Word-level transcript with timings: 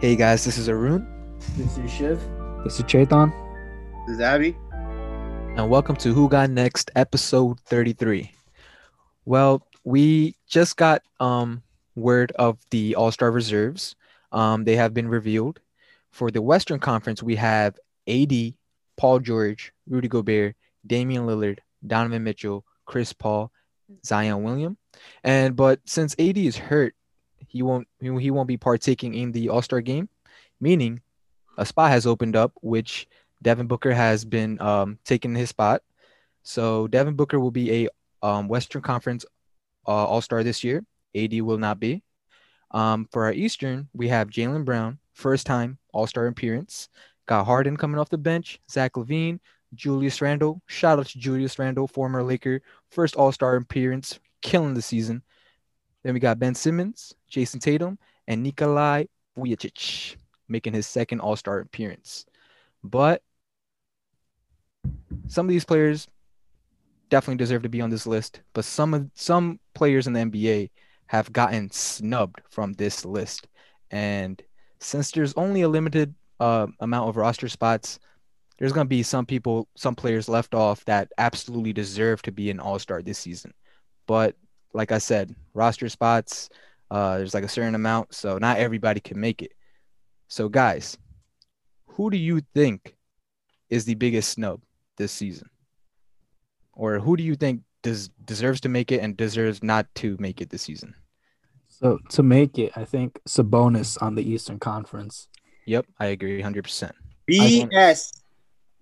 Hey 0.00 0.14
guys, 0.14 0.44
this 0.44 0.58
is 0.58 0.68
Arun, 0.68 1.06
This 1.56 1.76
is 1.78 1.90
Shiv. 1.92 2.20
This 2.64 2.78
is 2.78 2.84
Chaitan. 2.84 3.32
This 4.06 4.16
is 4.16 4.20
Abby. 4.20 4.56
and 5.56 5.68
welcome 5.68 5.96
to 5.96 6.12
Who 6.14 6.28
Got 6.28 6.50
Next, 6.50 6.90
episode 6.94 7.58
33. 7.60 8.30
Well, 9.24 9.66
we 9.84 10.36
just 10.46 10.76
got 10.76 11.02
um 11.20 11.62
word 11.96 12.32
of 12.38 12.58
the 12.70 12.94
All-Star 12.94 13.30
reserves. 13.32 13.96
Um, 14.30 14.64
they 14.64 14.76
have 14.76 14.94
been 14.94 15.08
revealed. 15.08 15.60
For 16.12 16.30
the 16.30 16.42
Western 16.42 16.78
Conference, 16.78 17.22
we 17.22 17.34
have 17.36 17.76
AD, 18.08 18.54
Paul 18.96 19.18
George, 19.18 19.72
Rudy 19.88 20.08
Gobert, 20.08 20.54
Damian 20.86 21.26
Lillard, 21.26 21.58
Donovan 21.86 22.22
Mitchell, 22.24 22.64
Chris 22.86 23.12
Paul, 23.12 23.50
Zion 24.06 24.42
William. 24.42 24.76
And 25.24 25.56
but 25.56 25.80
since 25.86 26.14
AD 26.18 26.38
is 26.38 26.56
hurt, 26.56 26.94
he 27.48 27.62
won't 27.62 27.88
he 28.00 28.30
won't 28.30 28.48
be 28.48 28.56
partaking 28.56 29.14
in 29.14 29.32
the 29.32 29.48
All-Star 29.48 29.80
game, 29.80 30.08
meaning 30.60 31.00
a 31.56 31.66
spot 31.66 31.90
has 31.90 32.06
opened 32.06 32.36
up, 32.36 32.52
which 32.60 33.08
Devin 33.42 33.66
Booker 33.66 33.92
has 33.92 34.24
been 34.24 34.60
um, 34.60 34.98
taking 35.04 35.34
his 35.34 35.48
spot. 35.48 35.82
So 36.42 36.86
Devin 36.86 37.14
Booker 37.14 37.40
will 37.40 37.50
be 37.50 37.84
a 37.84 37.88
um, 38.26 38.48
Western 38.48 38.82
Conference 38.82 39.24
uh, 39.86 39.90
All 39.90 40.20
Star 40.20 40.42
this 40.42 40.62
year. 40.62 40.84
AD 41.14 41.40
will 41.40 41.58
not 41.58 41.80
be. 41.80 42.02
Um, 42.70 43.08
for 43.12 43.24
our 43.24 43.32
Eastern, 43.32 43.88
we 43.94 44.08
have 44.08 44.28
Jaylen 44.28 44.64
Brown, 44.64 44.98
first 45.14 45.46
time 45.46 45.78
All 45.92 46.06
Star 46.06 46.26
appearance. 46.26 46.88
Got 47.26 47.44
Harden 47.44 47.76
coming 47.76 47.98
off 47.98 48.08
the 48.08 48.18
bench, 48.18 48.60
Zach 48.70 48.92
LaVine, 48.94 49.40
Julius 49.74 50.22
Randle. 50.22 50.62
Shout 50.66 50.98
out 50.98 51.06
to 51.06 51.18
Julius 51.18 51.58
Randle, 51.58 51.86
former 51.86 52.22
Laker, 52.22 52.62
first 52.90 53.16
All 53.16 53.32
Star 53.32 53.56
appearance, 53.56 54.18
killing 54.42 54.74
the 54.74 54.82
season. 54.82 55.22
Then 56.02 56.14
we 56.14 56.20
got 56.20 56.38
Ben 56.38 56.54
Simmons, 56.54 57.14
Jayson 57.30 57.60
Tatum, 57.60 57.98
and 58.26 58.42
Nikola 58.42 59.04
Vucevic 59.36 60.16
making 60.48 60.72
his 60.72 60.86
second 60.86 61.20
All 61.20 61.36
Star 61.36 61.60
appearance. 61.60 62.24
But 62.82 63.22
some 65.26 65.46
of 65.46 65.50
these 65.50 65.64
players 65.64 66.06
definitely 67.08 67.38
deserve 67.38 67.62
to 67.62 67.68
be 67.68 67.80
on 67.80 67.90
this 67.90 68.06
list, 68.06 68.42
but 68.52 68.64
some 68.64 68.94
of 68.94 69.10
some 69.14 69.58
players 69.74 70.06
in 70.06 70.12
the 70.12 70.20
NBA 70.20 70.70
have 71.06 71.32
gotten 71.32 71.70
snubbed 71.70 72.40
from 72.50 72.74
this 72.74 73.04
list. 73.04 73.48
And 73.90 74.42
since 74.78 75.10
there's 75.10 75.34
only 75.34 75.62
a 75.62 75.68
limited 75.68 76.14
uh, 76.38 76.66
amount 76.80 77.08
of 77.08 77.16
roster 77.16 77.48
spots, 77.48 77.98
there's 78.58 78.72
going 78.72 78.84
to 78.84 78.88
be 78.88 79.02
some 79.02 79.24
people, 79.24 79.68
some 79.76 79.94
players 79.94 80.28
left 80.28 80.54
off 80.54 80.84
that 80.84 81.10
absolutely 81.16 81.72
deserve 81.72 82.20
to 82.22 82.32
be 82.32 82.50
an 82.50 82.60
all-star 82.60 83.02
this 83.02 83.18
season. 83.18 83.54
But 84.06 84.36
like 84.72 84.92
I 84.92 84.98
said, 84.98 85.34
roster 85.54 85.88
spots, 85.88 86.50
uh, 86.90 87.18
there's 87.18 87.34
like 87.34 87.44
a 87.44 87.48
certain 87.48 87.74
amount, 87.74 88.14
so 88.14 88.38
not 88.38 88.58
everybody 88.58 89.00
can 89.00 89.20
make 89.20 89.42
it. 89.42 89.52
So 90.28 90.48
guys, 90.48 90.96
who 91.86 92.10
do 92.10 92.16
you 92.16 92.42
think 92.54 92.96
is 93.70 93.84
the 93.84 93.94
biggest 93.94 94.30
snub 94.30 94.62
this 94.96 95.12
season? 95.12 95.48
Or 96.72 96.98
who 96.98 97.16
do 97.16 97.22
you 97.22 97.34
think 97.34 97.62
does 97.82 98.08
deserves 98.24 98.60
to 98.62 98.68
make 98.68 98.92
it 98.92 99.00
and 99.00 99.16
deserves 99.16 99.62
not 99.62 99.86
to 99.96 100.16
make 100.18 100.40
it 100.40 100.50
this 100.50 100.62
season? 100.62 100.94
So 101.68 101.98
to 102.10 102.22
make 102.22 102.58
it, 102.58 102.72
I 102.76 102.84
think 102.84 103.20
Sabonis 103.28 104.00
on 104.02 104.14
the 104.14 104.22
Eastern 104.22 104.58
Conference. 104.58 105.28
Yep, 105.66 105.86
I 105.98 106.06
agree 106.06 106.42
100%. 106.42 106.92
BS. 107.30 108.12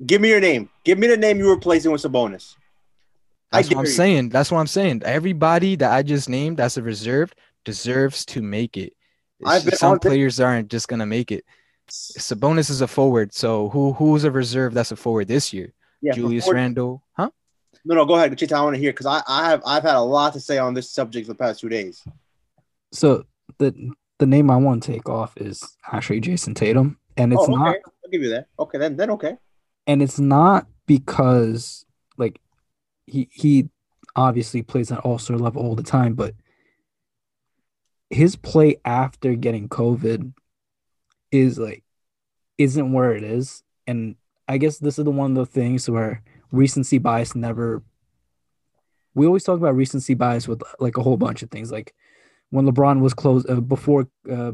Give 0.05 0.21
me 0.21 0.28
your 0.28 0.41
name. 0.41 0.69
Give 0.84 0.98
me 0.98 1.06
the 1.06 1.17
name 1.17 1.39
you 1.39 1.47
were 1.47 1.55
replacing 1.55 1.91
with 1.91 2.03
Sabonis. 2.03 2.55
I 3.53 3.59
That's 3.63 3.71
what 3.71 3.79
I'm 3.79 3.85
you. 3.85 3.91
saying. 3.91 4.29
That's 4.31 4.51
what 4.51 4.59
I'm 4.59 4.67
saying. 4.67 5.03
Everybody 5.05 5.77
that 5.77 5.93
I 5.93 6.03
just 6.03 6.29
named 6.29 6.57
that's 6.57 6.77
a 6.77 6.83
reserve 6.83 7.33
deserves 7.65 8.25
to 8.27 8.43
make 8.43 8.77
it. 8.77 8.93
Just 9.45 9.79
some 9.79 9.93
on 9.93 9.99
this- 10.03 10.09
players 10.09 10.41
aren't 10.41 10.69
just 10.69 10.89
gonna 10.89 11.07
make 11.07 11.31
it. 11.31 11.45
Sabonis 11.89 12.69
is 12.71 12.81
a 12.81 12.89
forward, 12.89 13.33
so 13.33 13.69
who 13.69 13.93
who's 13.93 14.25
a 14.25 14.31
reserve 14.31 14.75
that's 14.75 14.91
a 14.91 14.97
forward 14.97 15.29
this 15.29 15.53
year? 15.53 15.73
Yeah, 16.03 16.12
Julius 16.15 16.45
before- 16.45 16.55
Randle, 16.55 17.03
huh? 17.17 17.31
No, 17.85 17.95
no, 17.95 18.05
go 18.05 18.17
ahead. 18.17 18.37
Chita, 18.37 18.56
I 18.56 18.62
want 18.62 18.75
to 18.75 18.81
hear 18.81 18.91
because 18.91 19.06
I, 19.06 19.23
I 19.29 19.49
have 19.49 19.62
I've 19.65 19.85
had 19.85 19.95
a 19.95 20.01
lot 20.01 20.33
to 20.33 20.41
say 20.41 20.59
on 20.59 20.75
this 20.75 20.91
subject 20.91 21.27
for 21.27 21.35
the 21.35 21.39
past 21.39 21.61
two 21.61 21.69
days. 21.69 22.03
So 22.93 23.25
the 23.59 23.93
the 24.19 24.27
name 24.27 24.51
I 24.51 24.56
want 24.56 24.83
to 24.83 24.93
take 24.93 25.09
off 25.09 25.37
is 25.37 25.62
actually 25.93 26.21
Jayson 26.21 26.55
Tatum, 26.55 26.99
and 27.17 27.33
it's 27.33 27.41
oh, 27.43 27.45
okay. 27.45 27.53
not 27.53 27.77
I'll 28.05 28.11
give 28.11 28.23
you 28.23 28.31
that. 28.31 28.47
Okay, 28.59 28.79
then 28.79 28.97
then 28.97 29.11
okay. 29.11 29.37
and 29.87 30.03
it's 30.03 30.19
not 30.19 30.67
because 30.87 31.85
like 32.17 32.41
he 33.06 33.28
he 33.33 33.69
obviously 34.15 34.62
plays 34.62 34.91
at 34.91 35.00
all 35.00 35.19
star 35.19 35.37
level 35.37 35.62
all 35.62 35.75
the 35.75 35.83
time, 35.83 36.15
but 36.15 36.34
his 38.11 38.37
play 38.37 38.77
after 38.84 39.34
getting 39.34 39.69
COVID 39.69 40.33
is 41.31 41.59
like 41.59 41.83
isn't 42.59 42.93
where 42.93 43.15
it 43.15 43.25
is. 43.25 43.62
And 43.87 44.17
I 44.49 44.59
guess 44.59 44.78
this 44.78 44.99
is 44.99 45.05
the 45.05 45.11
one 45.11 45.33
of 45.33 45.37
the 45.37 45.47
things 45.47 45.89
where 45.89 46.22
recency 46.53 46.99
bias 46.99 47.34
never 47.34 47.83
we 49.15 49.27
always 49.27 49.44
talk 49.44 49.56
about 49.56 49.75
recency 49.75 50.15
bias 50.15 50.47
with 50.47 50.62
like 50.78 50.99
a 50.99 51.03
whole 51.03 51.17
bunch 51.17 51.43
of 51.43 51.50
things 51.50 51.73
like 51.73 51.94
when 52.50 52.67
LeBron 52.67 53.00
was 53.00 53.15
close 53.15 53.44
uh, 53.49 53.61
before 53.61 54.09
uh, 54.31 54.53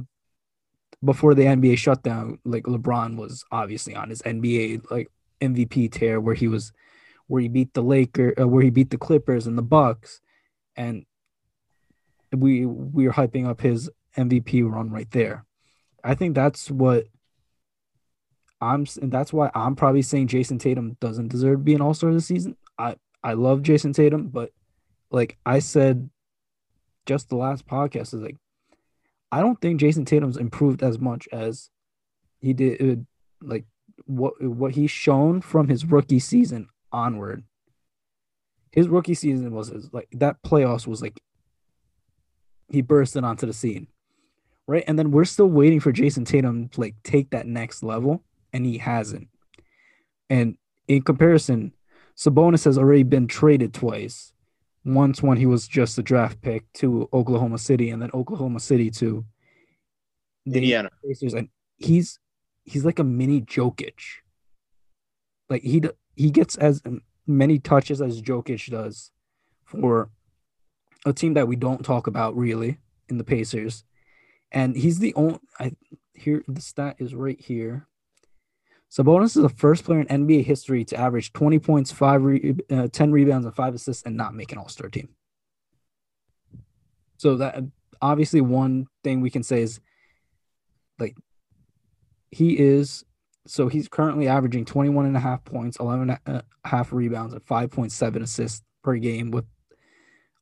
before 1.05 1.35
the 1.35 1.43
NBA 1.43 1.79
shutdown, 1.79 2.39
like 2.45 2.65
LeBron 2.65 3.17
was 3.17 3.45
obviously 3.51 3.95
on 3.95 4.11
his 4.11 4.23
NBA 4.23 4.91
like 4.91 5.11
MVP 5.41 5.91
tear 5.91 6.21
where 6.21 6.35
he 6.35 6.49
was 6.49 6.73
where 7.33 7.41
he 7.41 7.49
beat 7.49 7.73
the 7.73 7.83
Laker 7.83 8.35
uh, 8.39 8.47
where 8.47 8.63
he 8.63 8.69
beat 8.69 8.91
the 8.91 8.99
Clippers 8.99 9.47
and 9.47 9.57
the 9.57 9.63
Bucks 9.63 10.21
and 10.77 11.07
we 12.31 12.67
we 12.67 13.07
are 13.07 13.13
hyping 13.13 13.49
up 13.49 13.63
his 13.63 13.89
MVP 14.19 14.71
run 14.71 14.91
right 14.91 15.11
there. 15.13 15.47
I 16.05 16.15
think 16.15 16.35
that's 16.35 16.71
what 16.71 17.07
I'm 18.61 18.85
and 19.01 19.11
that's 19.11 19.33
why 19.33 19.51
I'm 19.55 19.77
probably 19.77 20.03
saying 20.03 20.27
Jayson 20.27 20.59
Tatum 20.59 20.99
doesn't 21.01 21.29
deserve 21.29 21.61
to 21.61 21.65
be 21.65 21.75
an 21.75 21.81
All-Star 21.81 22.13
this 22.13 22.27
season. 22.27 22.55
I 22.79 22.97
I 23.25 23.33
love 23.33 23.63
Jayson 23.63 23.95
Tatum, 23.95 24.29
but 24.29 24.51
like 25.11 25.39
I 25.47 25.61
said 25.61 26.11
just 27.07 27.31
the 27.31 27.37
last 27.37 27.67
podcast 27.67 28.13
is 28.13 28.21
like 28.21 28.37
I 29.31 29.41
don't 29.41 29.59
think 29.59 29.81
Jayson 29.81 30.05
Tatum's 30.05 30.37
improved 30.37 30.83
as 30.83 30.99
much 30.99 31.31
as 31.33 31.71
he 32.41 32.53
did 32.53 32.83
uh, 32.83 33.01
like 33.41 33.65
what 34.05 34.35
what 34.43 34.73
he's 34.73 34.91
shown 34.91 35.41
from 35.41 35.69
his 35.69 35.87
rookie 35.87 36.19
season 36.19 36.69
onward. 36.93 37.45
His 38.71 38.89
rookie 38.89 39.15
season 39.15 39.53
was 39.53 39.69
his, 39.69 39.93
like 39.93 40.09
that 40.13 40.43
playoffs 40.43 40.87
was 40.87 41.03
like 41.03 41.21
he 42.69 42.81
bursted 42.81 43.25
onto 43.25 43.47
the 43.47 43.53
scene. 43.53 43.89
Right? 44.67 44.85
And 44.87 44.99
then 44.99 45.11
we're 45.11 45.25
still 45.25 45.49
waiting 45.49 45.81
for 45.81 45.93
Jayson 45.93 46.25
Tatum 46.25 46.69
to 46.69 46.81
like 46.81 46.95
take 47.03 47.31
that 47.31 47.47
next 47.47 47.83
level 47.83 48.23
and 48.53 48.65
he 48.65 48.79
hasn't. 48.79 49.29
And 50.31 50.57
in 50.89 51.03
comparison, 51.03 51.73
Sabonis 52.17 52.65
has 52.65 52.79
already 52.79 53.03
been 53.03 53.27
traded 53.27 53.75
twice. 53.75 54.33
Once 54.85 55.23
when 55.23 55.37
he 55.37 55.47
was 55.47 55.69
just 55.69 55.99
a 55.99 56.03
draft 56.03 56.41
pick 56.41 56.65
to 56.75 57.09
Oklahoma 57.13 57.57
City, 57.57 57.91
and 57.91 58.03
then 58.03 58.11
Oklahoma 58.13 58.59
City 58.59 58.91
to 58.91 59.25
the 60.45 60.57
Indiana. 60.57 60.91
Pacers, 61.05 61.35
and 61.35 61.49
he's 61.77 62.19
he's 62.65 62.85
like 62.85 62.99
a 62.99 63.05
mini 63.05 63.43
Jokic. 63.43 63.95
Like 65.49 65.63
he 65.63 65.83
he 66.17 66.31
gets 66.31 66.57
as 66.57 66.83
many 67.27 67.59
touches 67.59 68.01
as 68.01 68.23
Jokic 68.23 68.71
does 68.71 69.11
for 69.65 70.11
a 71.05 71.13
team 71.13 71.35
that 71.35 71.49
we 71.49 71.57
don't 71.57 71.85
talk 71.85 72.07
about 72.07 72.37
really 72.37 72.79
in 73.09 73.19
the 73.19 73.25
Pacers, 73.25 73.85
and 74.51 74.77
he's 74.77 74.99
the 74.99 75.15
only. 75.15 75.39
I 75.59 75.73
here 76.15 76.43
the 76.47 76.61
stat 76.61 76.97
is 76.99 77.15
right 77.15 77.41
here. 77.41 77.87
Sabonis 78.91 79.37
is 79.37 79.43
the 79.43 79.49
first 79.49 79.85
player 79.85 80.01
in 80.01 80.27
NBA 80.27 80.45
history 80.45 80.85
to 80.85 80.97
average 80.97 81.33
20 81.33 81.59
points, 81.61 81.91
five 81.91 82.23
re- 82.23 82.55
uh, 82.71 82.89
10 82.93 83.11
rebounds, 83.11 83.47
and 83.47 83.55
five 83.55 83.75
assists, 83.75 84.03
and 84.03 84.19
not 84.19 84.35
make 84.35 84.53
an 84.53 84.59
All 84.59 84.69
Star 84.69 84.91
team. 84.91 85.09
So 87.17 87.37
that 87.37 87.65
obviously 88.01 88.41
one 88.41 88.89
thing 89.03 89.21
we 89.21 89.31
can 89.31 89.43
say 89.43 89.63
is 89.63 89.81
like 90.99 91.17
he 92.31 92.59
is 92.59 93.05
so 93.47 93.69
he's 93.69 93.89
currently 93.89 94.29
averaging 94.29 94.65
21 94.65 95.07
and 95.07 95.17
a 95.17 95.21
half 95.21 95.45
points 95.45 95.77
11 95.79 96.17
and 96.27 96.37
a 96.37 96.45
half 96.65 96.93
rebounds 96.93 97.35
and 97.35 97.45
5.7 97.45 98.23
assists 98.23 98.63
per 98.83 98.97
game 98.97 99.31
with 99.31 99.47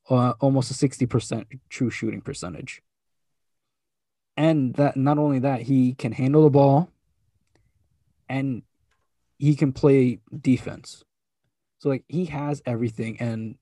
uh, 0.09 0.35
almost 0.41 0.71
a 0.71 0.75
60% 0.89 1.47
true 1.69 1.91
shooting 1.91 2.21
percentage. 2.21 2.83
And 4.37 4.75
that 4.75 4.97
not 4.97 5.19
only 5.19 5.41
that 5.41 5.63
he 5.63 5.95
can 5.95 6.13
handle 6.13 6.45
the 6.45 6.51
ball 6.51 6.91
and 8.29 8.63
he 9.39 9.55
can 9.55 9.73
play 9.73 10.21
defense. 10.39 11.05
So 11.79 11.89
like 11.89 12.05
he 12.09 12.27
has 12.27 12.63
everything 12.67 13.19
and 13.21 13.57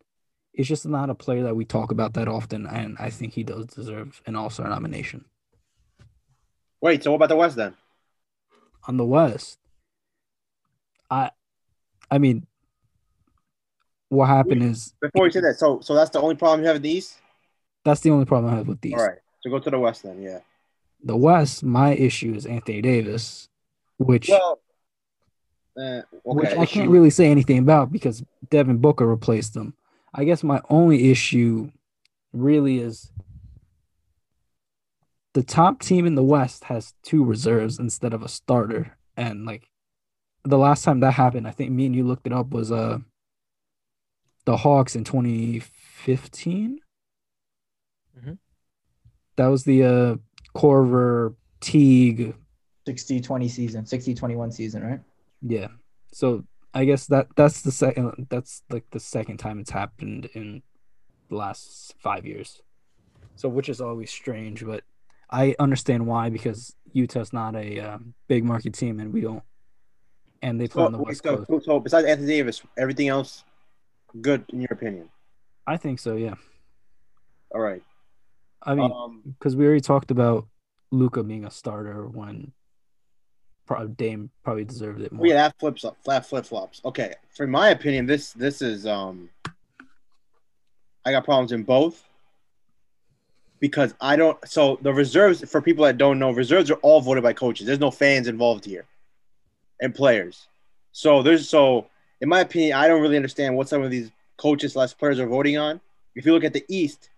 it's 0.53 0.69
just 0.69 0.87
not 0.87 1.11
a 1.11 1.15
player 1.15 1.45
that 1.45 1.55
we 1.55 1.65
talk 1.65 1.93
about 1.93 2.15
that 2.15 2.27
often 2.27 2.67
and 2.67 2.97
i 2.99 3.11
think 3.11 3.33
he 3.33 3.45
does 3.45 3.67
deserve 3.67 4.21
an 4.27 4.35
all-star 4.35 4.69
nomination. 4.69 5.25
Wait, 6.81 7.03
so 7.03 7.11
what 7.11 7.17
about 7.17 7.29
the 7.29 7.37
West 7.37 7.57
then? 7.57 7.75
On 8.89 8.97
the 8.97 9.05
West. 9.05 9.59
I 11.11 11.31
I 12.11 12.19
mean 12.19 12.47
what 14.09 14.27
happened 14.27 14.63
is 14.63 14.95
Before 15.01 15.27
you 15.27 15.33
say 15.33 15.41
that, 15.41 15.57
so 15.59 15.81
so 15.81 15.95
that's 15.95 16.11
the 16.11 16.21
only 16.21 16.35
problem 16.35 16.63
you 16.63 16.67
have 16.67 16.77
in 16.77 16.83
the 16.83 16.91
East. 16.91 17.19
that's 17.85 18.01
the 18.01 18.11
only 18.11 18.25
problem 18.25 18.53
I 18.53 18.57
have 18.57 18.67
with 18.67 18.81
these. 18.81 18.95
All 18.95 19.07
right, 19.07 19.19
so 19.41 19.51
go 19.51 19.59
to 19.59 19.71
the 19.71 19.79
West 19.79 20.03
then. 20.03 20.21
Yeah. 20.23 20.41
The 21.05 21.17
West, 21.17 21.63
my 21.63 21.93
issue 21.93 22.35
is 22.35 22.47
Anthony 22.47 22.83
Davis, 22.83 23.49
which 23.99 24.29
Well, 24.31 24.59
uh, 25.79 26.03
which 26.25 26.49
okay. 26.49 26.61
I 26.61 26.67
can't 26.67 26.91
really 26.91 27.11
say 27.11 27.31
anything 27.31 27.59
about 27.59 27.93
because 27.93 28.25
Devin 28.51 28.79
Booker 28.79 29.07
replaced 29.07 29.55
them. 29.55 29.75
I 30.13 30.25
guess 30.25 30.43
my 30.43 30.61
only 30.71 31.11
issue 31.11 31.71
really 32.33 32.81
is 32.81 33.13
the 35.35 35.43
top 35.43 35.81
team 35.81 36.07
in 36.07 36.15
the 36.15 36.23
West 36.23 36.65
has 36.65 36.95
two 37.03 37.25
reserves 37.25 37.79
instead 37.79 38.15
of 38.15 38.23
a 38.23 38.29
starter. 38.29 38.97
And 39.17 39.45
like 39.45 39.69
the 40.45 40.59
last 40.59 40.85
time 40.85 41.01
that 41.01 41.13
happened, 41.15 41.47
I 41.47 41.51
think 41.51 41.71
me 41.71 41.87
and 41.87 41.95
you 41.95 42.05
looked 42.05 42.27
it 42.27 42.33
up 42.33 42.51
was 42.51 42.73
uh 42.73 42.99
the 44.45 44.57
Hawks 44.57 44.97
in 44.97 45.05
2015. 45.05 46.81
Mhm. 48.19 48.39
That 49.37 49.47
was 49.47 49.65
the 49.65 49.85
uh 49.85 50.17
Korver 50.57 51.35
Teague 51.61 52.35
60 52.87 53.21
20 53.21 53.49
season, 53.49 53.87
60 53.87 54.15
21 54.15 54.51
season, 54.51 54.83
right? 54.83 55.01
Yeah. 55.43 55.69
So 56.13 56.45
I 56.73 56.85
guess 56.85 57.07
that 57.07 57.29
that's 57.37 57.63
the 57.63 57.73
second 57.73 58.27
that's 58.31 58.63
like 58.71 58.85
the 58.91 59.01
second 59.01 59.37
time 59.39 59.61
it's 59.61 59.71
happened 59.71 60.31
in 60.35 60.63
the 61.29 61.37
last 61.37 61.95
five 61.99 62.25
years. 62.25 62.63
So 63.37 63.49
which 63.49 63.69
is 63.69 63.81
always 63.81 64.11
strange, 64.11 64.65
but 64.65 64.85
I 65.31 65.55
understand 65.59 66.07
why 66.07 66.31
because 66.31 66.75
Utah's 66.93 67.33
not 67.33 67.55
a 67.55 67.81
um, 67.81 68.15
big 68.29 68.45
market 68.45 68.75
team 68.75 68.99
and 69.01 69.13
we 69.13 69.21
don't 69.21 69.43
and 70.41 70.61
they 70.61 70.69
play 70.69 70.85
on 70.85 70.93
the 70.93 70.99
So, 70.99 71.05
West 71.05 71.23
so, 71.23 71.45
Coast. 71.45 71.65
so 71.67 71.81
besides 71.81 72.07
Anthony 72.07 72.29
Davis, 72.29 72.63
everything 72.77 73.09
else 73.09 73.45
good 74.21 74.45
in 74.51 74.61
your 74.61 74.73
opinion? 74.73 75.09
I 75.67 75.77
think 75.77 75.99
so, 75.99 76.17
yeah. 76.17 76.35
All 77.55 77.61
right. 77.61 77.83
I 78.63 78.75
mean, 78.75 78.91
Um, 78.91 79.23
because 79.39 79.55
we 79.57 79.67
already 79.67 79.81
talked 79.81 80.11
about 80.11 80.47
Luka 80.91 81.23
being 81.23 81.45
a 81.45 81.51
starter 81.51 82.07
when 82.09 82.53
probably 83.67 83.95
Dame 83.95 84.31
probably 84.45 84.65
deserved 84.65 85.03
it 85.03 85.13
more. 85.13 85.27
yeah, 85.27 85.35
that 85.35 85.55
flips 85.61 85.85
up, 85.85 85.97
flat 86.03 86.25
flip 86.25 86.47
flops. 86.47 86.81
Okay, 86.85 87.13
for 87.37 87.47
my 87.47 87.69
opinion, 87.71 88.07
this 88.07 88.33
this 88.33 88.63
is 88.63 88.87
um, 88.87 89.29
I 91.05 91.11
got 91.13 91.25
problems 91.25 91.53
in 91.53 91.63
both 91.65 92.08
because 93.61 93.95
I 94.01 94.17
don't. 94.17 94.37
So 94.49 94.79
the 94.83 94.93
reserves 94.93 95.49
for 95.49 95.61
people 95.61 95.85
that 95.85 95.99
don't 95.99 96.19
know, 96.19 96.31
reserves 96.31 96.71
are 96.71 96.79
all 96.83 97.01
voted 97.01 97.23
by 97.23 97.33
coaches. 97.33 97.67
There's 97.67 97.81
no 97.81 97.91
fans 97.91 98.29
involved 98.29 98.65
here, 98.65 98.87
and 99.81 99.95
players. 99.95 100.49
So 100.93 101.23
there's 101.23 101.49
so 101.49 101.87
in 102.21 102.29
my 102.29 102.41
opinion, 102.41 102.73
I 102.75 102.89
don't 102.89 103.01
really 103.01 103.17
understand 103.17 103.57
what 103.57 103.69
some 103.69 103.83
of 103.83 103.91
these 103.91 104.11
coaches 104.37 104.73
slash 104.73 104.97
players 104.97 105.19
are 105.19 105.27
voting 105.27 105.57
on. 105.57 105.81
If 106.15 106.27
you 106.27 106.33
look 106.33 106.45
at 106.45 106.53
the 106.53 106.65
East, 106.69 107.11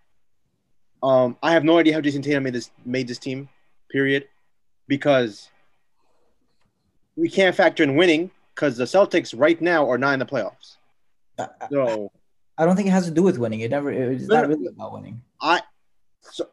um, 1.01 1.37
I 1.41 1.53
have 1.53 1.63
no 1.63 1.77
idea 1.77 1.93
how 1.93 2.01
Jayson 2.01 2.21
Tatum 2.21 2.43
made 2.43 2.53
this 2.53 2.71
made 2.85 3.07
this 3.07 3.17
team. 3.17 3.49
Period, 3.89 4.27
because 4.87 5.49
we 7.17 7.29
can't 7.29 7.55
factor 7.55 7.83
in 7.83 7.95
winning 7.95 8.31
because 8.55 8.77
the 8.77 8.85
Celtics 8.85 9.33
right 9.37 9.59
now 9.59 9.89
are 9.89 9.97
not 9.97 10.13
in 10.13 10.19
the 10.19 10.25
playoffs. 10.25 10.77
So 11.69 12.11
I 12.57 12.65
don't 12.65 12.75
think 12.75 12.87
it 12.87 12.91
has 12.91 13.05
to 13.05 13.11
do 13.11 13.23
with 13.23 13.37
winning. 13.37 13.61
It 13.61 13.71
never. 13.71 13.91
It's 13.91 14.27
No, 14.27 14.35
not 14.35 14.47
really 14.47 14.67
about 14.67 14.93
winning. 14.93 15.21
I 15.41 15.61
so 16.21 16.47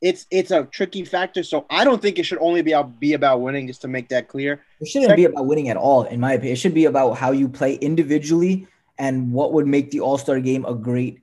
it's 0.00 0.26
it's 0.30 0.50
a 0.50 0.64
tricky 0.64 1.04
factor. 1.04 1.42
So 1.42 1.66
I 1.70 1.84
don't 1.84 2.00
think 2.02 2.18
it 2.18 2.24
should 2.24 2.38
only 2.38 2.62
be 2.62 2.72
about, 2.72 3.00
be 3.00 3.14
about 3.14 3.40
winning. 3.40 3.66
Just 3.66 3.82
to 3.82 3.88
make 3.88 4.08
that 4.10 4.28
clear. 4.28 4.62
It 4.80 4.88
shouldn't 4.88 5.16
be 5.16 5.24
about 5.24 5.46
winning 5.46 5.68
at 5.68 5.76
all, 5.76 6.02
in 6.04 6.20
my 6.20 6.34
opinion. 6.34 6.52
It 6.52 6.56
should 6.58 6.74
be 6.74 6.84
about 6.84 7.14
how 7.14 7.32
you 7.32 7.48
play 7.48 7.74
individually 7.76 8.66
and 8.98 9.32
what 9.32 9.52
would 9.52 9.66
make 9.66 9.90
the 9.90 10.00
All 10.00 10.18
Star 10.18 10.40
game 10.40 10.64
a 10.66 10.74
great 10.74 11.20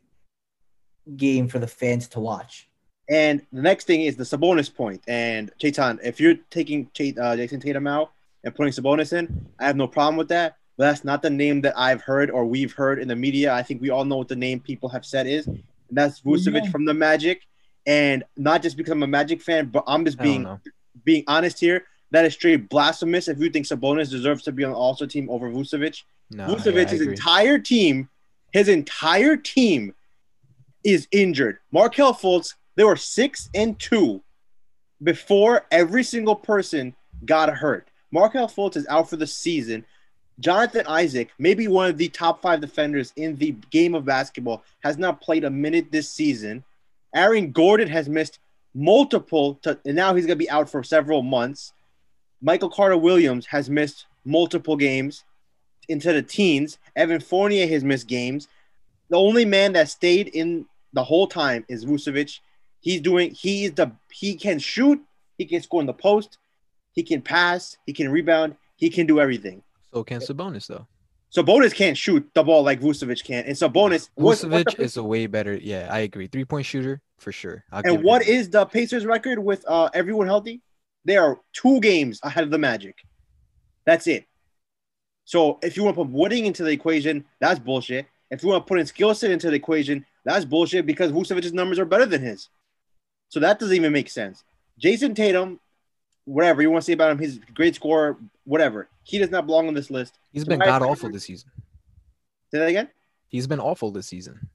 game 1.15 1.47
for 1.47 1.59
the 1.59 1.67
fans 1.67 2.07
to 2.09 2.19
watch. 2.19 2.69
And 3.09 3.41
the 3.51 3.61
next 3.61 3.85
thing 3.85 4.01
is 4.01 4.15
the 4.15 4.23
Sabonis 4.23 4.73
point. 4.73 5.01
And 5.07 5.51
Chaitan, 5.59 5.99
if 6.03 6.19
you're 6.19 6.35
taking 6.49 6.85
Ch- 6.93 7.17
uh, 7.17 7.35
Jayson 7.35 7.61
Tatum 7.61 7.85
out 7.87 8.11
and 8.43 8.55
putting 8.55 8.71
Sabonis 8.71 9.11
in, 9.13 9.47
I 9.59 9.65
have 9.65 9.75
no 9.75 9.87
problem 9.87 10.15
with 10.15 10.29
that. 10.29 10.57
But 10.77 10.85
that's 10.85 11.03
not 11.03 11.21
the 11.21 11.29
name 11.29 11.61
that 11.61 11.77
I've 11.77 12.01
heard 12.01 12.31
or 12.31 12.45
we've 12.45 12.71
heard 12.71 12.99
in 12.99 13.07
the 13.07 13.15
media. 13.15 13.53
I 13.53 13.63
think 13.63 13.81
we 13.81 13.89
all 13.89 14.05
know 14.05 14.17
what 14.17 14.29
the 14.29 14.35
name 14.35 14.59
people 14.59 14.87
have 14.89 15.05
said 15.05 15.27
is. 15.27 15.45
And 15.47 15.61
that's 15.91 16.21
Vucevic 16.21 16.63
Yeah. 16.63 16.71
from 16.71 16.85
the 16.85 16.93
Magic. 16.93 17.41
And 17.85 18.23
not 18.37 18.61
just 18.61 18.77
because 18.77 18.91
I'm 18.91 19.03
a 19.03 19.07
Magic 19.07 19.41
fan, 19.41 19.67
but 19.67 19.83
I'm 19.87 20.05
just 20.05 20.19
being 20.19 20.47
being 21.03 21.23
honest 21.27 21.59
here. 21.59 21.85
That 22.11 22.25
is 22.25 22.33
straight 22.33 22.69
blasphemous 22.69 23.27
if 23.27 23.39
you 23.39 23.49
think 23.49 23.65
Sabonis 23.65 24.09
deserves 24.09 24.43
to 24.43 24.51
be 24.51 24.65
on 24.65 24.71
the 24.71 24.77
All-Star 24.77 25.07
team 25.07 25.29
over 25.29 25.49
Vucevic. 25.49 26.03
No, 26.29 26.47
yeah, 26.47 26.81
agree. 27.01 27.13
entire 27.13 27.57
team, 27.57 28.09
his 28.51 28.67
entire 28.67 29.37
team 29.37 29.93
is 30.83 31.07
injured. 31.11 31.59
Markelle 31.71 32.13
Fultz, 32.13 32.55
they 32.75 32.83
were 32.83 32.95
six 32.97 33.49
and 33.55 33.79
two 33.79 34.21
before 35.03 35.65
every 35.71 36.03
single 36.03 36.35
person 36.35 36.95
got 37.25 37.49
hurt. 37.49 37.87
Markelle 38.11 38.49
Fultz 38.49 38.75
is 38.75 38.87
out 38.87 39.09
for 39.09 39.15
the 39.15 39.27
season. 39.27 39.85
Jonathan 40.39 40.85
Isaac, 40.87 41.29
maybe 41.37 41.67
one 41.67 41.89
of 41.89 41.97
the 41.97 42.09
top 42.09 42.41
five 42.41 42.61
defenders 42.61 43.13
in 43.15 43.35
the 43.37 43.51
game 43.69 43.93
of 43.93 44.05
basketball, 44.05 44.63
has 44.83 44.97
not 44.97 45.21
played 45.21 45.43
a 45.43 45.49
minute 45.49 45.91
this 45.91 46.09
season. 46.09 46.63
Aaron 47.13 47.51
Gordon 47.51 47.87
has 47.87 48.07
missed 48.07 48.39
multiple, 48.73 49.59
and 49.65 49.95
now 49.95 50.13
he's 50.15 50.25
going 50.25 50.37
to 50.37 50.43
be 50.43 50.49
out 50.49 50.69
for 50.69 50.83
several 50.83 51.21
months. 51.21 51.73
Michael 52.41 52.69
Carter 52.69 52.97
Williams 52.97 53.45
has 53.47 53.69
missed 53.69 54.05
multiple 54.25 54.75
games 54.75 55.23
into 55.89 56.13
the 56.13 56.21
teens. 56.21 56.77
Evan 56.95 57.19
Fournier 57.19 57.67
has 57.67 57.83
missed 57.83 58.07
games. 58.07 58.47
The 59.09 59.17
only 59.17 59.45
man 59.45 59.73
that 59.73 59.89
stayed 59.89 60.29
in 60.29 60.65
the 60.93 61.03
whole 61.03 61.27
time 61.27 61.65
is 61.67 61.85
Vucevic. 61.85 62.39
He's 62.79 63.01
doing. 63.01 63.31
He 63.31 63.65
is 63.65 63.73
the. 63.73 63.91
He 64.11 64.35
can 64.35 64.57
shoot. 64.57 65.01
He 65.37 65.45
can 65.45 65.61
score 65.61 65.81
in 65.81 65.87
the 65.87 65.93
post. 65.93 66.37
He 66.93 67.03
can 67.03 67.21
pass. 67.21 67.77
He 67.85 67.93
can 67.93 68.09
rebound. 68.09 68.55
He 68.75 68.89
can 68.89 69.05
do 69.05 69.19
everything. 69.19 69.61
So 69.93 70.03
can 70.03 70.21
Sabonis 70.21 70.67
though. 70.67 70.87
Sabonis 71.35 71.73
can't 71.73 71.97
shoot 71.97 72.29
the 72.33 72.43
ball 72.43 72.61
like 72.61 72.81
Vucevic 72.81 73.23
can. 73.23 73.45
And 73.45 73.57
so 73.57 73.69
Bonus, 73.69 74.09
Vucevic 74.19 74.79
is 74.79 74.97
a 74.97 75.03
way 75.03 75.27
better. 75.27 75.55
Yeah, 75.55 75.87
I 75.89 75.99
agree. 75.99 76.27
Three 76.27 76.45
point 76.45 76.65
shooter 76.65 77.01
for 77.19 77.31
sure. 77.31 77.63
I'll 77.71 77.81
and 77.85 78.03
what 78.03 78.27
is 78.27 78.49
the 78.49 78.65
Pacers 78.65 79.05
record 79.05 79.39
with 79.39 79.63
uh, 79.67 79.89
everyone 79.93 80.27
healthy? 80.27 80.61
They 81.05 81.17
are 81.17 81.39
two 81.53 81.79
games 81.79 82.19
ahead 82.23 82.43
of 82.43 82.51
the 82.51 82.57
Magic. 82.57 82.95
That's 83.85 84.07
it. 84.07 84.25
So 85.23 85.59
if 85.61 85.77
you 85.77 85.83
want 85.83 85.95
to 85.95 86.03
put 86.03 86.11
Wooding 86.11 86.45
into 86.45 86.63
the 86.63 86.71
equation, 86.71 87.23
that's 87.39 87.59
bullshit. 87.59 88.07
If 88.29 88.43
you 88.43 88.49
want 88.49 88.65
to 88.65 88.67
put 88.67 88.79
in 88.79 88.85
skill 88.85 89.13
set 89.15 89.31
into 89.31 89.49
the 89.49 89.55
equation, 89.55 90.05
that's 90.25 90.45
bullshit 90.45 90.85
because 90.85 91.11
Vucevic's 91.11 91.53
numbers 91.53 91.79
are 91.79 91.85
better 91.85 92.05
than 92.05 92.21
his. 92.21 92.49
So 93.29 93.39
that 93.39 93.59
doesn't 93.59 93.75
even 93.75 93.93
make 93.93 94.09
sense. 94.09 94.43
Jayson 94.81 95.15
Tatum, 95.15 95.59
whatever 96.25 96.61
you 96.61 96.69
want 96.69 96.83
to 96.83 96.85
say 96.85 96.93
about 96.93 97.11
him, 97.11 97.19
he's 97.19 97.39
great 97.53 97.75
scorer, 97.75 98.17
whatever. 98.43 98.89
He 99.03 99.17
does 99.17 99.29
not 99.31 99.45
belong 99.45 99.67
on 99.67 99.73
this 99.73 99.89
list. 99.89 100.17
He's 100.31 100.45
been 100.45 100.59
god 100.59 100.81
awful 100.81 101.09
this 101.11 101.23
season. 101.25 101.49
Say 102.51 102.59
that 102.59 102.67
again. 102.67 102.89
He's 103.29 103.47
been 103.47 103.59
awful 103.59 103.91
this 103.91 104.07
season. 104.07 104.49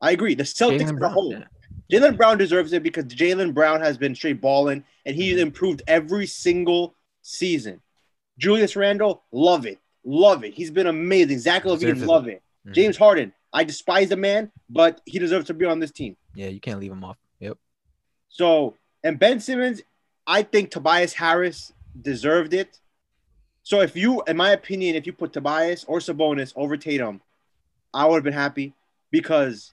I 0.00 0.10
agree. 0.12 0.34
The 0.34 0.42
Celtics 0.42 0.80
Jaylen 0.80 0.96
as 0.96 1.02
a 1.02 1.08
whole. 1.08 1.32
yeah. 1.32 1.44
Jaylen 1.92 2.16
Brown 2.16 2.38
deserves 2.38 2.72
it 2.72 2.82
because 2.82 3.04
Jaylen 3.04 3.52
Brown 3.54 3.80
has 3.80 3.96
been 3.98 4.14
straight 4.14 4.40
balling 4.40 4.84
and 5.06 5.14
he's 5.16 5.36
Mhm. 5.38 5.42
improved 5.42 5.82
every 5.86 6.26
single 6.26 6.94
season. 7.22 7.80
Julius 8.38 8.76
Randle, 8.76 9.24
love 9.32 9.66
it. 9.66 9.78
Love 10.04 10.44
it. 10.44 10.54
He's 10.54 10.70
been 10.70 10.86
amazing. 10.86 11.38
Zach 11.38 11.64
LaVine, 11.64 12.06
love 12.06 12.26
it. 12.28 12.42
Mhm. 12.66 12.72
James 12.72 12.96
Harden, 12.96 13.32
I 13.52 13.64
despise 13.64 14.08
the 14.08 14.16
man, 14.16 14.50
but 14.68 15.00
he 15.04 15.18
deserves 15.18 15.46
to 15.48 15.54
be 15.54 15.66
on 15.66 15.78
this 15.80 15.90
team. 15.90 16.16
Yeah, 16.34 16.48
you 16.48 16.60
can't 16.60 16.80
leave 16.80 16.92
him 16.92 17.04
off. 17.04 17.18
Yep. 17.40 17.58
So, 18.28 18.76
and 19.04 19.18
Ben 19.18 19.40
Simmons, 19.40 19.82
I 20.26 20.42
think 20.42 20.70
Tobias 20.70 21.12
Harris 21.14 21.72
deserved 22.00 22.54
it. 22.54 22.78
So, 23.62 23.80
if 23.80 23.96
you, 23.96 24.22
in 24.26 24.36
my 24.36 24.50
opinion, 24.52 24.96
if 24.96 25.06
you 25.06 25.12
put 25.12 25.32
Tobias 25.32 25.84
or 25.84 25.98
Sabonis 25.98 26.52
over 26.56 26.76
Tatum, 26.76 27.20
I 27.92 28.06
would 28.06 28.16
have 28.16 28.24
been 28.24 28.32
happy 28.32 28.74
because 29.10 29.72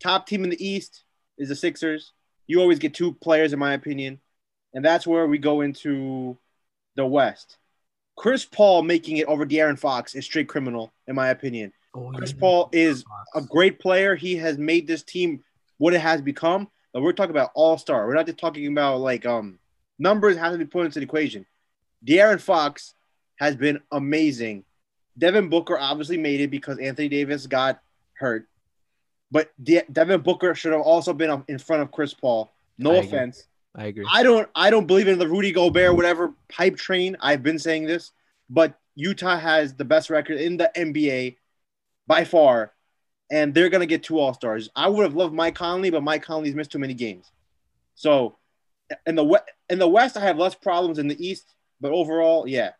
top 0.00 0.26
team 0.26 0.44
in 0.44 0.50
the 0.50 0.66
East 0.66 1.04
is 1.38 1.48
the 1.48 1.56
Sixers. 1.56 2.12
You 2.46 2.60
always 2.60 2.78
get 2.78 2.94
two 2.94 3.12
players, 3.14 3.52
in 3.52 3.58
my 3.58 3.74
opinion. 3.74 4.20
And 4.72 4.84
that's 4.84 5.06
where 5.06 5.26
we 5.26 5.38
go 5.38 5.62
into 5.62 6.36
the 6.96 7.06
West. 7.06 7.58
Chris 8.16 8.44
Paul 8.44 8.82
making 8.82 9.18
it 9.18 9.26
over 9.26 9.44
De'Aaron 9.44 9.78
Fox 9.78 10.14
is 10.14 10.24
straight 10.24 10.48
criminal, 10.48 10.92
in 11.06 11.14
my 11.14 11.28
opinion. 11.28 11.72
Oh, 11.94 12.12
Chris 12.14 12.32
yeah. 12.32 12.40
Paul 12.40 12.68
is 12.72 13.04
a 13.34 13.42
great 13.42 13.78
player. 13.78 14.14
He 14.14 14.36
has 14.36 14.58
made 14.58 14.86
this 14.86 15.02
team 15.02 15.42
what 15.78 15.94
it 15.94 16.00
has 16.00 16.20
become. 16.22 16.68
But 16.92 17.02
we're 17.02 17.12
talking 17.12 17.30
about 17.30 17.50
all 17.54 17.76
star. 17.76 18.06
We're 18.06 18.14
not 18.14 18.26
just 18.26 18.38
talking 18.38 18.66
about 18.66 19.00
like 19.00 19.26
um 19.26 19.58
numbers 19.98 20.36
have 20.36 20.52
to 20.52 20.58
be 20.58 20.64
put 20.64 20.86
into 20.86 20.98
the 20.98 21.04
equation. 21.04 21.44
De'Aaron 22.06 22.40
Fox 22.40 22.94
has 23.36 23.56
been 23.56 23.80
amazing. 23.92 24.64
Devin 25.18 25.48
Booker 25.48 25.78
obviously 25.78 26.18
made 26.18 26.40
it 26.40 26.50
because 26.50 26.78
Anthony 26.78 27.08
Davis 27.08 27.46
got 27.46 27.80
hurt. 28.14 28.48
But 29.30 29.50
De- 29.62 29.84
Devin 29.90 30.20
Booker 30.20 30.54
should 30.54 30.72
have 30.72 30.82
also 30.82 31.12
been 31.12 31.42
in 31.48 31.58
front 31.58 31.82
of 31.82 31.90
Chris 31.90 32.14
Paul. 32.14 32.52
No 32.78 32.92
I 32.92 32.96
agree. 32.96 33.08
offense. 33.08 33.46
I 33.74 33.86
agree. 33.86 34.06
I 34.10 34.22
don't 34.22 34.48
I 34.54 34.70
don't 34.70 34.86
believe 34.86 35.08
in 35.08 35.18
the 35.18 35.28
Rudy 35.28 35.52
Gobert 35.52 35.94
whatever 35.96 36.32
pipe 36.48 36.76
train. 36.76 37.16
I've 37.20 37.42
been 37.42 37.58
saying 37.58 37.86
this, 37.86 38.12
but 38.48 38.78
Utah 38.94 39.38
has 39.38 39.74
the 39.74 39.84
best 39.84 40.08
record 40.10 40.38
in 40.38 40.56
the 40.56 40.70
NBA 40.74 41.36
by 42.06 42.24
far, 42.24 42.72
and 43.30 43.52
they're 43.52 43.68
gonna 43.68 43.86
get 43.86 44.02
two 44.02 44.18
All 44.18 44.32
Stars. 44.32 44.70
I 44.74 44.88
would 44.88 45.02
have 45.02 45.14
loved 45.14 45.34
Mike 45.34 45.54
Conley, 45.54 45.90
but 45.90 46.02
Mike 46.02 46.22
Conley's 46.22 46.54
missed 46.54 46.72
too 46.72 46.78
many 46.78 46.94
games. 46.94 47.30
So 47.94 48.36
in 49.06 49.14
the 49.14 49.42
in 49.68 49.78
the 49.78 49.88
West, 49.88 50.16
I 50.16 50.20
have 50.20 50.38
less 50.38 50.54
problems 50.54 50.98
in 50.98 51.08
the 51.08 51.26
East, 51.26 51.54
but 51.80 51.92
overall, 51.92 52.46
yeah. 52.48 52.70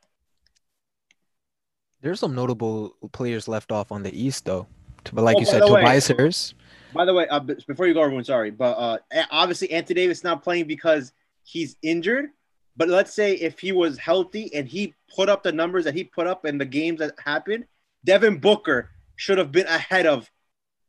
There's 2.03 2.21
some 2.21 2.35
notable 2.35 2.95
players 3.13 3.49
left 3.49 3.73
off 3.73 3.91
on 3.93 4.03
the 4.03 4.17
East 4.19 4.45
though. 4.45 4.67
But 5.13 5.23
like 5.23 5.37
Oh, 5.37 5.41
you 5.41 5.47
said, 5.47 5.61
Tobias 5.61 6.09
Harris. 6.09 6.55
By 6.93 7.05
the 7.05 7.15
way, 7.15 7.29
uh, 7.29 7.41
before 7.41 7.87
you 7.87 7.95
go, 7.95 8.03
everyone, 8.03 8.25
sorry, 8.25 8.51
but 8.51 8.73
uh, 8.73 8.99
obviously 9.31 9.71
Anthony 9.71 10.01
Davis 10.01 10.25
not 10.25 10.43
playing 10.43 10.67
because 10.67 11.13
he's 11.45 11.77
injured. 11.83 12.31
But 12.77 12.89
let's 12.89 13.15
say 13.15 13.35
if 13.35 13.59
he 13.59 13.73
was 13.73 13.97
healthy 13.99 14.53
and 14.55 14.69
he 14.69 14.95
put 15.15 15.29
up 15.29 15.43
the 15.43 15.53
numbers 15.53 15.85
that 15.85 15.95
he 15.95 16.05
put 16.05 16.27
up 16.27 16.45
in 16.45 16.59
the 16.59 16.65
games 16.65 16.99
that 17.01 17.15
happened, 17.25 17.65
Devin 18.05 18.39
Booker 18.39 18.91
should 19.17 19.39
have 19.39 19.51
been 19.51 19.67
ahead 19.67 20.07
of 20.07 20.31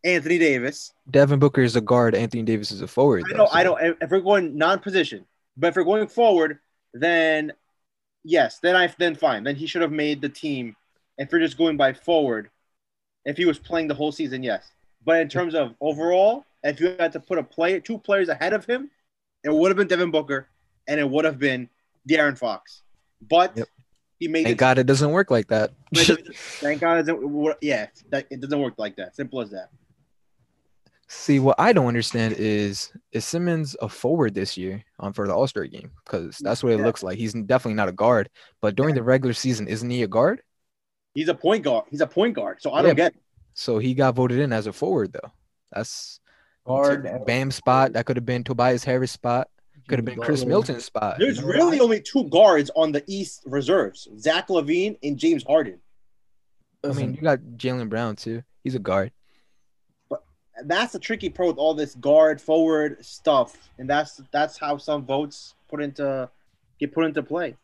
Anthony 0.03 0.37
Davis. 0.37 0.91
Devin 1.09 1.39
Booker 1.39 1.61
is 1.61 1.75
a 1.75 1.81
guard. 1.81 2.13
Anthony 2.15 2.43
Davis 2.43 2.71
is 2.71 2.81
a 2.81 2.87
forward. 2.87 3.23
I 3.25 3.31
though, 3.31 3.37
know, 3.37 3.45
so- 3.45 3.53
I 3.53 3.63
know. 3.63 3.95
If 4.01 4.11
we're 4.11 4.19
going 4.19 4.57
non-position, 4.57 5.25
but 5.55 5.67
if 5.67 5.75
we're 5.75 5.83
going 5.83 6.07
forward, 6.07 6.59
then 6.93 7.53
yes, 8.23 8.59
then 8.59 8.75
I 8.75 8.93
then 8.97 9.15
fine. 9.15 9.43
Then 9.43 9.55
he 9.55 9.65
should 9.67 9.81
have 9.81 9.91
made 9.91 10.21
the 10.21 10.29
team. 10.29 10.75
If 11.17 11.31
you're 11.31 11.41
just 11.41 11.57
going 11.57 11.77
by 11.77 11.93
forward, 11.93 12.49
if 13.25 13.37
he 13.37 13.45
was 13.45 13.59
playing 13.59 13.87
the 13.87 13.95
whole 13.95 14.11
season, 14.11 14.43
yes. 14.43 14.71
But 15.05 15.19
in 15.21 15.29
terms 15.29 15.55
of 15.55 15.73
overall, 15.81 16.45
if 16.63 16.79
you 16.79 16.95
had 16.99 17.11
to 17.13 17.19
put 17.19 17.37
a 17.37 17.43
player, 17.43 17.79
two 17.79 17.97
players 17.97 18.29
ahead 18.29 18.53
of 18.53 18.65
him, 18.65 18.89
it 19.43 19.53
would 19.53 19.69
have 19.69 19.77
been 19.77 19.87
Devin 19.87 20.11
Booker, 20.11 20.47
and 20.87 20.99
it 20.99 21.09
would 21.09 21.25
have 21.25 21.39
been 21.39 21.69
De'Aaron 22.07 22.37
Fox. 22.37 22.81
But 23.29 23.55
Yep. 23.55 23.67
he 24.19 24.27
made 24.27 24.43
Thank 24.43 24.53
it. 24.53 24.59
God 24.59 24.77
it 24.77 24.85
doesn't 24.85 25.11
work 25.11 25.31
like 25.31 25.47
that. 25.47 25.71
Thank 25.95 26.81
God, 26.81 26.99
it 26.99 27.03
doesn't. 27.03 27.57
Yeah, 27.61 27.87
that, 28.09 28.27
it 28.29 28.41
doesn't 28.41 28.59
work 28.59 28.75
like 28.77 28.95
that. 28.97 29.15
Simple 29.15 29.41
as 29.41 29.49
that. 29.51 29.69
See, 31.09 31.39
what 31.39 31.55
I 31.57 31.71
don't 31.71 31.87
understand 31.87 32.35
is 32.37 32.91
is 33.13 33.23
Simmons 33.23 33.77
a 33.81 33.87
forward 33.87 34.33
this 34.33 34.57
year 34.57 34.83
um, 34.99 35.13
for 35.13 35.25
the 35.25 35.33
All 35.33 35.47
Star 35.47 35.65
game? 35.65 35.89
Because 36.03 36.37
that's 36.39 36.63
what 36.63 36.73
it 36.73 36.79
Yeah. 36.79 36.85
looks 36.85 37.01
like. 37.01 37.17
He's 37.17 37.33
definitely 37.33 37.75
not 37.75 37.87
a 37.87 37.93
guard. 37.93 38.29
But 38.61 38.75
during 38.75 38.93
the 38.93 39.03
regular 39.03 39.33
season, 39.33 39.67
isn't 39.69 39.89
he 39.89 40.03
a 40.03 40.07
guard? 40.07 40.41
He's 41.17 41.29
a 41.29 41.33
point 41.33 41.63
guard. 41.63 41.85
He's 41.89 42.01
a 42.01 42.05
point 42.05 42.35
guard. 42.35 42.61
So 42.61 42.73
I 42.73 42.83
don't 42.83 42.89
Yeah. 42.89 43.09
get. 43.09 43.15
It. 43.15 43.21
So 43.55 43.79
he 43.79 43.95
got 43.95 44.13
voted 44.13 44.37
in 44.39 44.53
as 44.53 44.67
a 44.67 44.71
forward 44.71 45.13
though. 45.13 45.31
That's 45.71 46.19
Guard. 46.63 47.25
Bam 47.25 47.49
spot. 47.49 47.93
That 47.93 48.05
could 48.05 48.17
have 48.17 48.25
been 48.25 48.43
Tobias 48.43 48.83
Harris 48.83 49.11
spot. 49.13 49.49
Could 49.87 49.97
have 49.97 50.05
been 50.05 50.19
Chris 50.19 50.41
Butler. 50.41 50.49
Milton's 50.49 50.85
spot. 50.85 51.15
There's 51.17 51.41
really 51.41 51.79
only 51.79 52.01
two 52.01 52.25
guards 52.25 52.69
on 52.75 52.91
the 52.91 53.03
East 53.07 53.41
reserves: 53.47 54.07
Zach 54.19 54.49
LaVine 54.49 54.99
and 55.01 55.17
James 55.17 55.43
Harden. 55.43 55.79
I 56.83 56.89
mean, 56.93 57.15
you 57.15 57.21
got 57.21 57.39
Jaylen 57.57 57.89
Brown 57.89 58.15
too. 58.15 58.43
He's 58.63 58.75
a 58.75 58.79
guard. 58.79 59.11
But 60.09 60.23
that's 60.65 60.93
the 60.93 60.99
tricky 60.99 61.29
part 61.31 61.47
with 61.47 61.57
all 61.57 61.73
this 61.73 61.95
guard 61.95 62.39
forward 62.39 63.03
stuff, 63.03 63.69
and 63.79 63.89
that's 63.89 64.21
that's 64.31 64.57
how 64.59 64.77
some 64.77 65.03
votes 65.03 65.55
put 65.67 65.81
into 65.81 66.29
get 66.79 66.93
put 66.93 67.05
into 67.05 67.23
play. 67.23 67.55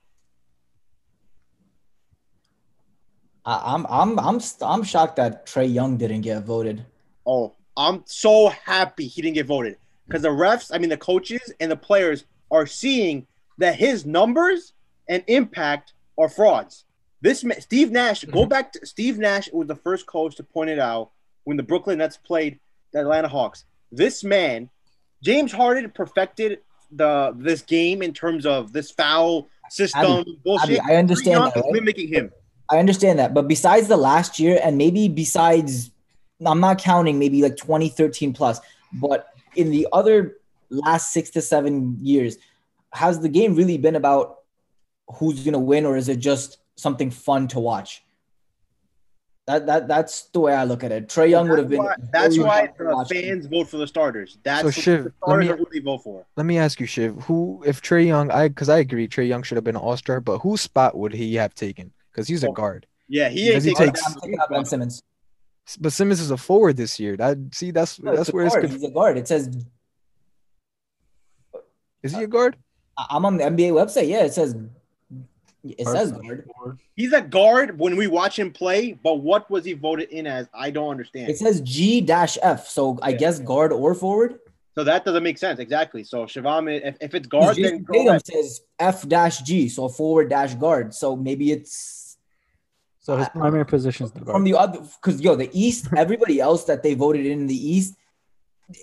I, 3.46 3.74
I'm 3.74 3.86
I'm 3.90 4.20
I'm 4.20 4.42
I'm 4.62 4.84
shocked 4.84 5.18
that 5.18 5.46
Trae 5.46 5.72
Young 5.72 5.98
didn't 5.98 6.22
get 6.22 6.44
voted. 6.44 6.86
Oh, 7.26 7.54
I'm 7.76 8.04
so 8.06 8.50
happy 8.50 9.08
he 9.08 9.22
didn't 9.22 9.36
get 9.36 9.46
voted 9.46 9.78
because 10.08 10.22
the 10.22 10.30
refs, 10.30 10.72
I 10.74 10.78
mean 10.78 10.90
the 10.90 10.98
coaches 10.98 11.54
and 11.60 11.72
the 11.72 11.76
players 11.76 12.26
are 12.52 12.66
seeing 12.66 13.28
that 13.58 13.76
his 13.76 14.06
numbers 14.06 14.74
and 15.10 15.24
impact 15.28 15.94
are 16.18 16.30
frauds. 16.30 16.86
This 17.22 17.44
ma- 17.44 17.56
Steve 17.60 17.92
Nash, 17.92 18.24
go 18.26 18.42
mm-hmm. 18.42 18.50
back 18.50 18.74
to 18.74 18.86
Steve 18.86 19.18
Nash 19.18 19.50
was 19.52 19.68
the 19.68 19.76
first 19.76 20.06
coach 20.06 20.36
to 20.36 20.44
point 20.44 20.70
it 20.70 20.80
out 20.80 21.12
when 21.46 21.58
the 21.58 21.64
Brooklyn 21.64 22.00
Nets 22.00 22.18
played 22.18 22.60
the 22.92 23.00
Atlanta 23.00 23.28
Hawks. 23.28 23.66
This 23.92 24.24
man, 24.24 24.70
James 25.22 25.52
Harden, 25.52 25.90
perfected 25.90 26.60
the 26.92 27.34
this 27.38 27.62
game 27.62 28.02
in 28.02 28.14
terms 28.14 28.46
of 28.46 28.72
this 28.72 28.92
foul 28.92 29.48
system 29.70 30.24
bullshit. 30.44 30.80
Abby, 30.80 30.94
I 30.94 30.98
understand 30.98 31.34
Young 31.34 31.52
that, 31.56 31.62
right? 31.62 31.74
mimicking 31.74 32.10
him. 32.10 32.32
I 32.70 32.79
understand 32.79 33.20
that, 33.20 33.34
but 33.34 33.48
besides 33.48 33.88
the 33.88 33.98
last 33.98 34.39
year, 34.39 34.60
and 34.63 34.77
maybe 34.77 35.08
besides, 35.08 35.91
I'm 36.46 36.60
not 36.60 36.79
counting 36.79 37.20
maybe 37.20 37.41
like 37.41 37.58
2013 37.58 38.34
plus, 38.34 38.60
but 38.93 39.27
in 39.55 39.70
the 39.70 39.88
other 39.93 40.38
last 40.70 41.12
six 41.12 41.29
to 41.32 41.41
seven 41.41 41.98
years, 42.01 42.38
has 42.93 43.20
the 43.20 43.29
game 43.29 43.55
really 43.55 43.77
been 43.77 43.96
about 43.96 44.39
who's 45.15 45.43
gonna 45.43 45.60
win, 45.60 45.86
or 45.86 45.98
is 45.98 46.10
it 46.10 46.17
just 46.17 46.58
something 46.75 47.12
fun 47.12 47.48
to 47.50 47.60
watch? 47.60 48.03
That 49.46 49.65
that 49.65 49.88
that's 49.89 50.24
the 50.29 50.39
way 50.39 50.53
I 50.53 50.63
look 50.63 50.86
at 50.86 50.91
it. 50.93 51.10
Trae 51.10 51.29
Young 51.29 51.50
would 51.50 51.60
have 51.60 51.67
been. 51.70 51.79
why, 51.84 51.96
that's 52.13 52.38
why 52.39 52.70
the 52.77 52.86
watch. 52.86 53.10
fans 53.12 53.46
vote 53.48 53.67
for 53.67 53.75
the 53.77 53.86
starters. 53.88 54.38
That's 54.43 54.62
So, 54.62 54.65
what 54.67 54.75
Shiv, 54.75 54.98
the 55.00 55.03
let 55.03 55.13
starters 55.17 55.46
me- 55.48 55.51
are 55.53 55.58
who 55.58 55.67
they 55.74 55.79
vote 55.79 55.98
for. 56.03 56.25
Let 56.38 56.46
me 56.46 56.58
ask 56.58 56.79
you, 56.79 56.86
Shiv, 56.88 57.15
who 57.24 57.62
if 57.65 57.82
Trae 57.82 58.08
Young, 58.08 58.32
I 58.32 58.48
because 58.48 58.70
I 58.70 58.77
agree 58.77 59.05
Trae 59.08 59.27
Young 59.27 59.43
should 59.43 59.58
have 59.58 59.65
been 59.65 59.75
an 59.75 59.82
all 59.82 59.98
star, 59.98 60.22
but 60.22 60.39
whose 60.39 60.62
spot 60.62 60.98
would 60.98 61.13
he 61.13 61.36
have 61.36 61.53
taken? 61.53 61.91
Because 62.13 62.27
he's 62.27 62.43
a 62.43 62.50
guard. 62.51 62.86
Yeah, 63.10 63.29
he 63.29 63.46
ain't 63.48 63.55
Does 63.55 63.63
he 63.63 63.74
takes 63.74 64.05
I'm 64.05 64.13
taking 64.22 64.39
out 64.39 64.50
Ben 64.50 64.65
Simmons. 64.65 65.01
But 65.79 65.93
Simmons 65.93 66.20
is 66.20 66.29
a 66.32 66.38
forward 66.38 66.77
this 66.77 67.00
year. 67.00 67.17
That 67.17 67.38
see, 67.53 67.72
that's 67.72 68.00
No, 68.00 68.12
that's 68.12 68.22
it's 68.22 68.29
a 68.29 68.32
where 68.36 68.46
it's 68.46 68.55
conf- 68.55 68.72
He's 68.72 68.84
a 68.84 68.89
guard. 68.91 69.17
It 69.17 69.27
says 69.27 69.50
is 72.03 72.13
he 72.15 72.24
a 72.24 72.27
guard? 72.27 72.58
I- 72.98 73.08
I'm 73.12 73.25
on 73.25 73.38
the 73.38 73.43
NBA 73.46 73.72
website. 73.72 74.08
Yeah, 74.08 74.24
it 74.24 74.34
says 74.34 74.55
it 75.63 75.88
says 75.88 76.12
guard. 76.12 76.50
He's 76.96 77.13
a 77.13 77.22
guard 77.22 77.79
when 77.79 77.96
we 77.96 78.08
watch 78.08 78.38
him 78.38 78.51
play, 78.51 78.91
but 78.91 79.15
what 79.22 79.50
was 79.50 79.63
he 79.65 79.74
voted 79.74 80.10
in 80.10 80.27
as? 80.27 80.48
I 80.53 80.70
don't 80.72 80.89
understand. 80.91 81.29
It 81.29 81.38
says 81.38 81.62
G 81.62 82.01
dash 82.01 82.38
F. 82.41 82.67
So 82.67 83.00
I 83.01 83.10
Yeah. 83.12 83.17
guess 83.17 83.39
guard 83.39 83.72
or 83.72 83.96
forward. 83.96 84.39
so 84.75 84.84
that 84.84 85.05
doesn't 85.05 85.24
make 85.24 85.38
sense. 85.38 85.60
Exactly. 85.60 86.03
So 86.03 86.25
Shivam, 86.25 86.67
if, 86.84 86.98
if 87.00 87.13
it's 87.15 87.27
guard, 87.27 87.55
then 87.55 87.63
Jason 87.63 87.84
go 87.84 87.93
Tatum 87.93 88.08
ahead. 88.10 88.25
says 88.25 88.62
F 88.79 89.08
dash 89.08 89.41
G, 89.43 89.70
so 89.70 89.88
forward 89.88 90.29
dash 90.29 90.55
guard. 90.55 90.93
So 90.96 91.15
maybe 91.15 91.51
it's 91.51 92.02
So 93.03 93.17
his 93.17 93.27
primary 93.29 93.65
position 93.65 94.05
is 94.05 94.13
the 94.13 94.22
guard. 94.22 94.33
from 94.33 94.43
the 94.45 94.55
other 94.55 94.79
because 94.79 95.19
yo, 95.19 95.36
the 95.36 95.50
East, 95.51 95.89
everybody 95.98 96.39
else 96.39 96.63
that 96.65 96.83
they 96.83 96.93
voted 96.93 97.25
in 97.25 97.48
the 97.48 97.55
East, 97.55 97.95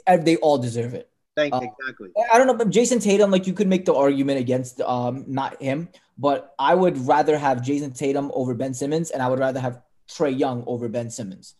they 0.06 0.36
all 0.36 0.58
deserve 0.58 0.92
it. 0.94 1.08
Thank 1.36 1.54
uh, 1.54 1.60
exactly. 1.62 2.10
I 2.30 2.36
don't 2.36 2.46
know, 2.46 2.54
but 2.54 2.68
Jayson 2.68 3.00
Tatum, 3.00 3.30
like 3.30 3.46
you 3.46 3.54
could 3.54 3.66
make 3.66 3.86
the 3.86 3.94
argument 3.94 4.38
against 4.38 4.82
um 4.82 5.24
not 5.26 5.60
him, 5.60 5.88
but 6.18 6.54
I 6.58 6.74
would 6.74 6.98
rather 7.06 7.38
have 7.38 7.62
Jayson 7.62 7.92
Tatum 7.92 8.30
over 8.34 8.52
Ben 8.54 8.74
Simmons, 8.74 9.10
and 9.10 9.22
I 9.22 9.28
would 9.28 9.38
rather 9.38 9.58
have 9.58 9.80
Trae 10.06 10.38
Young 10.38 10.64
over 10.66 10.88
Ben 10.88 11.08
Simmons. 11.10 11.54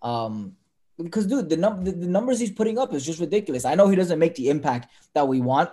Um, 0.00 0.54
because 1.02 1.26
dude, 1.26 1.48
the 1.48 1.56
num 1.56 1.82
the, 1.82 1.90
the 1.90 2.06
numbers 2.06 2.38
he's 2.38 2.52
putting 2.52 2.78
up 2.78 2.94
is 2.94 3.04
just 3.04 3.18
ridiculous. 3.18 3.64
I 3.64 3.74
know 3.74 3.88
he 3.88 3.96
doesn't 3.96 4.20
make 4.20 4.36
the 4.36 4.50
impact 4.50 4.88
that 5.14 5.26
we 5.26 5.40
want, 5.40 5.70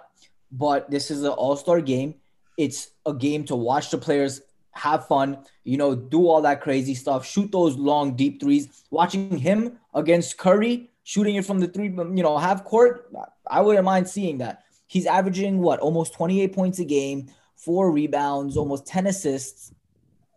but 0.51 0.89
this 0.89 1.11
is 1.11 1.21
an 1.21 1.29
all-star 1.29 1.81
game. 1.81 2.15
It's 2.57 2.89
a 3.05 3.13
game 3.13 3.43
to 3.45 3.55
watch 3.55 3.91
the 3.91 3.99
players 3.99 4.41
have 4.73 5.07
fun, 5.07 5.43
you 5.63 5.77
know, 5.77 5.95
do 5.95 6.27
all 6.27 6.41
that 6.41 6.61
crazy 6.61 6.95
stuff, 6.95 7.25
shoot 7.25 7.51
those 7.51 7.75
long 7.75 8.15
deep 8.15 8.41
threes. 8.41 8.83
Watching 8.89 9.37
him 9.37 9.77
against 9.93 10.37
Curry, 10.37 10.89
shooting 11.03 11.35
it 11.35 11.45
from 11.45 11.59
the 11.59 11.67
three, 11.67 11.95
um, 11.97 12.15
you 12.15 12.23
know, 12.23 12.37
half 12.37 12.63
court, 12.63 13.11
I 13.47 13.61
wouldn't 13.61 13.85
mind 13.85 14.07
seeing 14.09 14.37
that. 14.39 14.63
He's 14.87 15.05
averaging 15.05 15.59
what, 15.59 15.79
almost 15.79 16.13
28 16.13 16.53
points 16.53 16.79
a 16.79 16.85
game, 16.85 17.29
four 17.55 17.91
rebounds, 17.91 18.57
almost 18.57 18.85
10 18.87 19.07
assists. 19.07 19.73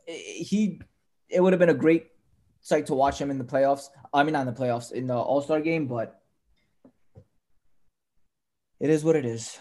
He, 0.07 0.81
it 1.29 1.41
would 1.41 1.53
have 1.53 1.61
been 1.61 1.71
a 1.71 1.75
great 1.75 2.09
sight 2.61 2.87
to 2.87 2.95
watch 2.95 3.21
him 3.21 3.31
in 3.31 3.39
the 3.39 3.45
playoffs. 3.45 3.89
I 4.13 4.23
mean, 4.23 4.33
not 4.33 4.47
in 4.47 4.55
the 4.55 4.61
playoffs, 4.61 4.93
in 4.93 5.07
the 5.07 5.17
All 5.17 5.43
Star 5.43 5.61
game, 5.61 5.87
but 5.87 6.21
it 8.81 8.91
is 8.91 9.05
what 9.05 9.17
it 9.17 9.25
is. 9.25 9.59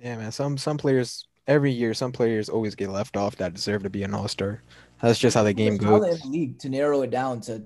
Yeah, 0.00 0.16
man. 0.16 0.32
Some 0.32 0.58
some 0.58 0.78
players 0.78 1.28
every 1.46 1.72
year, 1.72 1.94
some 1.94 2.12
players 2.12 2.48
always 2.48 2.74
get 2.74 2.90
left 2.90 3.16
off 3.16 3.36
that 3.36 3.54
deserve 3.54 3.82
to 3.84 3.90
be 3.90 4.02
an 4.02 4.14
all 4.14 4.28
star. 4.28 4.62
That's 5.00 5.18
just 5.18 5.34
how 5.36 5.42
the 5.42 5.52
game 5.52 5.76
There's 5.76 5.88
talent 5.88 6.04
goes. 6.12 6.24
in 6.24 6.30
the 6.30 6.38
league 6.38 6.58
to 6.60 6.68
narrow 6.68 7.02
it 7.02 7.10
down 7.10 7.40
to 7.42 7.64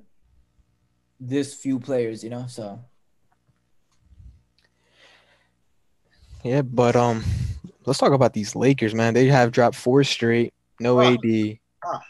this 1.21 1.55
few 1.55 1.79
players, 1.79 2.25
you 2.25 2.31
know. 2.31 2.47
So 2.49 2.81
Yeah, 6.43 6.63
but 6.63 6.97
um, 6.97 7.25
let's 7.85 7.99
talk 7.99 8.13
about 8.13 8.33
these 8.33 8.55
Lakers, 8.55 8.95
man. 8.95 9.15
They 9.15 9.27
have 9.27 9.53
dropped 9.53 9.77
four 9.77 10.05
straight, 10.05 10.55
no 10.81 11.01
Ah. 11.01 11.13
AD. 11.13 11.59
Ah. 11.85 12.01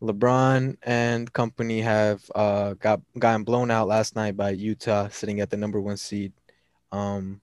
LeBron 0.00 0.76
and 0.84 1.32
company 1.32 1.80
have 1.80 2.22
uh 2.36 2.74
got 2.74 3.00
gotten 3.18 3.42
blown 3.42 3.68
out 3.68 3.88
last 3.88 4.14
night 4.14 4.36
by 4.36 4.50
Utah, 4.50 5.08
sitting 5.08 5.40
at 5.40 5.50
the 5.50 5.56
number 5.56 5.80
one 5.80 5.96
seed. 5.96 6.32
Um, 6.92 7.40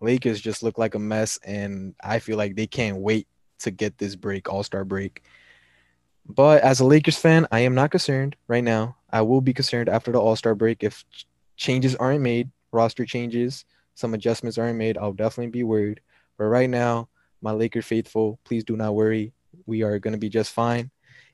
Lakers 0.00 0.40
just 0.40 0.62
look 0.62 0.78
like 0.78 0.94
a 0.94 0.98
mess, 0.98 1.38
and 1.44 1.94
I 2.02 2.18
feel 2.18 2.36
like 2.36 2.56
they 2.56 2.66
can't 2.66 2.98
wait 2.98 3.26
to 3.60 3.70
get 3.70 3.98
this 3.98 4.16
break, 4.16 4.48
All 4.48 4.62
Star 4.62 4.84
break. 4.84 5.22
But 6.26 6.62
as 6.62 6.80
a 6.80 6.84
Lakers 6.84 7.16
fan, 7.16 7.46
I 7.50 7.60
am 7.60 7.74
not 7.74 7.90
concerned 7.90 8.36
right 8.46 8.62
now. 8.62 8.96
I 9.10 9.22
will 9.22 9.40
be 9.40 9.54
concerned 9.54 9.88
after 9.88 10.12
the 10.12 10.20
All 10.20 10.36
Star 10.36 10.54
break 10.54 10.84
if 10.84 11.04
changes 11.56 11.96
aren't 11.96 12.20
made, 12.20 12.50
roster 12.70 13.04
changes, 13.04 13.64
some 13.94 14.14
adjustments 14.14 14.58
aren't 14.58 14.78
made. 14.78 14.96
I'll 14.98 15.12
definitely 15.12 15.50
be 15.50 15.64
worried. 15.64 16.00
But 16.36 16.44
right 16.44 16.70
now, 16.70 17.08
my 17.42 17.52
Laker 17.52 17.82
faithful, 17.82 18.38
please 18.44 18.62
do 18.62 18.76
not 18.76 18.94
worry. 18.94 19.32
We 19.66 19.82
are 19.82 19.98
going 19.98 20.12
to 20.12 20.18
be 20.18 20.28
just 20.28 20.52
fine. 20.52 20.90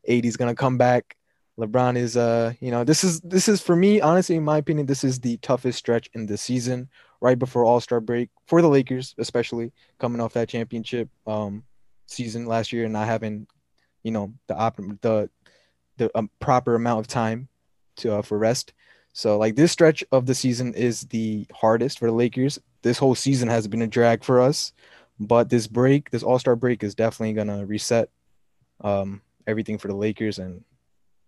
AD's 0.09 0.37
going 0.37 0.51
to 0.51 0.59
come 0.59 0.79
back. 0.79 1.17
LeBron 1.59 1.97
is 1.97 2.17
uh, 2.17 2.53
you 2.61 2.71
know, 2.71 2.83
this 2.83 3.05
is 3.05 3.21
this 3.21 3.49
is 3.49 3.61
for 3.61 3.77
me, 3.77 4.01
honestly, 4.01 4.37
in 4.37 4.45
my 4.45 4.59
opinion, 4.59 4.87
this 4.87 5.05
is 5.05 5.21
the 5.21 5.37
toughest 5.39 5.79
stretch 5.79 6.09
in 6.15 6.27
the 6.27 6.37
season, 6.37 6.89
right 7.21 7.39
before 7.39 7.65
All-Star 7.65 8.01
break 8.01 8.31
for 8.47 8.63
the 8.63 8.69
Lakers, 8.69 9.15
especially 9.19 9.73
coming 9.99 10.21
off 10.21 10.35
that 10.35 10.49
championship 10.49 11.09
um 11.27 11.65
season 12.07 12.47
last 12.47 12.73
year 12.73 12.85
and 12.85 12.93
not 12.93 13.07
having, 13.07 13.47
you 14.03 14.11
know, 14.11 14.33
the 14.47 14.55
op- 14.57 14.77
the 15.01 15.31
the 15.97 16.11
um, 16.19 16.29
proper 16.41 16.75
amount 16.75 17.01
of 17.01 17.07
time 17.07 17.49
to 17.97 18.17
uh, 18.17 18.23
for 18.23 18.39
rest. 18.39 18.73
So 19.13 19.39
like 19.39 19.55
this 19.57 19.73
stretch 19.73 20.03
of 20.11 20.27
the 20.27 20.35
season 20.35 20.75
is 20.75 21.03
the 21.03 21.47
hardest 21.55 21.99
for 21.99 22.07
the 22.07 22.13
Lakers. 22.13 22.59
This 22.83 22.99
whole 22.99 23.15
season 23.15 23.49
has 23.49 23.69
been 23.69 23.83
a 23.83 23.87
drag 23.87 24.25
for 24.25 24.41
us, 24.41 24.73
but 25.21 25.49
this 25.49 25.67
break, 25.67 26.11
this 26.11 26.23
All-Star 26.23 26.57
break 26.57 26.83
is 26.83 26.95
definitely 26.95 27.35
to 27.43 27.65
reset 27.65 28.11
um 28.81 29.23
everything 29.47 29.79
for 29.79 29.89
the 29.89 29.95
Lakers 29.95 30.39
and 30.39 30.65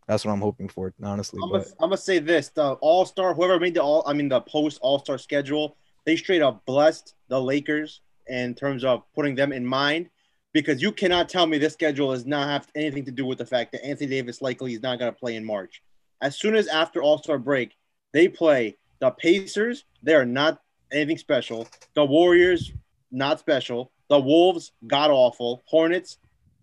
that's 0.06 0.24
what 0.24 0.32
I'm 0.32 0.40
hoping 0.40 0.68
for, 0.68 0.94
honestly. 1.02 1.40
I'm 1.42 1.62
gonna, 1.80 1.96
say 1.96 2.18
this: 2.18 2.48
the 2.50 2.72
All 2.74 3.04
Star, 3.04 3.34
whoever 3.34 3.58
made 3.58 3.74
the 3.74 3.82
all, 3.82 4.02
I 4.06 4.12
mean 4.12 4.28
the 4.28 4.40
post 4.40 4.78
All 4.82 4.98
Star 4.98 5.18
schedule, 5.18 5.76
they 6.04 6.16
straight 6.16 6.42
up 6.42 6.64
blessed 6.66 7.14
the 7.28 7.40
Lakers 7.40 8.00
in 8.28 8.54
terms 8.54 8.84
of 8.84 9.02
putting 9.14 9.34
them 9.34 9.52
in 9.52 9.66
mind, 9.66 10.08
because 10.52 10.80
you 10.82 10.92
cannot 10.92 11.28
tell 11.28 11.46
me 11.46 11.58
this 11.58 11.72
schedule 11.72 12.12
does 12.12 12.26
not 12.26 12.48
have 12.48 12.68
anything 12.74 13.04
to 13.04 13.10
do 13.10 13.24
with 13.24 13.38
the 13.38 13.46
fact 13.46 13.72
that 13.72 13.84
Anthony 13.84 14.10
Davis 14.10 14.42
likely 14.42 14.74
is 14.74 14.82
not 14.82 14.98
gonna 14.98 15.12
play 15.12 15.36
in 15.36 15.44
March. 15.44 15.82
As 16.20 16.38
soon 16.38 16.54
as 16.54 16.66
after 16.68 17.02
All 17.02 17.18
Star 17.18 17.38
break, 17.38 17.76
they 18.12 18.28
play 18.28 18.76
the 19.00 19.10
Pacers. 19.10 19.84
They 20.02 20.14
are 20.14 20.24
not 20.24 20.60
anything 20.92 21.18
special. 21.18 21.66
The 21.94 22.04
Warriors, 22.04 22.72
not 23.10 23.40
special. 23.40 23.92
The 24.08 24.20
Wolves, 24.20 24.72
god 24.86 25.10
awful. 25.10 25.62
Hornets, 25.66 26.18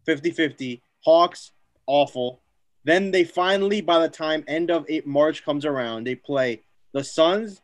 50-50. 0.07 0.81
Hawks, 1.01 1.51
awful. 1.87 2.41
Then 2.85 3.11
they 3.11 3.23
finally, 3.23 3.81
by 3.81 3.99
the 3.99 4.09
time 4.09 4.43
end 4.47 4.69
of 4.69 4.85
eight, 4.89 5.07
March 5.07 5.43
comes 5.43 5.65
around, 5.65 6.05
they 6.05 6.15
play 6.15 6.61
the 6.93 7.03
Suns 7.03 7.61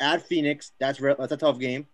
at 0.00 0.26
Phoenix. 0.26 0.72
That's 0.78 1.00
re- 1.00 1.14
that's 1.18 1.32
a 1.32 1.36
tough 1.36 1.58
game. 1.58 1.86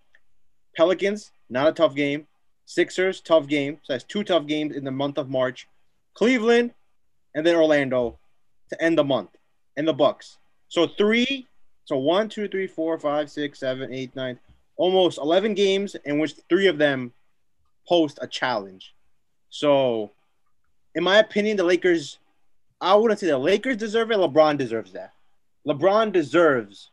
Pelicans, 0.76 1.30
not 1.48 1.68
a 1.68 1.72
tough 1.72 1.94
game. 1.94 2.26
Sixers, 2.66 3.20
tough 3.20 3.46
game. 3.46 3.78
So 3.82 3.92
that's 3.92 4.04
two 4.04 4.24
tough 4.24 4.46
games 4.46 4.74
in 4.74 4.84
the 4.84 4.90
month 4.90 5.18
of 5.18 5.30
March. 5.30 5.68
Cleveland, 6.14 6.72
and 7.34 7.46
then 7.46 7.56
Orlando 7.56 8.18
to 8.70 8.82
end 8.82 8.98
the 8.98 9.04
month, 9.04 9.30
and 9.76 9.86
the 9.86 9.92
Bucks. 9.92 10.38
So 10.68 10.86
three, 10.86 11.46
so 11.84 11.96
one, 11.96 12.28
two, 12.28 12.48
three, 12.48 12.66
four, 12.66 12.98
five, 12.98 13.30
six, 13.30 13.60
seven, 13.60 13.92
eight, 13.92 14.14
nine, 14.16 14.38
almost 14.76 15.18
eleven 15.18 15.54
games 15.54 15.94
in 16.04 16.18
which 16.18 16.34
three 16.48 16.66
of 16.66 16.78
them 16.78 17.12
post 17.86 18.18
a 18.22 18.26
challenge. 18.26 18.94
So, 19.50 20.10
in 20.94 21.04
my 21.04 21.18
opinion, 21.18 21.56
the 21.56 21.64
Lakers 21.64 22.18
I 22.84 22.94
wouldn't 22.96 23.18
say 23.18 23.28
the 23.28 23.38
Lakers 23.38 23.78
deserve 23.78 24.10
it. 24.10 24.18
LeBron 24.18 24.58
deserves 24.58 24.92
that. 24.92 25.14
LeBron 25.66 26.12
deserves 26.12 26.90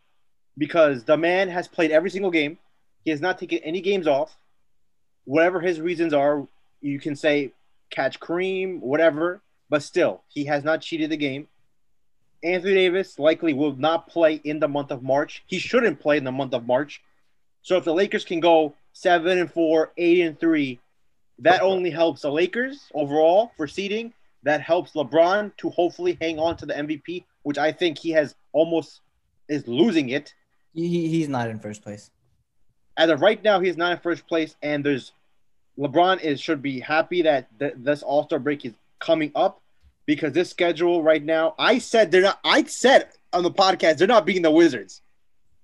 because 0.57 1.03
the 1.03 1.17
man 1.17 1.49
has 1.49 1.67
played 1.67 1.91
every 1.91 2.09
single 2.09 2.31
game. 2.31 2.57
He 3.03 3.11
has 3.11 3.19
not 3.19 3.37
taken 3.37 3.59
any 3.59 3.81
games 3.81 4.07
off. 4.07 4.37
Whatever 5.25 5.59
his 5.59 5.81
reasons 5.81 6.13
are, 6.13 6.47
you 6.79 6.97
can 6.97 7.17
say 7.17 7.51
catch 7.89 8.21
cream, 8.21 8.79
whatever, 8.79 9.41
but 9.69 9.83
still, 9.83 10.21
he 10.29 10.45
has 10.45 10.63
not 10.63 10.81
cheated 10.81 11.09
the 11.09 11.17
game. 11.17 11.49
Anthony 12.41 12.73
Davis 12.73 13.19
likely 13.19 13.53
will 13.53 13.75
not 13.75 14.07
play 14.07 14.35
in 14.45 14.59
the 14.59 14.69
month 14.69 14.91
of 14.91 15.03
March. 15.03 15.43
He 15.47 15.59
shouldn't 15.59 15.99
play 15.99 16.15
in 16.15 16.23
the 16.23 16.31
month 16.31 16.53
of 16.53 16.65
March. 16.65 17.01
So 17.63 17.75
if 17.75 17.83
the 17.83 17.93
Lakers 17.93 18.23
can 18.23 18.39
go 18.39 18.75
seven 18.93 19.39
and 19.39 19.51
four, 19.51 19.91
eight 19.97 20.21
and 20.21 20.39
three, 20.39 20.79
that 21.39 21.61
only 21.61 21.89
helps 21.89 22.21
the 22.21 22.31
Lakers 22.31 22.89
overall 22.93 23.51
for 23.57 23.67
seeding 23.67 24.13
that 24.43 24.61
helps 24.61 24.93
LeBron 24.93 25.55
to 25.57 25.69
hopefully 25.69 26.17
hang 26.21 26.39
on 26.39 26.57
to 26.57 26.65
the 26.65 26.73
MVP, 26.73 27.25
which 27.43 27.57
I 27.57 27.71
think 27.71 27.97
he 27.97 28.09
has 28.11 28.35
almost 28.53 29.01
is 29.49 29.67
losing 29.67 30.09
it. 30.09 30.33
He, 30.73 30.87
he- 30.87 31.07
he's 31.09 31.29
not 31.29 31.49
in 31.49 31.59
first 31.59 31.81
place. 31.83 32.09
As 32.97 33.09
of 33.09 33.21
right 33.21 33.41
now, 33.43 33.59
he's 33.59 33.77
not 33.77 33.91
in 33.93 33.97
first 33.99 34.27
place, 34.27 34.55
and 34.61 34.83
there's 34.85 35.11
LeBron 35.79 36.21
is 36.21 36.39
should 36.41 36.61
be 36.61 36.79
happy 36.79 37.21
that 37.21 37.47
th- 37.59 37.73
this 37.77 38.03
All 38.03 38.23
Star 38.25 38.39
break 38.39 38.65
is 38.65 38.73
coming 38.99 39.31
up 39.35 39.61
because 40.05 40.33
this 40.33 40.49
schedule 40.49 41.01
right 41.01 41.23
now. 41.23 41.55
I 41.57 41.77
said 41.77 42.11
they're 42.11 42.21
not. 42.21 42.39
I 42.43 42.63
said 42.63 43.09
on 43.33 43.43
the 43.43 43.51
podcast 43.51 43.97
they're 43.97 44.07
not 44.07 44.25
beating 44.25 44.41
the 44.41 44.51
Wizards. 44.51 45.01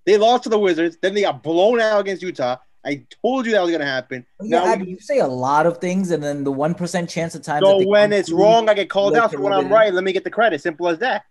They 0.05 0.17
lost 0.17 0.43
to 0.43 0.49
the 0.49 0.57
Wizards, 0.57 0.97
then 1.01 1.13
they 1.13 1.21
got 1.21 1.43
blown 1.43 1.81
out 1.81 1.99
against 1.99 2.23
Utah. 2.23 2.55
I 2.87 3.03
told 3.21 3.45
you 3.45 3.51
that 3.51 3.61
was 3.61 3.71
gonna 3.71 3.85
happen. 3.85 4.25
Yeah, 4.41 4.59
Now 4.59 4.73
Abby, 4.73 4.85
you 4.85 4.99
say 4.99 5.19
a 5.19 5.27
lot 5.27 5.65
of 5.65 5.79
things, 5.79 6.11
and 6.11 6.23
then 6.23 6.45
the 6.45 6.51
one 6.51 6.73
percent 6.73 7.09
chance 7.09 7.35
of 7.35 7.41
time. 7.41 7.61
So 7.61 7.85
when 7.85 8.13
it's 8.13 8.31
wrong, 8.31 8.69
I 8.69 8.73
get 8.73 8.89
called 8.89 9.15
out. 9.17 9.31
So 9.31 9.41
when 9.41 9.51
I'm 9.51 9.67
right, 9.67 9.93
let 9.93 10.05
me 10.05 10.13
get 10.13 10.23
the 10.23 10.31
credit. 10.31 10.61
Simple 10.61 10.87
as 10.87 10.99
that. 10.99 11.23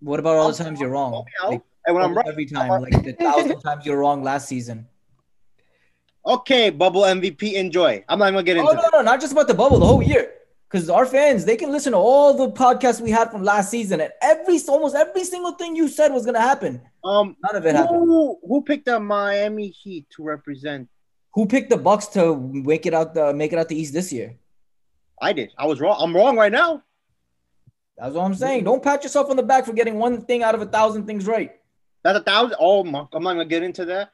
What 0.00 0.18
about 0.18 0.36
all 0.36 0.50
the 0.50 0.64
times 0.64 0.80
you're 0.80 0.88
wrong? 0.88 1.12
Call 1.12 1.24
me 1.24 1.32
out. 1.42 1.50
Like, 1.50 1.62
And 1.86 1.94
when 1.94 2.04
I'm 2.04 2.14
right, 2.14 2.26
every 2.26 2.46
time, 2.46 2.70
I'm 2.70 2.80
like 2.80 3.04
the 3.04 3.12
thousand 3.20 3.60
times 3.60 3.84
you're 3.84 3.98
wrong 3.98 4.22
last 4.22 4.48
season. 4.48 4.88
okay, 6.24 6.70
bubble 6.70 7.02
MVP, 7.02 7.52
enjoy. 7.52 8.02
I'm 8.08 8.18
not 8.18 8.32
even 8.32 8.36
gonna 8.36 8.44
get 8.44 8.56
oh, 8.56 8.70
into 8.70 8.80
Oh 8.82 8.88
no, 8.92 8.98
no, 8.98 9.02
not 9.02 9.20
just 9.20 9.32
about 9.32 9.46
the 9.46 9.54
bubble, 9.54 9.78
the 9.78 9.86
whole 9.86 10.02
year. 10.02 10.32
Because 10.70 10.88
our 10.88 11.04
fans, 11.04 11.44
they 11.44 11.56
can 11.56 11.72
listen 11.72 11.92
to 11.92 11.98
all 11.98 12.32
the 12.32 12.52
podcasts 12.52 13.00
we 13.00 13.10
had 13.10 13.30
from 13.30 13.42
last 13.42 13.70
season, 13.70 14.00
and 14.00 14.12
every 14.22 14.60
almost 14.68 14.94
every 14.94 15.24
single 15.24 15.52
thing 15.52 15.74
you 15.74 15.88
said 15.88 16.12
was 16.12 16.24
gonna 16.24 16.40
happen. 16.40 16.80
Um, 17.04 17.36
None 17.42 17.56
of 17.56 17.66
it 17.66 17.74
happened. 17.74 17.98
who, 17.98 18.38
who 18.46 18.62
picked 18.62 18.84
the 18.84 19.00
Miami 19.00 19.68
Heat 19.68 20.06
to 20.16 20.22
represent? 20.22 20.88
Who 21.34 21.46
picked 21.46 21.70
the 21.70 21.76
Bucks 21.76 22.06
to 22.08 22.36
make 22.36 22.86
it 22.86 22.94
out 22.94 23.14
the 23.14 23.34
make 23.34 23.52
it 23.52 23.58
out 23.58 23.68
the 23.68 23.80
East 23.80 23.92
this 23.92 24.12
year? 24.12 24.36
I 25.20 25.32
did. 25.32 25.50
I 25.58 25.66
was 25.66 25.80
wrong. 25.80 25.96
I'm 25.98 26.14
wrong 26.14 26.36
right 26.36 26.52
now. 26.52 26.82
That's 27.98 28.14
what 28.14 28.24
I'm 28.24 28.34
saying. 28.34 28.64
Don't 28.64 28.82
pat 28.82 29.02
yourself 29.02 29.28
on 29.28 29.36
the 29.36 29.42
back 29.42 29.66
for 29.66 29.72
getting 29.72 29.96
one 29.96 30.22
thing 30.22 30.42
out 30.42 30.54
of 30.54 30.62
a 30.62 30.66
thousand 30.66 31.06
things 31.06 31.26
right. 31.26 31.52
That's 32.02 32.18
a 32.18 32.22
thousand. 32.22 32.56
Oh, 32.58 32.82
my, 32.84 33.04
I'm 33.12 33.22
not 33.22 33.32
gonna 33.32 33.44
get 33.44 33.62
into 33.62 33.84
that. 33.86 34.12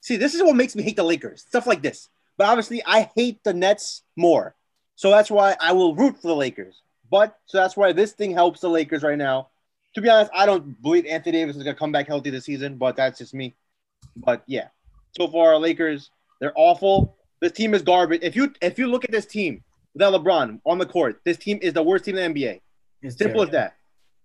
See, 0.00 0.16
this 0.16 0.34
is 0.34 0.42
what 0.42 0.54
makes 0.54 0.76
me 0.76 0.82
hate 0.82 0.96
the 0.96 1.02
Lakers. 1.02 1.42
Stuff 1.42 1.66
like 1.66 1.82
this. 1.82 2.08
But 2.36 2.46
obviously, 2.46 2.82
I 2.84 3.10
hate 3.16 3.42
the 3.42 3.54
Nets 3.54 4.02
more. 4.16 4.54
So 4.96 5.10
that's 5.10 5.30
why 5.30 5.56
I 5.60 5.72
will 5.72 5.94
root 5.94 6.20
for 6.20 6.28
the 6.28 6.36
Lakers. 6.36 6.82
But 7.10 7.38
so 7.46 7.58
that's 7.58 7.76
why 7.76 7.92
this 7.92 8.12
thing 8.12 8.32
helps 8.32 8.60
the 8.60 8.68
Lakers 8.68 9.02
right 9.02 9.18
now. 9.18 9.48
To 9.94 10.00
be 10.00 10.08
honest, 10.08 10.30
I 10.34 10.46
don't 10.46 10.80
believe 10.82 11.06
Anthony 11.06 11.38
Davis 11.38 11.56
is 11.56 11.62
gonna 11.62 11.76
come 11.76 11.92
back 11.92 12.08
healthy 12.08 12.30
this 12.30 12.44
season, 12.44 12.76
but 12.76 12.96
that's 12.96 13.18
just 13.18 13.34
me. 13.34 13.54
But 14.16 14.42
yeah, 14.46 14.68
so 15.16 15.28
far 15.28 15.56
Lakers, 15.58 16.10
they're 16.40 16.52
awful. 16.56 17.16
This 17.40 17.52
team 17.52 17.74
is 17.74 17.82
garbage. 17.82 18.22
If 18.22 18.34
you 18.34 18.52
if 18.60 18.78
you 18.78 18.88
look 18.88 19.04
at 19.04 19.12
this 19.12 19.26
team 19.26 19.62
without 19.92 20.12
LeBron 20.14 20.60
on 20.64 20.78
the 20.78 20.86
court, 20.86 21.20
this 21.24 21.36
team 21.36 21.58
is 21.62 21.72
the 21.72 21.82
worst 21.82 22.04
team 22.04 22.16
in 22.16 22.32
the 22.32 22.40
NBA. 22.40 22.60
It's 23.02 23.16
Simple 23.16 23.42
as 23.42 23.50
that. 23.50 23.76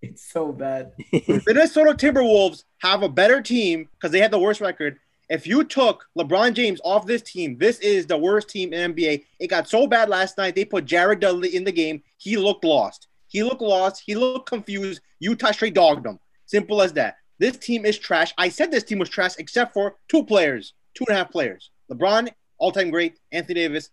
It's 0.01 0.31
so 0.31 0.51
bad. 0.51 0.93
the 1.11 1.43
Minnesota 1.45 1.91
Timberwolves 1.91 2.63
have 2.79 3.03
a 3.03 3.09
better 3.09 3.41
team 3.41 3.89
because 3.93 4.11
they 4.11 4.21
had 4.21 4.31
the 4.31 4.39
worst 4.39 4.61
record. 4.61 4.97
If 5.29 5.45
you 5.45 5.63
took 5.63 6.07
LeBron 6.17 6.53
James 6.53 6.81
off 6.83 7.05
this 7.05 7.21
team, 7.21 7.57
this 7.59 7.79
is 7.79 8.07
the 8.07 8.17
worst 8.17 8.49
team 8.49 8.73
in 8.73 8.93
NBA. 8.95 9.25
It 9.39 9.47
got 9.47 9.69
so 9.69 9.85
bad 9.85 10.09
last 10.09 10.37
night. 10.37 10.55
They 10.55 10.65
put 10.65 10.85
Jared 10.85 11.19
Dudley 11.19 11.55
in 11.55 11.63
the 11.63 11.71
game. 11.71 12.01
He 12.17 12.35
looked 12.35 12.63
lost. 12.63 13.07
He 13.27 13.43
looked 13.43 13.61
lost. 13.61 14.01
He 14.03 14.15
looked 14.15 14.49
confused. 14.49 15.01
Utah 15.19 15.51
straight 15.51 15.75
dogged 15.75 16.05
him. 16.05 16.19
Simple 16.47 16.81
as 16.81 16.93
that. 16.93 17.17
This 17.37 17.57
team 17.57 17.85
is 17.85 17.99
trash. 17.99 18.33
I 18.39 18.49
said 18.49 18.71
this 18.71 18.83
team 18.83 18.97
was 18.97 19.09
trash 19.09 19.35
except 19.37 19.71
for 19.71 19.97
two 20.07 20.25
players, 20.25 20.73
two 20.95 21.05
and 21.07 21.15
a 21.15 21.19
half 21.19 21.31
players. 21.31 21.69
LeBron, 21.91 22.29
all-time 22.57 22.89
great. 22.89 23.19
Anthony 23.31 23.61
Davis, 23.61 23.91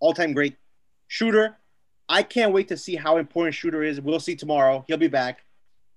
all-time 0.00 0.32
great. 0.32 0.56
Shooter, 1.06 1.58
I 2.08 2.24
can't 2.24 2.52
wait 2.52 2.68
to 2.68 2.76
see 2.76 2.96
how 2.96 3.18
important 3.18 3.54
Shooter 3.54 3.84
is. 3.84 4.00
We'll 4.00 4.20
see 4.20 4.34
tomorrow. 4.34 4.84
He'll 4.88 4.96
be 4.96 5.08
back. 5.08 5.44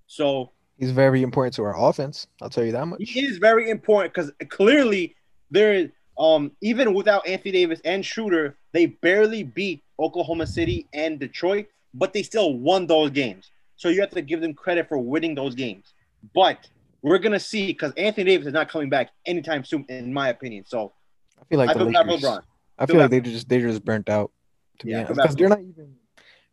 So 0.06 0.52
he's 0.78 0.90
very 0.90 1.22
important 1.22 1.54
to 1.54 1.62
our 1.64 1.76
offense. 1.88 2.26
I'll 2.40 2.50
tell 2.50 2.64
you 2.64 2.72
that 2.72 2.86
much. 2.86 3.00
he 3.00 3.24
is 3.24 3.38
very 3.38 3.70
important 3.70 4.12
because 4.14 4.32
clearly 4.48 5.14
there 5.50 5.74
is 5.74 5.90
um, 6.18 6.52
even 6.62 6.94
without 6.94 7.26
Anthony 7.26 7.52
Davis 7.52 7.80
and 7.84 8.04
Shooter, 8.04 8.56
they 8.72 8.86
barely 8.86 9.42
beat 9.42 9.82
Oklahoma 9.98 10.46
City 10.46 10.86
and 10.94 11.18
Detroit, 11.20 11.66
but 11.92 12.12
they 12.12 12.22
still 12.22 12.54
won 12.54 12.86
those 12.86 13.10
games. 13.10 13.50
So 13.76 13.90
you 13.90 14.00
have 14.00 14.10
to 14.10 14.22
give 14.22 14.40
them 14.40 14.54
credit 14.54 14.88
for 14.88 14.98
winning 14.98 15.34
those 15.34 15.54
games. 15.54 15.92
But 16.34 16.68
we're 17.02 17.18
gonna 17.18 17.38
see 17.40 17.66
because 17.66 17.92
Anthony 17.96 18.24
Davis 18.24 18.46
is 18.46 18.52
not 18.54 18.68
coming 18.68 18.88
back 18.88 19.10
anytime 19.26 19.64
soon, 19.64 19.84
in 19.88 20.12
my 20.12 20.30
opinion. 20.30 20.64
So 20.66 20.92
I 21.38 21.44
feel 21.44 21.58
like 21.58 21.70
I 21.70 21.72
the 21.74 21.78
feel 21.80 21.86
Lakers. 21.88 22.22
LeBron. 22.22 22.42
I 22.78 22.86
Feel 22.86 22.94
feel 22.94 23.00
like 23.02 23.10
they 23.10 23.20
just 23.20 23.48
they 23.48 23.60
just 23.60 23.84
burnt 23.84 24.08
out. 24.08 24.32
To 24.80 24.86
be 24.86 24.92
Yeah, 24.92 25.04
honest, 25.04 25.16
because 25.16 25.36
they're 25.36 25.48
not 25.48 25.60
even 25.60 25.94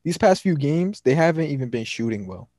these 0.04 0.18
past 0.18 0.42
few 0.42 0.56
games. 0.56 1.02
They 1.02 1.16
haven't 1.16 1.48
even 1.48 1.70
been 1.70 1.84
shooting 1.86 2.28
well. 2.28 2.50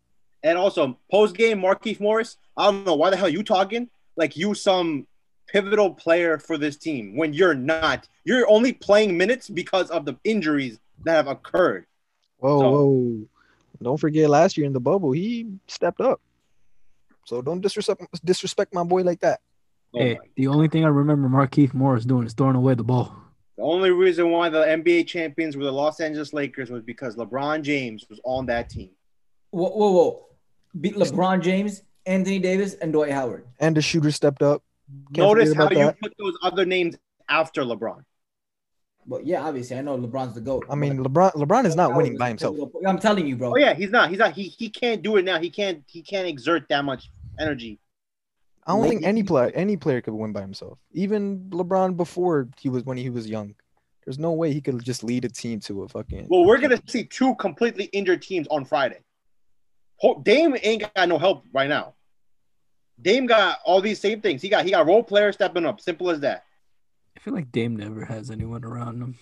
And 0.44 0.56
also 0.56 0.96
post 1.10 1.34
game, 1.34 1.60
Markieff 1.60 1.98
Morris. 2.00 2.36
I 2.56 2.70
don't 2.70 2.84
know 2.86 2.94
why 2.94 3.10
the 3.10 3.16
hell 3.16 3.28
you 3.28 3.42
talking 3.42 3.88
like 4.16 4.36
you 4.36 4.54
some 4.54 5.06
pivotal 5.48 5.92
player 5.92 6.38
for 6.38 6.56
this 6.58 6.76
team 6.76 7.16
when 7.16 7.32
you're 7.32 7.54
not. 7.54 8.06
You're 8.24 8.48
only 8.48 8.72
playing 8.72 9.16
minutes 9.18 9.48
because 9.50 9.90
of 9.90 10.04
the 10.04 10.16
injuries 10.22 10.78
that 11.04 11.12
have 11.14 11.26
occurred. 11.26 11.86
Whoa, 12.38 12.60
So- 12.60 12.70
whoa! 12.70 13.26
Don't 13.82 13.98
forget 13.98 14.30
last 14.30 14.56
year 14.56 14.66
in 14.66 14.72
the 14.72 14.80
bubble, 14.80 15.10
he 15.12 15.46
stepped 15.66 16.00
up. 16.00 16.20
So 17.26 17.40
don't 17.42 17.60
disrespect 17.60 18.02
disrespect 18.24 18.72
my 18.74 18.84
boy 18.84 19.02
like 19.02 19.20
that. 19.20 19.40
Oh 19.94 19.98
Hey, 19.98 20.14
my- 20.14 20.20
the 20.36 20.46
only 20.48 20.68
thing 20.68 20.84
I 20.84 20.88
remember 20.88 21.28
Markieff 21.28 21.72
Morris 21.74 22.04
doing 22.04 22.26
is 22.26 22.34
throwing 22.34 22.56
away 22.56 22.74
the 22.74 22.84
ball. 22.84 23.14
The 23.56 23.62
only 23.62 23.90
reason 23.92 24.30
why 24.30 24.48
the 24.50 24.62
NBA 24.66 25.06
champions 25.06 25.56
were 25.56 25.64
the 25.64 25.72
Los 25.72 26.00
Angeles 26.00 26.32
Lakers 26.34 26.70
was 26.70 26.82
because 26.82 27.16
LeBron 27.16 27.62
James 27.62 28.04
was 28.10 28.20
on 28.24 28.46
that 28.46 28.68
team. 28.68 28.90
Whoa, 29.50 29.70
whoa, 29.70 29.90
whoa. 29.92 30.26
Beat 30.80 30.96
LeBron 30.96 31.42
James, 31.42 31.82
Anthony 32.06 32.38
Davis, 32.38 32.74
and 32.74 32.92
Dwight 32.92 33.12
Howard. 33.12 33.46
And 33.60 33.76
the 33.76 33.82
shooter 33.82 34.10
stepped 34.10 34.42
up. 34.42 34.62
Can't 35.14 35.28
Notice 35.28 35.54
how 35.54 35.66
about 35.66 35.78
you 35.78 35.84
that. 35.84 36.00
put 36.00 36.12
those 36.18 36.36
other 36.42 36.64
names 36.64 36.96
after 37.28 37.62
LeBron. 37.62 38.02
But 39.06 39.26
yeah, 39.26 39.42
obviously, 39.42 39.76
I 39.76 39.82
know 39.82 39.98
LeBron's 39.98 40.34
the 40.34 40.40
GOAT. 40.40 40.64
I 40.70 40.74
mean, 40.74 40.98
LeBron 40.98 41.34
LeBron 41.34 41.66
is 41.66 41.76
not 41.76 41.90
Howard 41.90 41.96
winning 42.04 42.18
by 42.18 42.28
himself. 42.28 42.56
I'm 42.86 42.98
telling 42.98 43.26
you, 43.26 43.36
bro. 43.36 43.52
Oh 43.52 43.56
yeah, 43.56 43.74
he's 43.74 43.90
not. 43.90 44.08
He's 44.08 44.18
not. 44.18 44.32
He 44.32 44.44
he 44.44 44.70
can't 44.70 45.02
do 45.02 45.16
it 45.16 45.24
now. 45.24 45.38
He 45.38 45.50
can't. 45.50 45.84
He 45.86 46.02
can't 46.02 46.26
exert 46.26 46.68
that 46.68 46.84
much 46.84 47.10
energy. 47.38 47.78
I 48.66 48.72
don't 48.72 48.88
think 48.88 49.04
any 49.04 49.22
player 49.22 49.52
any 49.54 49.76
player 49.76 50.00
could 50.00 50.14
win 50.14 50.32
by 50.32 50.40
himself. 50.40 50.78
Even 50.92 51.50
LeBron 51.50 51.96
before 51.96 52.48
he 52.58 52.70
was 52.70 52.84
when 52.84 52.96
he 52.96 53.10
was 53.10 53.28
young. 53.28 53.54
There's 54.06 54.18
no 54.18 54.32
way 54.32 54.52
he 54.52 54.60
could 54.60 54.82
just 54.82 55.04
lead 55.04 55.24
a 55.24 55.28
team 55.28 55.60
to 55.60 55.82
a 55.82 55.88
fucking. 55.88 56.26
Well, 56.30 56.44
we're 56.44 56.58
gonna 56.58 56.80
see 56.86 57.04
two 57.04 57.34
completely 57.36 57.84
injured 57.86 58.22
teams 58.22 58.46
on 58.50 58.64
Friday. 58.64 59.00
Ho- 59.98 60.20
Dame 60.22 60.56
ain't 60.62 60.84
got 60.94 61.08
no 61.08 61.18
help 61.18 61.44
right 61.52 61.68
now. 61.68 61.94
Dame 63.00 63.26
got 63.26 63.58
all 63.64 63.80
these 63.80 64.00
same 64.00 64.20
things. 64.20 64.42
He 64.42 64.48
got 64.48 64.64
he 64.64 64.70
got 64.70 64.86
role 64.86 65.02
players 65.02 65.34
stepping 65.34 65.66
up. 65.66 65.80
Simple 65.80 66.10
as 66.10 66.20
that. 66.20 66.44
I 67.16 67.20
feel 67.20 67.34
like 67.34 67.52
Dame 67.52 67.76
never 67.76 68.04
has 68.04 68.30
anyone 68.30 68.64
around 68.64 69.00
him. 69.00 69.18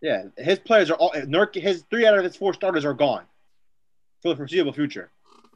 Yeah, 0.00 0.24
his 0.36 0.58
players 0.58 0.90
are 0.90 0.94
all 0.94 1.12
Nurk. 1.12 1.54
His 1.54 1.84
three 1.90 2.06
out 2.06 2.16
of 2.16 2.24
his 2.24 2.36
four 2.36 2.54
starters 2.54 2.84
are 2.84 2.94
gone 2.94 3.24
for 4.22 4.28
the 4.28 4.36
foreseeable 4.36 4.72
future. 4.72 5.10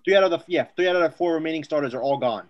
Three 0.05 0.17
out 0.17 0.25
of 0.25 0.31
the 0.31 0.43
yeah, 0.47 0.65
three 0.77 0.89
out 0.89 0.97
of 0.97 1.03
the 1.03 1.17
four 1.17 1.35
remaining 1.35 1.65
starters 1.65 1.95
are 1.95 2.03
all 2.03 2.19
gone. 2.19 2.49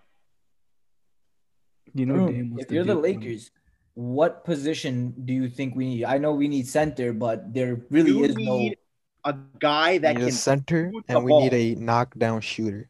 You 1.94 2.06
know, 2.06 2.28
Dame 2.28 2.54
was 2.54 2.64
if 2.64 2.72
you're 2.72 2.84
the 2.84 2.94
deep 2.94 3.16
one. 3.16 3.20
Lakers, 3.20 3.50
what 3.94 4.44
position 4.44 5.14
do 5.24 5.34
you 5.34 5.48
think 5.48 5.74
we 5.74 5.86
need? 5.86 6.04
I 6.04 6.18
know 6.18 6.32
we 6.32 6.48
need 6.48 6.66
center, 6.66 7.12
but 7.12 7.52
there 7.52 7.80
really 7.90 8.10
You 8.10 8.24
is 8.24 8.36
no. 8.36 8.70
A 9.24 9.34
guy 9.58 9.98
that 9.98 10.16
need 10.16 10.22
a 10.22 10.26
can 10.26 10.32
center 10.32 10.92
and 11.08 11.24
we 11.24 11.32
need 11.38 11.54
a 11.54 11.74
knockdown 11.80 12.40
shooter. 12.40 12.88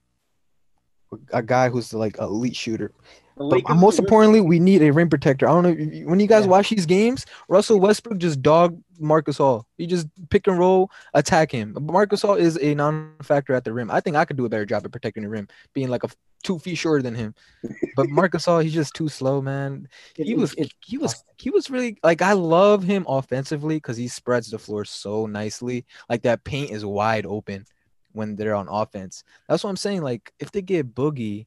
A 1.32 1.42
guy 1.42 1.68
who's 1.68 1.92
like 1.92 2.18
elite 2.18 2.56
shooter. 2.56 2.92
But 3.36 3.62
most 3.76 3.98
importantly, 3.98 4.40
we 4.40 4.58
need 4.58 4.82
a 4.82 4.90
rim 4.92 5.08
protector. 5.08 5.48
I 5.48 5.52
don't 5.52 5.64
know 5.64 6.06
when 6.06 6.20
you 6.20 6.26
guys 6.26 6.44
Yeah. 6.44 6.50
watch 6.50 6.70
these 6.70 6.86
games, 6.86 7.26
Russell 7.48 7.80
Westbrook 7.80 8.18
just 8.18 8.42
dog 8.42 8.80
Marc 8.98 9.26
Gasol. 9.26 9.64
He 9.78 9.86
just 9.86 10.06
pick 10.30 10.46
and 10.46 10.58
roll, 10.58 10.90
attack 11.14 11.50
him. 11.50 11.76
Marc 11.80 12.10
Gasol 12.10 12.38
is 12.38 12.58
a 12.60 12.74
non-factor 12.74 13.54
at 13.54 13.64
the 13.64 13.72
rim. 13.72 13.90
I 13.90 14.00
think 14.00 14.16
I 14.16 14.24
could 14.24 14.36
do 14.36 14.44
a 14.44 14.48
better 14.48 14.66
job 14.66 14.84
at 14.84 14.92
protecting 14.92 15.22
the 15.24 15.28
rim, 15.28 15.48
being 15.72 15.88
like 15.88 16.04
a 16.04 16.08
two 16.44 16.58
feet 16.58 16.76
shorter 16.76 17.02
than 17.02 17.14
him. 17.14 17.34
But 17.96 18.08
Marc 18.08 18.32
Gasol, 18.32 18.62
he's 18.62 18.72
just 18.74 18.94
too 18.94 19.08
slow, 19.08 19.42
man. 19.42 19.88
He 20.14 20.34
was 20.34 20.54
he 20.84 20.98
was 20.98 21.24
he 21.36 21.50
was 21.50 21.70
really 21.70 21.98
like 22.02 22.22
I 22.22 22.32
love 22.32 22.82
him 22.84 23.04
offensively 23.08 23.76
because 23.76 23.96
he 23.96 24.08
spreads 24.08 24.50
the 24.50 24.58
floor 24.58 24.84
so 24.84 25.26
nicely. 25.26 25.84
Like 26.08 26.22
that 26.22 26.44
paint 26.44 26.70
is 26.70 26.84
wide 26.84 27.26
open 27.26 27.66
when 28.12 28.36
they're 28.36 28.54
on 28.54 28.68
offense. 28.68 29.24
That's 29.48 29.64
what 29.64 29.70
I'm 29.70 29.76
saying. 29.76 30.02
Like 30.02 30.32
if 30.38 30.52
they 30.52 30.62
get 30.62 30.94
Boogie, 30.94 31.46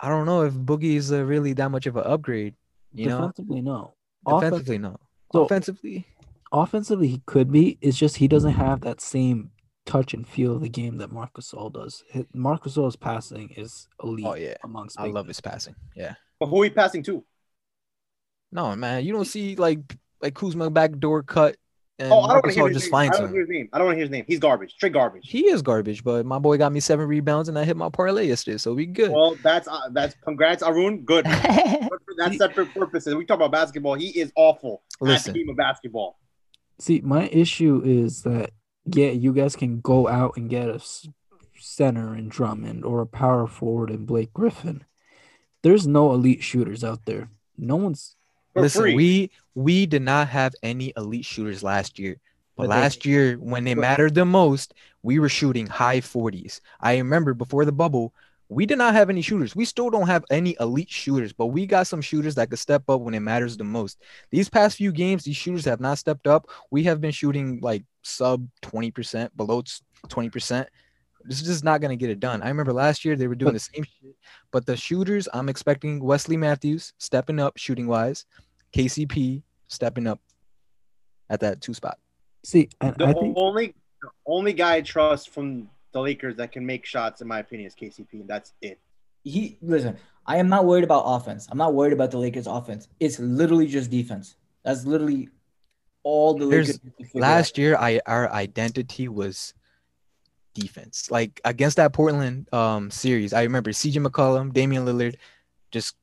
I 0.00 0.08
don't 0.08 0.26
know 0.26 0.42
if 0.42 0.52
Boogie 0.54 0.96
is 0.96 1.12
uh, 1.12 1.24
really 1.24 1.52
that 1.54 1.70
much 1.70 1.86
of 1.86 1.96
an 1.96 2.04
upgrade. 2.04 2.54
You 2.92 3.06
know, 3.08 3.18
Defensively, 3.18 3.60
no. 3.62 3.94
Offense- 4.26 4.42
defensively, 4.50 4.78
no. 4.78 4.96
So- 5.32 5.44
Offensively, 5.44 6.06
offensively, 6.52 7.08
he 7.08 7.22
could 7.26 7.50
be. 7.50 7.78
It's 7.80 7.96
just 7.98 8.16
he 8.16 8.28
doesn't 8.28 8.52
have 8.52 8.80
that 8.82 9.00
same 9.00 9.50
touch 9.84 10.14
and 10.14 10.26
feel 10.26 10.54
of 10.56 10.62
the 10.62 10.68
game 10.68 10.98
that 10.98 11.12
Marc 11.12 11.34
Gasol 11.34 11.72
does. 11.72 12.02
Marc 12.34 12.64
Gasol's 12.64 12.96
passing 12.96 13.50
is 13.56 13.88
elite 14.02 14.24
oh 14.26 14.34
yeah, 14.34 14.54
amongst. 14.64 14.98
I 14.98 15.04
big 15.04 15.14
love 15.14 15.26
men. 15.26 15.30
his 15.30 15.40
passing. 15.40 15.74
Yeah, 15.94 16.14
But 16.40 16.46
who 16.46 16.56
are 16.56 16.60
we 16.60 16.70
passing 16.70 17.02
to? 17.04 17.24
no 18.52 18.74
man, 18.76 19.04
you 19.04 19.12
don't 19.12 19.24
see 19.26 19.56
like 19.56 19.80
like 20.22 20.34
Kuzma 20.34 20.70
backdoor 20.70 21.22
cut 21.24 21.56
and 21.98 22.12
Oh, 22.12 22.20
I 22.20 22.34
don't 22.34 22.44
want 22.44 22.44
to 22.44 22.52
hear 22.52 22.68
his 22.68 22.76
just 22.78 22.92
name. 22.92 22.94
I 22.94 23.04
don't 23.04 23.12
to 23.12 23.22
want 23.22 23.30
to 23.30 23.32
hear 23.32 23.40
his 23.40 23.50
name. 23.50 23.68
I 23.72 23.78
don't 23.78 23.86
want 23.86 23.94
to 23.94 23.98
hear 23.98 24.04
his 24.04 24.10
name. 24.10 24.24
He's 24.26 24.38
garbage. 24.38 24.72
Straight 24.72 24.92
garbage. 24.92 25.30
He 25.30 25.46
is 25.46 25.62
garbage, 25.62 26.04
but 26.04 26.26
my 26.26 26.38
boy 26.38 26.58
got 26.58 26.72
me 26.72 26.80
seven 26.80 27.08
rebounds 27.08 27.48
and 27.48 27.58
I 27.58 27.64
hit 27.64 27.76
my 27.76 27.88
parlay 27.88 28.26
yesterday, 28.26 28.58
so 28.58 28.74
we 28.74 28.86
good. 28.86 29.10
Well, 29.10 29.36
that's 29.42 29.66
uh, 29.68 29.88
that's 29.92 30.14
congrats, 30.22 30.62
Arun. 30.62 31.02
Good. 31.02 31.24
Good 31.86 32.00
for 32.04 32.14
that 32.18 32.34
separate 32.34 32.72
purposes. 32.74 33.14
We 33.14 33.24
talk 33.24 33.36
about 33.36 33.52
basketball. 33.52 33.94
He 33.94 34.08
is 34.08 34.32
awful 34.36 34.82
at 35.00 35.08
Listen, 35.08 35.32
the 35.32 35.38
game 35.40 35.48
of 35.48 35.56
basketball. 35.56 36.18
See, 36.78 37.00
my 37.02 37.28
issue 37.28 37.82
is 37.84 38.22
that 38.22 38.50
yeah, 38.86 39.10
you 39.10 39.32
guys 39.32 39.56
can 39.56 39.80
go 39.80 40.08
out 40.08 40.36
and 40.36 40.50
get 40.50 40.68
a 40.68 40.80
center 41.58 42.14
in 42.14 42.28
Drummond 42.28 42.84
or 42.84 43.00
a 43.00 43.06
power 43.06 43.46
forward 43.46 43.90
in 43.90 44.06
Blake 44.06 44.32
Griffin. 44.32 44.84
There's 45.62 45.86
no 45.86 46.12
elite 46.12 46.42
shooters 46.42 46.84
out 46.84 47.06
there. 47.06 47.30
No 47.56 47.76
one's. 47.76 48.15
For 48.56 48.62
listen, 48.62 48.82
free. 48.82 48.94
we 48.94 49.30
we 49.54 49.86
did 49.86 50.02
not 50.02 50.28
have 50.28 50.54
any 50.62 50.92
elite 50.96 51.24
shooters 51.24 51.62
last 51.62 51.98
year. 51.98 52.16
But 52.56 52.68
But 52.68 52.74
they- 52.74 52.80
last 52.80 53.04
year, 53.04 53.36
when 53.36 53.66
it 53.66 53.76
mattered 53.76 54.14
the 54.14 54.24
most, 54.24 54.72
we 55.02 55.18
were 55.18 55.28
shooting 55.28 55.66
high 55.66 56.00
40s. 56.00 56.60
I 56.80 56.96
remember 56.96 57.34
before 57.34 57.66
the 57.66 57.72
bubble, 57.72 58.14
we 58.48 58.64
did 58.64 58.78
not 58.78 58.94
have 58.94 59.10
any 59.10 59.20
shooters. 59.20 59.54
We 59.54 59.66
still 59.66 59.90
don't 59.90 60.06
have 60.06 60.24
any 60.30 60.56
elite 60.58 60.88
shooters, 60.90 61.32
but 61.34 61.46
we 61.46 61.66
got 61.66 61.86
some 61.86 62.00
shooters 62.00 62.34
that 62.36 62.48
could 62.48 62.58
step 62.58 62.88
up 62.88 63.00
when 63.02 63.12
it 63.12 63.20
matters 63.20 63.56
the 63.56 63.64
most. 63.64 64.00
These 64.30 64.48
past 64.48 64.78
few 64.78 64.92
games, 64.92 65.24
these 65.24 65.36
shooters 65.36 65.64
have 65.66 65.80
not 65.80 65.98
stepped 65.98 66.26
up. 66.26 66.48
We 66.70 66.84
have 66.84 67.00
been 67.00 67.10
shooting 67.10 67.58
like 67.60 67.84
sub 68.02 68.46
20%, 68.62 69.36
below 69.36 69.62
20%. 70.08 70.66
This 71.24 71.40
is 71.40 71.46
just 71.46 71.64
not 71.64 71.80
going 71.80 71.90
to 71.90 71.96
get 71.96 72.08
it 72.10 72.20
done. 72.20 72.40
I 72.40 72.48
remember 72.48 72.72
last 72.72 73.04
year 73.04 73.16
they 73.16 73.26
were 73.26 73.34
doing 73.34 73.54
the 73.54 73.58
same 73.58 73.82
shit, 73.84 74.14
but 74.52 74.64
the 74.64 74.76
shooters, 74.76 75.28
I'm 75.34 75.48
expecting 75.48 76.00
Wesley 76.02 76.36
Matthews 76.36 76.92
stepping 76.98 77.40
up 77.40 77.58
shooting 77.58 77.88
wise, 77.88 78.24
KCP 78.72 79.42
stepping 79.68 80.06
up 80.06 80.20
at 81.30 81.40
that 81.40 81.60
two 81.60 81.74
spot. 81.74 81.98
See, 82.44 82.68
and 82.80 82.94
The 82.96 83.06
I 83.06 83.12
think 83.12 83.36
only 83.36 83.74
the 84.02 84.08
only 84.26 84.52
guy 84.52 84.76
I 84.76 84.80
trust 84.82 85.30
from 85.30 85.68
the 85.92 86.00
Lakers 86.00 86.36
that 86.36 86.52
can 86.52 86.64
make 86.64 86.84
shots, 86.84 87.20
in 87.20 87.28
my 87.28 87.40
opinion, 87.40 87.66
is 87.66 87.74
KCP, 87.74 88.12
and 88.20 88.28
that's 88.28 88.52
it. 88.60 88.78
he 89.24 89.58
listen. 89.62 89.96
I 90.28 90.38
am 90.38 90.48
not 90.48 90.64
worried 90.64 90.84
about 90.84 91.02
offense. 91.02 91.46
I'm 91.50 91.58
not 91.58 91.74
worried 91.74 91.92
about 91.92 92.10
the 92.10 92.18
Lakers' 92.18 92.46
offense. 92.48 92.88
It's 92.98 93.18
literally 93.20 93.68
just 93.68 93.90
defense. 93.90 94.36
That's 94.64 94.84
literally 94.84 95.28
all 96.02 96.34
the 96.34 96.46
Lakers. 96.46 96.82
need 96.82 96.92
to 97.12 97.18
Last 97.18 97.58
year, 97.58 97.76
I 97.76 98.00
our 98.06 98.30
identity 98.32 99.08
was 99.08 99.54
defense. 100.54 101.10
Like 101.10 101.40
against 101.44 101.76
that 101.76 101.92
Portland 101.92 102.52
um 102.52 102.90
series, 102.90 103.32
I 103.32 103.42
remember 103.42 103.70
CJ 103.70 104.04
McCollum, 104.04 104.52
Damian 104.52 104.84
Lillard, 104.84 105.16
just 105.70 105.96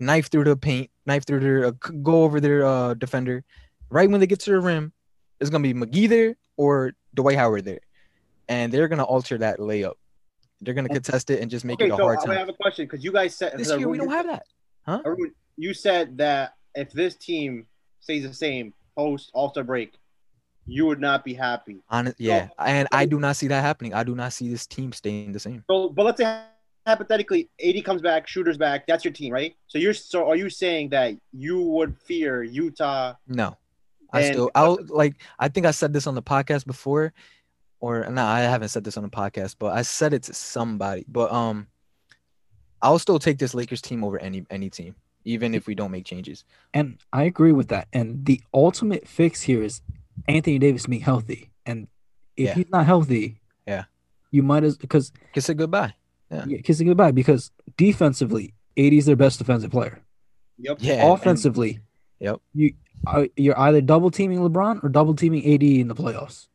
knife 0.00 0.30
through 0.30 0.44
the 0.44 0.56
paint, 0.56 0.90
knife 1.06 1.24
through 1.26 1.40
their 1.40 1.66
uh, 1.66 1.70
go 1.70 2.22
over 2.24 2.40
their 2.40 2.64
uh 2.64 2.94
defender. 2.94 3.44
Right 3.90 4.08
when 4.10 4.20
they 4.20 4.26
get 4.26 4.40
to 4.40 4.50
the 4.50 4.60
rim, 4.60 4.92
it's 5.40 5.50
gonna 5.50 5.62
be 5.62 5.74
McGee 5.74 6.08
there 6.08 6.36
or 6.56 6.92
Dwight 7.14 7.36
Howard 7.36 7.64
there, 7.64 7.80
and 8.48 8.72
they're 8.72 8.88
gonna 8.88 9.04
alter 9.04 9.38
that 9.38 9.58
layup. 9.58 9.94
They're 10.60 10.74
gonna 10.74 10.88
contest 10.88 11.30
it 11.30 11.40
and 11.40 11.50
just 11.50 11.64
make 11.64 11.80
okay, 11.80 11.86
it 11.86 11.92
a 11.92 11.96
so 11.96 12.04
hard 12.04 12.18
I 12.18 12.24
time. 12.24 12.30
I 12.32 12.38
have 12.38 12.48
a 12.48 12.54
question 12.54 12.86
because 12.86 13.04
you 13.04 13.12
guys 13.12 13.34
said 13.34 13.52
This 13.56 13.68
year 13.68 13.88
we 13.88 13.98
don't 13.98 14.10
have 14.10 14.26
that. 14.26 14.42
Arun, 14.86 15.32
you 15.56 15.74
said 15.74 16.18
that 16.18 16.54
if 16.74 16.92
this 16.92 17.16
team 17.16 17.66
stays 18.00 18.26
the 18.26 18.34
same 18.34 18.72
post 18.96 19.30
All 19.34 19.50
Star 19.50 19.64
break, 19.64 19.94
you 20.66 20.86
would 20.86 21.00
not 21.00 21.24
be 21.24 21.34
happy. 21.34 21.82
Honest, 21.88 22.16
yeah, 22.18 22.48
and 22.58 22.88
I 22.92 23.06
do 23.06 23.18
not 23.18 23.36
see 23.36 23.48
that 23.48 23.62
happening. 23.62 23.94
I 23.94 24.04
do 24.04 24.14
not 24.14 24.32
see 24.32 24.48
this 24.48 24.66
team 24.66 24.92
staying 24.92 25.32
the 25.32 25.40
same. 25.40 25.64
So, 25.70 25.88
but 25.88 26.06
let's 26.06 26.18
say 26.18 26.42
hypothetically, 26.86 27.48
AD 27.64 27.84
comes 27.84 28.02
back, 28.02 28.26
shooters 28.26 28.56
back. 28.58 28.86
That's 28.86 29.04
your 29.04 29.12
team, 29.12 29.32
right? 29.32 29.54
So 29.66 29.78
you're 29.78 29.94
so 29.94 30.28
are 30.28 30.36
you 30.36 30.50
saying 30.50 30.90
that 30.90 31.14
you 31.32 31.60
would 31.62 31.96
fear 31.98 32.42
Utah? 32.42 33.14
No, 33.28 33.56
I 34.12 34.22
And- 34.22 34.34
still 34.34 34.50
I'll 34.54 34.78
like 34.88 35.16
I 35.38 35.48
think 35.48 35.66
I 35.66 35.70
said 35.72 35.92
this 35.92 36.06
on 36.06 36.14
the 36.14 36.22
podcast 36.22 36.66
before, 36.66 37.12
or 37.80 38.08
no, 38.10 38.24
I 38.24 38.40
haven't 38.40 38.68
said 38.68 38.84
this 38.84 38.96
on 38.96 39.02
the 39.02 39.08
podcast, 39.10 39.56
but 39.58 39.72
I 39.76 39.82
said 39.82 40.12
it 40.12 40.22
to 40.24 40.34
somebody. 40.34 41.04
But 41.08 41.30
um, 41.32 41.66
I'll 42.82 42.98
still 42.98 43.18
take 43.18 43.38
this 43.38 43.54
Lakers 43.54 43.82
team 43.82 44.02
over 44.04 44.18
any 44.20 44.44
any 44.50 44.70
team, 44.70 44.94
even 45.24 45.54
if 45.54 45.66
we 45.66 45.74
don't 45.74 45.90
make 45.90 46.04
changes. 46.06 46.44
And 46.74 46.98
I 47.12 47.24
agree 47.24 47.52
with 47.52 47.68
that. 47.68 47.88
And 47.92 48.24
the 48.24 48.40
ultimate 48.54 49.06
fix 49.06 49.42
here 49.42 49.62
is 49.62 49.82
Anthony 50.28 50.58
Davis 50.58 50.86
being 50.86 51.02
healthy. 51.02 51.50
And 51.66 51.88
if 52.36 52.46
Yeah. 52.48 52.54
he's 52.54 52.70
not 52.70 52.86
healthy, 52.86 53.40
Yeah. 53.66 53.84
you 54.30 54.42
might 54.42 54.64
as 54.64 54.76
because 54.78 55.12
Kiss 55.32 55.48
it 55.48 55.56
goodbye. 55.56 55.94
Yeah. 56.30 56.44
yeah, 56.46 56.58
kissing 56.62 56.86
goodbye. 56.86 57.10
Because 57.10 57.50
defensively, 57.76 58.54
AD 58.76 58.92
is 58.92 59.06
their 59.06 59.16
best 59.16 59.38
defensive 59.38 59.70
player. 59.70 60.00
Yep. 60.58 60.78
Yeah. 60.80 60.94
and- 61.04 61.12
Offensively, 61.12 61.80
Yep. 62.20 62.40
you 62.54 62.74
uh, 63.06 63.24
you're 63.36 63.58
either 63.58 63.80
double 63.80 64.10
teaming 64.10 64.40
LeBron 64.40 64.84
or 64.84 64.88
double 64.90 65.14
teaming 65.14 65.42
AD 65.54 65.62
in 65.62 65.88
the 65.88 65.94
playoffs. 65.94 66.48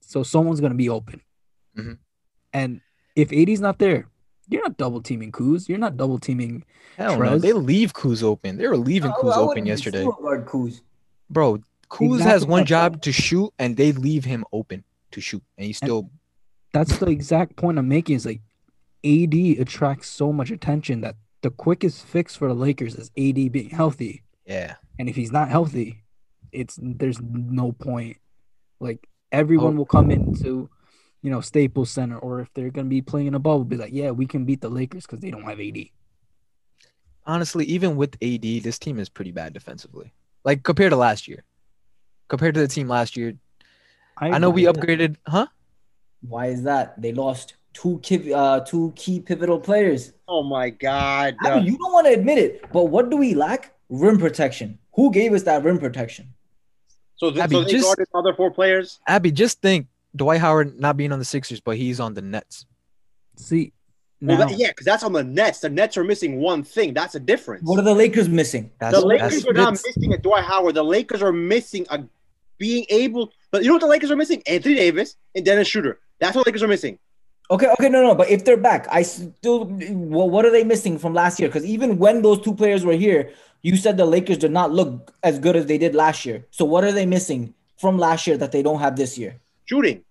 So 0.00 0.22
someone's 0.22 0.60
gonna 0.60 0.74
be 0.74 0.88
open. 0.88 1.20
Mhm. 1.76 1.98
And 2.52 2.80
if 3.16 3.32
AD's 3.32 3.60
not 3.60 3.78
there, 3.78 4.06
you're 4.48 4.62
not 4.62 4.76
double 4.76 5.02
teaming 5.02 5.32
Kuz. 5.32 5.68
You're 5.68 5.78
not 5.78 5.96
double 5.96 6.18
teaming. 6.18 6.64
Hell 6.96 7.18
no, 7.18 7.38
they 7.38 7.52
leave 7.52 7.92
Kuz 7.92 8.22
open. 8.22 8.56
They 8.56 8.66
were 8.68 8.76
leaving 8.76 9.10
I- 9.10 9.14
Kuz 9.14 9.32
I 9.32 9.36
open 9.36 9.48
wouldn't 9.48 9.66
yesterday, 9.66 10.04
guard 10.04 10.46
Kuz. 10.46 10.80
bro. 11.28 11.58
Kuz 11.90 12.20
has 12.20 12.46
one 12.46 12.64
job 12.64 13.02
to 13.02 13.10
shoot, 13.10 13.52
and 13.58 13.76
they 13.76 13.90
leave 13.90 14.24
him 14.24 14.44
open 14.52 14.84
to 15.10 15.20
shoot, 15.20 15.42
and 15.58 15.66
he 15.66 15.72
still 15.72 16.08
That's 16.72 16.98
the 16.98 17.06
exact 17.06 17.56
point 17.56 17.78
I'm 17.80 17.88
making. 17.88 18.14
Is 18.14 18.24
like 18.26 18.40
AD 19.04 19.34
attracts 19.60 20.08
so 20.08 20.32
much 20.32 20.50
attention 20.50 21.00
that 21.02 21.16
the 21.42 21.50
quickest 21.50 22.04
fix 22.04 22.36
for 22.36 22.48
the 22.48 22.54
Lakers 22.54 22.94
is 22.96 23.10
AD 23.16 23.52
being 23.52 23.70
healthy. 23.70 24.22
yeah. 24.46 24.74
And 24.98 25.08
if 25.08 25.16
he's 25.16 25.32
not 25.32 25.48
healthy, 25.48 26.02
it's 26.52 26.78
there's 26.82 27.18
no 27.22 27.72
point. 27.72 28.18
Like 28.80 29.08
everyone 29.32 29.74
Oh. 29.74 29.78
will 29.78 29.86
come 29.86 30.10
into 30.10 30.68
you 31.22 31.30
know, 31.30 31.42
Staples 31.42 31.90
Center, 31.90 32.18
or 32.18 32.40
if 32.40 32.48
they're 32.54 32.70
gonna 32.70 32.88
be 32.88 33.02
playing 33.02 33.26
in 33.26 33.34
a 33.34 33.38
bubble, 33.38 33.62
be 33.64 33.76
like, 33.76 33.92
yeah, 33.92 34.10
we 34.10 34.26
can 34.26 34.46
beat 34.46 34.62
the 34.62 34.70
Lakers 34.70 35.04
because 35.04 35.20
they 35.20 35.30
don't 35.30 35.44
have 35.44 35.60
AD. 35.60 35.90
Honestly, 37.26 37.64
even 37.66 37.96
with 37.96 38.16
AD, 38.22 38.62
this 38.62 38.78
team 38.78 38.98
is 38.98 39.08
pretty 39.10 39.30
bad 39.30 39.52
defensively. 39.52 40.12
Like 40.44 40.62
compared 40.62 40.90
to 40.92 40.96
last 40.96 41.28
year. 41.28 41.44
Compared 42.28 42.54
to 42.54 42.60
the 42.60 42.68
team 42.68 42.88
last 42.88 43.16
year. 43.16 43.34
I 44.16 44.38
know 44.38 44.50
we 44.50 44.64
upgraded, 44.64 45.16
huh? 45.26 45.46
Why 46.22 46.46
is 46.46 46.62
that? 46.64 47.00
They 47.00 47.12
lost 47.12 47.54
two 47.74 47.98
key, 48.02 48.32
uh, 48.32 48.60
two 48.60 48.92
key 48.96 49.20
pivotal 49.20 49.58
players. 49.58 50.12
Oh 50.28 50.42
my 50.42 50.70
god. 50.70 51.36
I 51.42 51.56
mean, 51.56 51.66
you 51.66 51.78
don't 51.78 51.92
want 51.92 52.06
to 52.06 52.12
admit 52.12 52.38
it, 52.38 52.64
but 52.72 52.84
what 52.84 53.10
do 53.10 53.16
we 53.16 53.34
lack? 53.34 53.74
Rim 53.88 54.18
protection. 54.18 54.78
Who 54.94 55.10
gave 55.10 55.32
us 55.32 55.42
that 55.44 55.62
rim 55.64 55.78
protection? 55.78 56.32
So, 57.16 57.30
th- 57.30 57.42
Abby, 57.42 57.54
so 57.56 57.64
they 57.64 57.70
just- 57.72 57.84
guarded 57.84 58.08
other 58.14 58.34
four 58.34 58.50
players. 58.50 59.00
Abby, 59.06 59.30
just 59.30 59.60
think 59.60 59.88
Dwight 60.16 60.40
Howard 60.40 60.78
not 60.80 60.96
being 60.96 61.12
on 61.12 61.18
the 61.18 61.24
Sixers, 61.24 61.60
but 61.60 61.76
he's 61.76 62.00
on 62.00 62.14
the 62.14 62.22
Nets. 62.22 62.66
see 63.36 63.72
Well, 64.22 64.36
that- 64.38 64.58
yeah, 64.58 64.68
because 64.68 64.84
that's 64.84 65.02
on 65.02 65.12
the 65.12 65.24
Nets. 65.24 65.60
The 65.60 65.70
Nets 65.70 65.96
are 65.96 66.04
missing 66.04 66.40
one 66.40 66.62
thing. 66.62 66.92
That's 66.94 67.14
a 67.14 67.20
difference. 67.20 67.62
What 67.64 67.78
are 67.78 67.82
the 67.82 67.94
Lakers 67.94 68.28
missing? 68.28 68.70
That's, 68.78 68.98
the 68.98 69.04
Lakers 69.06 69.32
that's 69.32 69.46
are 69.46 69.52
not 69.52 69.72
missing 69.72 70.12
a 70.12 70.18
Dwight 70.18 70.44
Howard. 70.44 70.74
The 70.74 70.84
Lakers 70.84 71.22
are 71.22 71.32
missing 71.32 71.86
a 71.90 72.02
being 72.58 72.84
able. 72.90 73.32
But 73.50 73.62
you 73.62 73.68
know 73.68 73.74
what 73.74 73.80
the 73.80 73.86
Lakers 73.86 74.10
are 74.10 74.16
missing? 74.16 74.42
Anthony 74.46 74.74
Davis 74.74 75.16
and 75.34 75.44
Dennis 75.44 75.68
Schroeder. 75.68 75.98
That's 76.20 76.36
what 76.36 76.44
the 76.44 76.50
Lakers 76.50 76.62
are 76.62 76.68
missing. 76.68 76.98
Okay, 77.50 77.66
okay, 77.72 77.88
no, 77.88 78.02
no, 78.02 78.14
but 78.14 78.30
if 78.30 78.44
they're 78.44 78.56
back, 78.56 78.86
I 78.92 79.02
still. 79.02 79.64
Well, 79.64 80.30
what 80.30 80.44
are 80.44 80.50
they 80.52 80.62
missing 80.62 80.98
from 80.98 81.14
last 81.14 81.40
year? 81.40 81.48
Because 81.48 81.64
even 81.64 81.98
when 81.98 82.22
those 82.22 82.40
two 82.40 82.54
players 82.54 82.84
were 82.84 82.94
here, 82.94 83.32
you 83.62 83.76
said 83.76 83.96
the 83.96 84.06
Lakers 84.06 84.38
did 84.38 84.52
not 84.52 84.70
look 84.72 85.12
as 85.24 85.38
good 85.40 85.56
as 85.56 85.66
they 85.66 85.76
did 85.76 85.94
last 85.94 86.24
year. 86.24 86.46
So 86.52 86.64
what 86.64 86.84
are 86.84 86.92
they 86.92 87.06
missing 87.06 87.54
from 87.76 87.98
last 87.98 88.26
year 88.26 88.36
that 88.36 88.52
they 88.52 88.62
don't 88.62 88.78
have 88.78 88.94
this 88.96 89.18
year? 89.18 89.36
Shooting. 89.64 90.04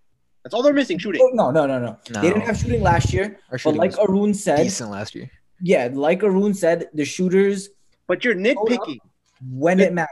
That's 0.43 0.53
all 0.53 0.63
they're 0.63 0.73
missing. 0.73 0.97
Shooting. 0.97 1.21
No, 1.33 1.49
no, 1.51 1.65
no, 1.65 1.79
no. 1.79 1.97
No. 2.11 2.21
They 2.21 2.27
didn't 2.29 2.43
have 2.43 2.57
shooting 2.57 2.81
last 2.81 3.13
year. 3.13 3.39
Our 3.51 3.51
But 3.51 3.61
shooting 3.61 3.77
like 3.79 3.91
was 3.97 4.09
Arun 4.09 4.33
said, 4.33 4.57
decent 4.63 4.91
last 4.91 5.15
year. 5.15 5.29
yeah, 5.61 5.89
like 5.91 6.23
Arun 6.23 6.53
said, 6.53 6.89
the 6.93 7.05
shooters 7.05 7.69
But 8.07 8.23
you're 8.25 8.35
nitpicking. 8.35 8.97
when 9.51 9.79
it 9.79 9.93
mattered. 9.93 10.09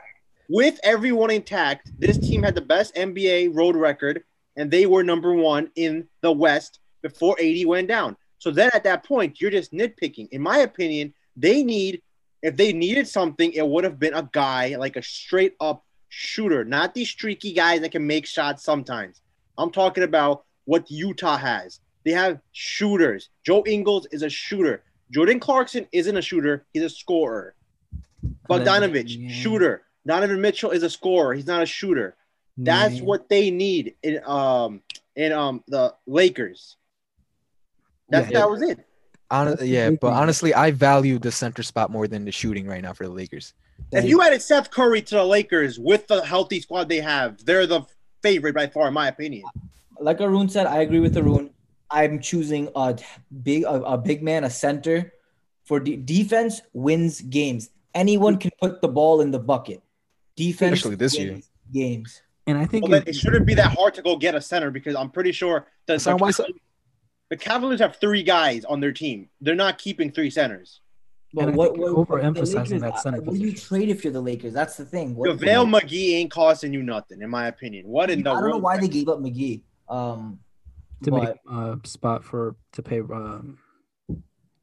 With 0.50 0.80
everyone 0.84 1.32
intact, 1.32 1.92
this 2.00 2.18
team 2.18 2.44
had 2.44 2.56
the 2.56 2.62
best 2.62 2.96
NBA 2.96 3.54
road 3.54 3.76
record, 3.76 4.24
and 4.56 4.72
they 4.72 4.86
were 4.86 5.04
number 5.04 5.34
one 5.34 5.70
in 5.76 6.08
the 6.22 6.32
West 6.32 6.80
before 7.10 7.38
AD 7.42 7.66
went 7.66 7.88
down. 7.88 8.16
So 8.40 8.52
then 8.52 8.70
at 8.74 8.84
that 8.84 9.04
point, 9.04 9.42
you're 9.42 9.52
just 9.52 9.74
nitpicking. 9.74 10.30
In 10.32 10.42
my 10.42 10.60
opinion, 10.60 11.14
they 11.36 11.64
need, 11.64 12.02
if 12.42 12.56
they 12.56 12.72
needed 12.74 13.08
something, 13.08 13.52
it 13.54 13.68
would 13.68 13.84
have 13.84 14.00
been 14.00 14.14
a 14.14 14.30
guy 14.32 14.76
like 14.78 14.96
a 14.96 15.02
straight 15.02 15.56
up 15.60 15.84
shooter, 16.10 16.64
not 16.64 16.94
these 16.94 17.10
streaky 17.10 17.52
guys 17.54 17.82
that 17.82 17.92
can 17.92 18.06
make 18.06 18.26
shots 18.26 18.64
sometimes. 18.64 19.22
I'm 19.58 19.72
talking 19.72 20.04
about 20.04 20.46
what 20.66 20.90
Utah 20.90 21.38
has. 21.38 21.80
They 22.06 22.12
have 22.12 22.40
shooters. 22.52 23.30
Joe 23.44 23.64
Ingles 23.66 24.08
is 24.12 24.22
a 24.24 24.30
shooter. 24.30 24.84
Jordan 25.12 25.40
Clarkson 25.40 25.88
isn't 25.92 26.16
a 26.18 26.22
shooter, 26.22 26.66
he's 26.74 26.84
a 26.84 26.90
scorer. 26.90 27.56
Bogdanovic, 28.50 29.06
Yeah. 29.08 29.30
shooter. 29.30 29.84
Donovan 30.06 30.40
Mitchell 30.42 30.72
is 30.72 30.84
a 30.84 30.90
scorer. 30.90 31.34
He's 31.34 31.48
not 31.48 31.62
a 31.64 31.66
shooter. 31.66 32.16
That's 32.58 32.96
Yeah. 32.96 33.04
what 33.04 33.30
they 33.30 33.52
need 33.52 33.96
in 34.04 34.22
um 34.26 34.82
in 35.16 35.32
um 35.34 35.64
the 35.68 35.94
Lakers. 36.06 36.77
That's 38.10 38.30
Yeah. 38.32 38.40
that 38.40 38.50
was 38.50 38.62
it. 38.62 38.80
Hon- 39.30 39.58
yeah, 39.62 39.90
but 39.92 40.14
honestly, 40.14 40.54
I 40.54 40.72
value 40.72 41.20
the 41.20 41.32
center 41.32 41.62
spot 41.64 41.92
more 41.92 42.08
than 42.08 42.24
the 42.24 42.32
shooting 42.32 42.66
right 42.66 42.82
now 42.82 42.94
for 42.94 43.04
the 43.06 43.12
Lakers. 43.14 43.54
If 43.92 44.06
you 44.06 44.22
added 44.22 44.42
Seth 44.42 44.72
Curry 44.72 45.02
to 45.04 45.16
the 45.16 45.24
Lakers 45.26 45.78
with 45.80 46.08
the 46.08 46.22
healthy 46.26 46.62
squad 46.62 46.88
they 46.90 47.02
have, 47.02 47.44
they're 47.46 47.68
the 47.68 47.82
favorite 48.24 48.56
by 48.56 48.68
far, 48.68 48.88
in 48.88 48.94
my 48.94 49.08
opinion. 49.10 49.44
Like 50.00 50.22
Arun 50.22 50.48
said, 50.50 50.66
I 50.66 50.80
agree 50.82 51.00
with 51.00 51.16
Arun. 51.18 51.50
I'm 51.92 52.20
choosing 52.22 52.70
a 52.76 52.98
big 53.44 53.64
a, 53.64 53.82
a 53.84 53.98
big 53.98 54.24
man, 54.24 54.44
a 54.44 54.50
center 54.50 55.14
for 55.66 55.80
de- 55.80 55.98
defense 55.98 56.62
wins 56.74 57.22
games. 57.22 57.70
Anyone 57.94 58.38
can 58.38 58.52
put 58.62 58.82
the 58.82 58.88
ball 58.88 59.22
in 59.22 59.32
the 59.32 59.40
bucket. 59.40 59.82
Defense 60.36 60.74
Especially 60.80 60.96
this 60.96 61.18
year. 61.18 61.40
games. 61.74 62.22
and 62.46 62.58
I 62.58 62.66
think 62.66 62.84
Well, 62.88 62.94
it- 62.96 63.08
it 63.10 63.16
shouldn't 63.16 63.46
be 63.46 63.56
that 63.56 63.74
hard 63.78 63.94
to 63.96 64.02
go 64.02 64.16
get 64.18 64.36
a 64.36 64.42
center 64.42 64.72
because 64.72 64.96
I'm 64.96 65.10
pretty 65.10 65.32
sure 65.34 65.68
the, 65.86 65.94
the, 65.94 65.94
Hassan 65.94 66.18
Whiteside? 66.18 66.46
Cavaliers, 66.48 66.62
the 67.30 67.38
Cavaliers 67.38 67.80
have 67.80 67.98
three 67.98 68.24
guys 68.24 68.66
on 68.66 68.80
their 68.80 68.92
team. 68.92 69.30
They're 69.42 69.56
not 69.56 69.78
keeping 69.78 70.12
three 70.12 70.30
centers. 70.30 70.82
And 71.38 71.48
But 71.48 71.56
what, 71.56 71.76
you're 71.76 71.94
what, 71.94 72.10
what- 72.10 72.22
overemphasizing 72.22 72.56
Lakers- 72.56 72.82
that 72.82 73.00
center 73.00 73.22
What 73.22 73.36
do 73.36 73.42
you 73.42 73.54
trade 73.54 73.90
if 73.90 74.04
you're 74.04 74.14
the 74.14 74.22
Lakers? 74.22 74.54
That's 74.54 74.78
the 74.78 74.86
thing. 74.86 75.14
What, 75.16 75.30
JaVale 75.32 75.80
McGee 75.82 76.14
ain't 76.14 76.32
costing 76.32 76.74
you 76.74 76.82
nothing, 76.84 77.22
in 77.22 77.30
my 77.30 77.48
opinion. 77.48 77.88
What 77.88 78.10
in 78.10 78.24
the 78.24 78.30
I 78.30 78.34
don't 78.36 78.44
know 78.44 78.50
world? 78.52 78.64
why 78.64 78.78
they 78.78 78.88
gave 78.88 79.10
up 79.10 79.20
McGee. 79.20 79.62
Um, 79.90 80.40
to 81.04 81.12
but 81.12 81.24
make 81.24 81.36
a 81.52 81.80
spot 81.88 82.24
for 82.24 82.56
to 82.74 82.82
pay 82.82 83.02
um 83.02 83.58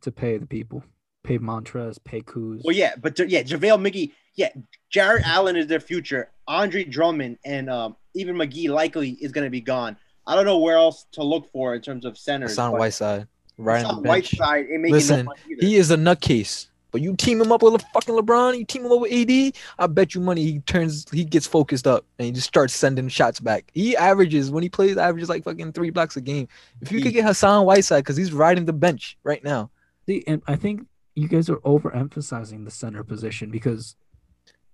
to 0.00 0.11
pay 0.12 0.37
the 0.37 0.46
people, 0.46 0.83
pay 1.22 1.38
Montrez, 1.38 1.98
pay 2.03 2.20
Kuz. 2.20 2.61
Well, 2.64 2.74
yeah, 2.77 2.94
but 3.00 3.18
yeah, 3.18 3.42
JaVale 3.42 3.88
McGee, 3.88 4.12
yeah, 4.35 4.48
Jarrett 4.90 5.27
Allen 5.27 5.57
is 5.57 5.66
their 5.66 5.81
future. 5.81 6.31
Andre 6.48 6.85
Drummond 6.85 7.38
and 7.44 7.70
um, 7.70 7.96
even 8.14 8.37
McGee 8.37 8.68
likely 8.68 9.11
is 9.20 9.33
going 9.33 9.44
to 9.46 9.50
be 9.50 9.61
gone. 9.62 9.96
I 10.27 10.35
don't 10.35 10.47
know 10.47 10.59
where 10.59 10.77
else 10.77 11.07
to 11.13 11.23
look 11.23 11.51
for 11.53 11.75
in 11.75 11.81
terms 11.83 12.05
of 12.05 12.17
centers. 12.17 12.51
Hassan 12.51 12.73
but 12.73 12.81
Whiteside, 12.81 13.27
right 13.59 13.85
on 13.85 13.97
the 13.97 14.03
bench. 14.03 14.33
Whiteside 14.33 14.67
ain't 14.71 14.83
making 14.83 14.93
Listen, 14.95 15.27
no. 15.27 15.33
He 15.61 15.77
is 15.77 15.91
a 15.91 15.97
nutcase. 15.97 16.69
But 16.95 17.03
you 17.03 17.17
team 17.17 17.41
him 17.41 17.51
up 17.51 17.61
with 17.61 17.75
a 17.75 17.79
fucking 17.93 18.15
LeBron, 18.15 18.57
you 18.57 18.65
team 18.65 18.85
him 18.85 18.93
up 18.93 19.01
with 19.01 19.13
AD, 19.13 19.55
I 19.81 19.89
bet 19.89 20.15
you 20.15 20.21
money 20.21 20.45
he 20.45 20.61
turns, 20.61 21.11
he 21.11 21.25
gets 21.25 21.45
focused 21.45 21.89
up 21.89 22.05
and 22.21 22.27
he 22.27 22.31
just 22.31 22.47
starts 22.47 22.73
sending 22.73 23.09
shots 23.09 23.41
back. 23.41 23.69
He 23.75 23.97
averages 23.97 24.53
when 24.53 24.63
he 24.63 24.69
plays, 24.69 24.97
averages 24.97 25.29
like 25.29 25.43
fucking 25.43 25.73
three 25.73 25.91
blocks 25.91 26.17
a 26.17 26.21
game. 26.21 26.47
If 26.81 26.93
you 26.93 27.01
could 27.01 27.13
get 27.13 27.25
Hassan 27.25 27.67
Whiteside, 27.67 28.05
because 28.05 28.17
he's 28.17 28.33
riding 28.33 28.65
the 28.65 28.73
bench 28.73 29.19
right 29.25 29.43
now. 29.43 29.71
See, 30.07 30.23
and 30.29 30.41
I 30.47 30.55
think 30.55 30.87
you 31.17 31.27
guys 31.27 31.51
are 31.51 31.57
overemphasizing 31.57 32.65
the 32.65 32.71
center 32.71 33.03
position 33.03 33.51
because 33.51 33.97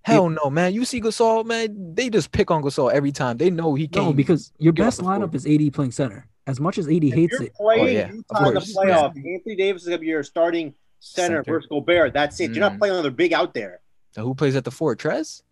Hell 0.02 0.30
no, 0.30 0.48
man. 0.50 0.72
You 0.72 0.84
see 0.84 1.00
Gasol, 1.00 1.44
man, 1.44 1.94
they 1.94 2.08
just 2.08 2.32
pick 2.32 2.50
on 2.50 2.62
Gasol 2.62 2.90
every 2.92 3.12
time. 3.12 3.36
They 3.36 3.50
know 3.50 3.74
he 3.74 3.86
can't. 3.86 4.06
no, 4.06 4.12
because 4.12 4.52
your 4.58 4.72
best 4.72 5.00
lineup 5.00 5.34
is 5.34 5.46
AD 5.46 5.72
playing 5.74 5.92
center. 5.92 6.26
As 6.46 6.58
much 6.58 6.78
as 6.78 6.86
AD 6.88 7.04
If 7.04 7.14
hates 7.14 7.32
you're 7.34 7.42
it, 7.44 7.54
playing 7.54 7.82
Oh, 7.82 7.86
yeah, 7.86 8.06
Utah 8.12 8.14
in 8.48 8.54
the 8.54 8.60
course. 8.60 8.76
playoffs, 8.76 9.16
Anthony 9.16 9.56
Davis 9.56 9.82
is 9.82 9.88
going 9.88 9.98
to 9.98 10.00
be 10.00 10.06
your 10.08 10.22
starting 10.22 10.74
center, 11.00 11.42
Center. 11.44 11.52
versus 11.52 11.68
Gobert. 11.68 12.12
That's 12.14 12.40
it. 12.40 12.50
You're 12.52 12.60
not 12.60 12.72
Mm. 12.72 12.78
playing 12.78 12.94
another 12.94 13.10
big 13.10 13.32
out 13.34 13.52
there. 13.54 13.80
Now, 14.16 14.24
who 14.24 14.34
plays 14.34 14.56
at 14.56 14.64
the 14.64 14.70
four? 14.70 14.96
Trez? 14.96 15.42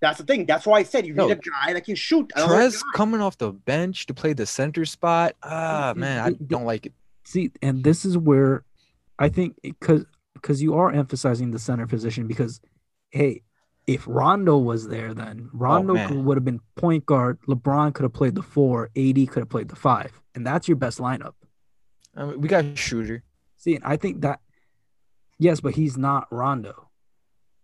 That's 0.00 0.18
the 0.18 0.24
thing. 0.24 0.46
That's 0.46 0.66
why 0.66 0.78
I 0.78 0.82
said 0.84 1.04
you 1.06 1.12
No. 1.12 1.26
need 1.26 1.32
a 1.32 1.40
guy 1.50 1.72
that 1.74 1.84
can 1.84 1.94
shoot. 1.96 2.30
another 2.34 2.54
Trez 2.54 2.80
coming 2.94 3.20
off 3.20 3.36
the 3.38 3.52
bench 3.52 4.06
to 4.06 4.14
play 4.14 4.32
the 4.32 4.46
center 4.46 4.84
spot. 4.86 5.34
Ah, 5.42 5.90
It- 5.90 5.96
man, 5.98 6.20
I 6.24 6.30
don't 6.46 6.64
like 6.64 6.86
it. 6.86 6.92
see, 7.24 7.50
and 7.60 7.84
this 7.84 8.04
is 8.04 8.16
where 8.16 8.64
I 9.18 9.28
think 9.28 9.56
because 9.62 10.06
because 10.34 10.62
you 10.62 10.72
are 10.74 10.90
emphasizing 10.90 11.50
the 11.50 11.58
center 11.58 11.86
position 11.86 12.26
because 12.26 12.60
hey, 13.10 13.42
if 13.90 14.04
Rondo 14.06 14.56
was 14.56 14.86
there, 14.88 15.12
then 15.14 15.48
Rondo 15.52 15.96
Oh, 15.96 16.14
would 16.22 16.36
have 16.36 16.44
been 16.44 16.60
point 16.76 17.04
guard. 17.06 17.38
LeBron 17.48 17.92
could 17.92 18.04
have 18.04 18.12
played 18.12 18.34
the 18.36 18.42
four. 18.42 18.88
AD 18.96 19.16
could 19.28 19.40
have 19.40 19.48
played 19.48 19.68
the 19.68 19.76
five, 19.76 20.12
and 20.34 20.46
that's 20.46 20.68
your 20.68 20.76
best 20.76 20.98
lineup. 20.98 21.34
I 22.16 22.24
mean, 22.26 22.40
we 22.40 22.48
got 22.48 22.78
shooter. 22.78 23.22
See, 23.56 23.74
and 23.74 23.84
I 23.84 23.96
think 23.96 24.20
that 24.22 24.40
yes, 25.38 25.60
but 25.60 25.74
he's 25.74 25.96
not 25.98 26.28
Rondo. 26.30 26.88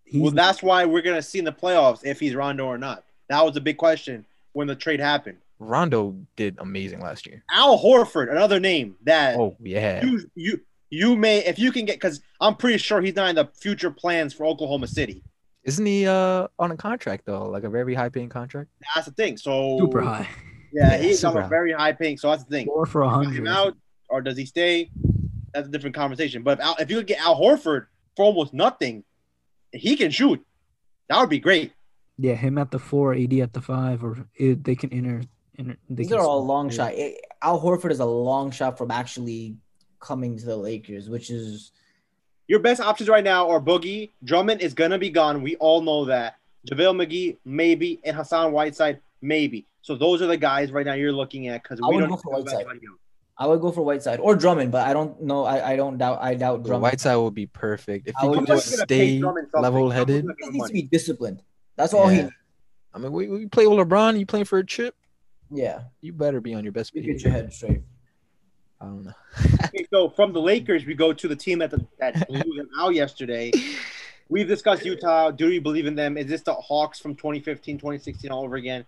He's 0.04 0.20
well, 0.22 0.30
that's 0.32 0.62
why 0.62 0.84
we're 0.84 1.02
going 1.02 1.16
to 1.16 1.22
see 1.22 1.38
in 1.38 1.44
the 1.44 1.52
playoffs 1.52 2.04
if 2.04 2.20
he's 2.20 2.34
Rondo 2.34 2.66
or 2.66 2.78
not. 2.78 3.04
That 3.28 3.44
was 3.44 3.56
a 3.56 3.60
big 3.60 3.76
question 3.76 4.24
when 4.52 4.66
the 4.66 4.76
trade 4.76 5.00
happened. 5.00 5.38
Rondo 5.58 6.16
did 6.36 6.56
amazing 6.58 7.00
last 7.00 7.26
year. 7.26 7.42
Al 7.50 7.78
Horford, 7.78 8.30
another 8.30 8.60
name 8.60 8.96
that 9.04 9.36
Oh 9.36 9.56
yeah. 9.60 10.04
you 10.04 10.28
you 10.34 10.60
you 10.90 11.16
may 11.16 11.38
if 11.44 11.58
you 11.58 11.72
can 11.72 11.84
get 11.84 11.96
because 11.96 12.20
I'm 12.40 12.56
pretty 12.56 12.78
sure 12.78 13.00
he's 13.00 13.16
not 13.16 13.30
in 13.30 13.36
the 13.36 13.48
future 13.54 13.90
plans 13.90 14.32
for 14.34 14.44
Oklahoma 14.44 14.86
City. 14.86 15.22
Isn't 15.66 15.84
he 15.86 16.06
uh 16.06 16.46
on 16.58 16.70
a 16.70 16.76
contract 16.76 17.26
though? 17.26 17.44
Like 17.48 17.64
a 17.64 17.68
very 17.70 17.94
high 17.94 18.08
paying 18.08 18.28
contract? 18.28 18.70
That's 18.94 19.06
the 19.06 19.12
thing. 19.12 19.36
So 19.36 19.78
super 19.78 20.00
high. 20.00 20.28
Yeah, 20.72 20.92
Yeah, 20.92 20.98
he's 20.98 21.22
on 21.24 21.36
a 21.36 21.48
very 21.48 21.72
high 21.72 21.92
paying. 21.92 22.16
So 22.18 22.30
that's 22.30 22.44
the 22.44 22.50
thing. 22.50 22.66
Four 22.66 22.86
for 22.86 23.02
a 23.02 23.08
hundred. 23.08 23.34
him 23.36 23.46
out 23.46 23.76
or 24.08 24.20
does 24.22 24.36
he 24.36 24.46
stay? 24.46 24.90
That's 25.52 25.68
a 25.68 25.70
different 25.70 25.96
conversation. 25.96 26.42
But 26.42 26.58
if, 26.58 26.64
Al, 26.64 26.76
if 26.78 26.90
you 26.90 26.96
could 26.98 27.06
get 27.06 27.20
Al 27.20 27.34
Horford 27.40 27.86
for 28.14 28.24
almost 28.24 28.52
nothing, 28.54 29.02
he 29.72 29.96
can 29.96 30.10
shoot. 30.10 30.44
That 31.08 31.18
would 31.20 31.30
be 31.30 31.38
great. 31.40 31.72
Yeah, 32.18 32.34
him 32.34 32.58
at 32.58 32.70
the 32.70 32.78
four, 32.78 33.14
AD 33.14 33.32
at 33.34 33.52
the 33.52 33.60
five, 33.60 34.02
or 34.04 34.26
it, 34.36 34.62
they 34.64 34.74
can 34.74 34.92
enter. 34.92 35.22
enter 35.58 35.76
they 35.88 36.02
These 36.02 36.08
can 36.08 36.18
are 36.18 36.22
all 36.26 36.40
switch. 36.42 36.48
long 36.48 36.66
Yeah. 36.70 36.76
shot. 36.76 36.92
Eh, 36.96 37.12
Al 37.42 37.60
Horford 37.60 37.90
is 37.90 38.00
a 38.00 38.04
long 38.06 38.50
shot 38.50 38.78
from 38.78 38.90
actually 38.90 39.56
coming 40.00 40.36
to 40.38 40.44
the 40.44 40.56
Lakers, 40.56 41.08
which 41.10 41.30
is 41.30 41.72
Your 42.48 42.60
best 42.60 42.80
options 42.80 43.08
right 43.08 43.24
now 43.24 43.48
are 43.50 43.60
Boogie. 43.60 44.12
Drummond 44.24 44.60
is 44.60 44.72
gonna 44.74 44.98
be 44.98 45.10
gone. 45.10 45.42
We 45.42 45.56
all 45.56 45.80
know 45.82 46.04
that. 46.06 46.36
JaVale 46.70 47.06
McGee, 47.06 47.36
maybe, 47.44 48.00
and 48.04 48.16
Hassan 48.16 48.52
Whiteside, 48.52 49.00
maybe. 49.22 49.66
So 49.82 49.94
those 49.96 50.20
are 50.22 50.26
the 50.26 50.36
guys 50.36 50.72
right 50.72 50.84
now 50.86 50.94
you're 50.94 51.12
looking 51.12 51.48
at 51.48 51.62
because 51.62 51.80
I 51.84 51.88
we 51.88 51.96
would 51.96 52.00
don't 52.02 52.10
go 52.10 52.16
for 52.16 52.32
know 52.32 52.38
Whiteside. 52.40 52.66
I 53.38 53.46
would 53.46 53.60
go 53.60 53.70
for 53.70 53.82
Whiteside 53.82 54.18
or 54.20 54.34
Drummond, 54.34 54.72
but 54.72 54.86
I 54.86 54.92
don't 54.94 55.22
know. 55.22 55.44
I, 55.44 55.72
I 55.72 55.76
don't 55.76 55.98
doubt. 55.98 56.18
I 56.22 56.34
doubt 56.34 56.62
Drummond. 56.64 56.82
Whiteside 56.82 57.16
would 57.18 57.34
be 57.34 57.46
perfect 57.46 58.08
if 58.08 58.14
I 58.16 58.26
he 58.28 58.34
could 58.34 58.46
just- 58.46 58.66
just 58.70 58.76
Gonna 58.78 58.86
pay 58.86 59.18
stay 59.18 59.60
level 59.60 59.90
headed. 59.90 60.24
He 60.40 60.48
needs 60.50 60.66
to 60.68 60.72
be 60.72 60.82
disciplined. 60.82 61.42
That's 61.76 61.92
all 61.94 62.08
he. 62.08 62.18
Yeah. 62.18 62.28
I 62.94 62.98
mean, 62.98 63.12
we, 63.12 63.28
we 63.28 63.46
play 63.46 63.66
with 63.66 63.78
LeBron. 63.78 64.18
You 64.18 64.24
playing 64.24 64.46
for 64.46 64.58
a 64.58 64.64
chip? 64.64 64.94
Yeah, 65.50 65.82
You 66.00 66.12
better 66.12 66.40
be 66.40 66.54
on 66.54 66.64
your 66.64 66.72
best 66.72 66.94
you 66.94 67.02
get 67.02 67.22
your 67.22 67.30
head 67.32 67.52
straight. 67.52 67.82
I 68.80 68.84
don't 68.86 69.04
know. 69.04 69.12
Okay, 69.66 69.86
so 69.90 70.10
from 70.10 70.32
the 70.32 70.40
Lakers, 70.40 70.84
we 70.84 70.94
go 70.94 71.12
to 71.12 71.28
the 71.28 71.36
team 71.36 71.58
that 71.60 71.72
that 71.98 72.28
blew 72.28 72.38
them 72.56 72.68
out 72.78 72.94
yesterday. 72.94 73.50
We've 74.28 74.48
discussed 74.48 74.84
Utah. 74.84 75.30
Do 75.30 75.46
we 75.46 75.58
believe 75.58 75.86
in 75.86 75.94
them? 75.94 76.16
Is 76.18 76.26
this 76.26 76.42
the 76.42 76.54
Hawks 76.54 76.98
from 76.98 77.14
2015, 77.14 77.78
2016 77.78 78.30
all 78.30 78.44
over 78.44 78.56
again? 78.56 78.84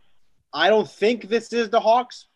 I 0.53 0.69
don't 0.69 0.89
think 0.91 1.29
this 1.29 1.53
is 1.53 1.71
the 1.71 1.81
Hawks 1.81 2.27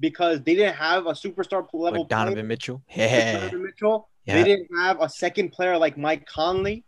because 0.00 0.42
they 0.42 0.54
didn't 0.54 0.76
have 0.76 1.06
a 1.06 1.12
superstar 1.12 1.66
level 1.72 2.00
Like 2.00 2.08
Donovan 2.08 2.34
player 2.34 2.44
Mitchell. 2.44 2.82
like 2.88 2.96
Yeah. 2.96 3.32
Donovan 3.40 3.62
Mitchell. 3.64 4.08
Yeah. 4.24 4.34
They 4.34 4.44
didn't 4.44 4.68
have 4.78 5.00
a 5.00 5.08
second 5.08 5.50
player 5.52 5.76
like 5.78 5.96
Mike 5.96 6.26
Conley. 6.26 6.84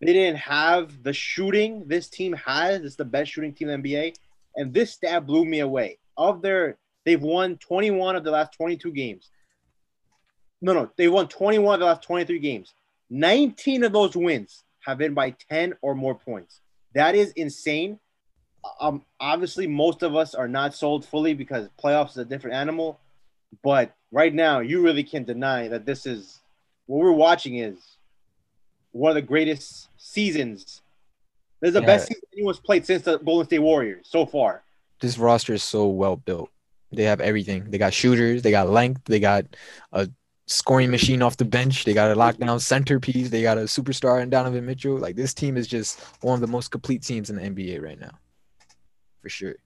They 0.00 0.12
didn't 0.12 0.38
have 0.38 1.02
the 1.02 1.12
shooting 1.12 1.84
this 1.86 2.08
team 2.08 2.32
has. 2.34 2.82
It's 2.82 2.96
the 2.96 3.04
best 3.04 3.32
shooting 3.32 3.52
team 3.52 3.68
in 3.68 3.82
the 3.82 3.92
NBA. 3.94 4.14
And 4.56 4.72
this 4.72 4.92
stat 4.92 5.26
blew 5.26 5.44
me 5.44 5.60
away. 5.60 5.98
Of 6.16 6.42
their, 6.42 6.78
they've 7.04 7.20
won 7.20 7.56
21 7.58 8.16
of 8.16 8.24
the 8.24 8.30
last 8.30 8.52
22 8.52 8.92
games. 8.92 9.30
No, 10.60 10.72
no, 10.72 10.90
they 10.96 11.08
won 11.08 11.28
21 11.28 11.74
of 11.74 11.80
the 11.80 11.86
last 11.86 12.02
23 12.02 12.38
games. 12.38 12.74
19 13.10 13.84
of 13.84 13.92
those 13.92 14.16
wins 14.16 14.64
have 14.80 14.98
been 14.98 15.14
by 15.14 15.30
10 15.50 15.74
or 15.82 15.94
more 15.94 16.14
points. 16.14 16.60
That 16.94 17.14
is 17.14 17.30
insane. 17.32 17.98
Um, 18.80 19.04
obviously, 19.20 19.66
most 19.66 20.02
of 20.02 20.16
us 20.16 20.34
are 20.34 20.48
not 20.48 20.74
sold 20.74 21.04
fully 21.04 21.34
because 21.34 21.68
playoffs 21.82 22.10
is 22.10 22.18
a 22.18 22.24
different 22.24 22.56
animal. 22.56 22.98
But 23.62 23.94
right 24.10 24.34
now, 24.34 24.60
you 24.60 24.82
really 24.82 25.04
can't 25.04 25.26
deny 25.26 25.68
that 25.68 25.86
this 25.86 26.06
is 26.06 26.40
what 26.86 26.98
we're 26.98 27.12
watching 27.12 27.56
is 27.58 27.76
one 28.92 29.10
of 29.10 29.14
the 29.14 29.22
greatest 29.22 29.88
seasons. 29.96 30.82
This 31.60 31.68
is 31.68 31.74
the 31.74 31.80
Yeah. 31.80 31.86
best 31.86 32.08
season 32.08 32.22
anyone's 32.34 32.60
played 32.60 32.84
since 32.84 33.02
the 33.04 33.18
Golden 33.18 33.46
State 33.46 33.58
Warriors 33.60 34.06
so 34.08 34.26
far. 34.26 34.64
This 35.00 35.18
roster 35.18 35.54
is 35.54 35.62
so 35.62 35.86
well 35.86 36.16
built. 36.16 36.50
They 36.90 37.04
have 37.04 37.20
everything. 37.20 37.70
They 37.70 37.78
got 37.78 37.92
shooters. 37.92 38.42
They 38.42 38.50
got 38.50 38.68
length. 38.70 39.02
They 39.04 39.20
got 39.20 39.44
a 39.92 40.08
scoring 40.48 40.90
machine 40.90 41.22
off 41.22 41.36
the 41.36 41.44
bench. 41.44 41.84
They 41.84 41.92
got 41.94 42.10
a 42.10 42.16
lockdown 42.16 42.60
centerpiece. 42.60 43.28
They 43.30 43.42
got 43.42 43.58
a 43.58 43.62
superstar 43.62 44.20
in 44.20 44.30
Donovan 44.30 44.66
Mitchell. 44.66 44.96
Like 44.96 45.14
this 45.14 45.34
team 45.34 45.56
is 45.56 45.68
just 45.68 46.00
one 46.22 46.34
of 46.34 46.40
the 46.40 46.46
most 46.46 46.70
complete 46.70 47.02
teams 47.02 47.30
in 47.30 47.36
the 47.36 47.42
NBA 47.42 47.82
right 47.82 48.00
now, 48.00 48.18
for 49.22 49.28
sure. 49.28 49.56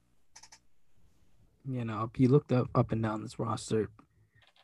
You 1.68 1.84
know, 1.84 2.10
if 2.12 2.20
you 2.20 2.28
looked 2.28 2.52
up 2.52 2.68
up 2.74 2.92
and 2.92 3.02
down 3.02 3.22
this 3.22 3.38
roster, 3.38 3.88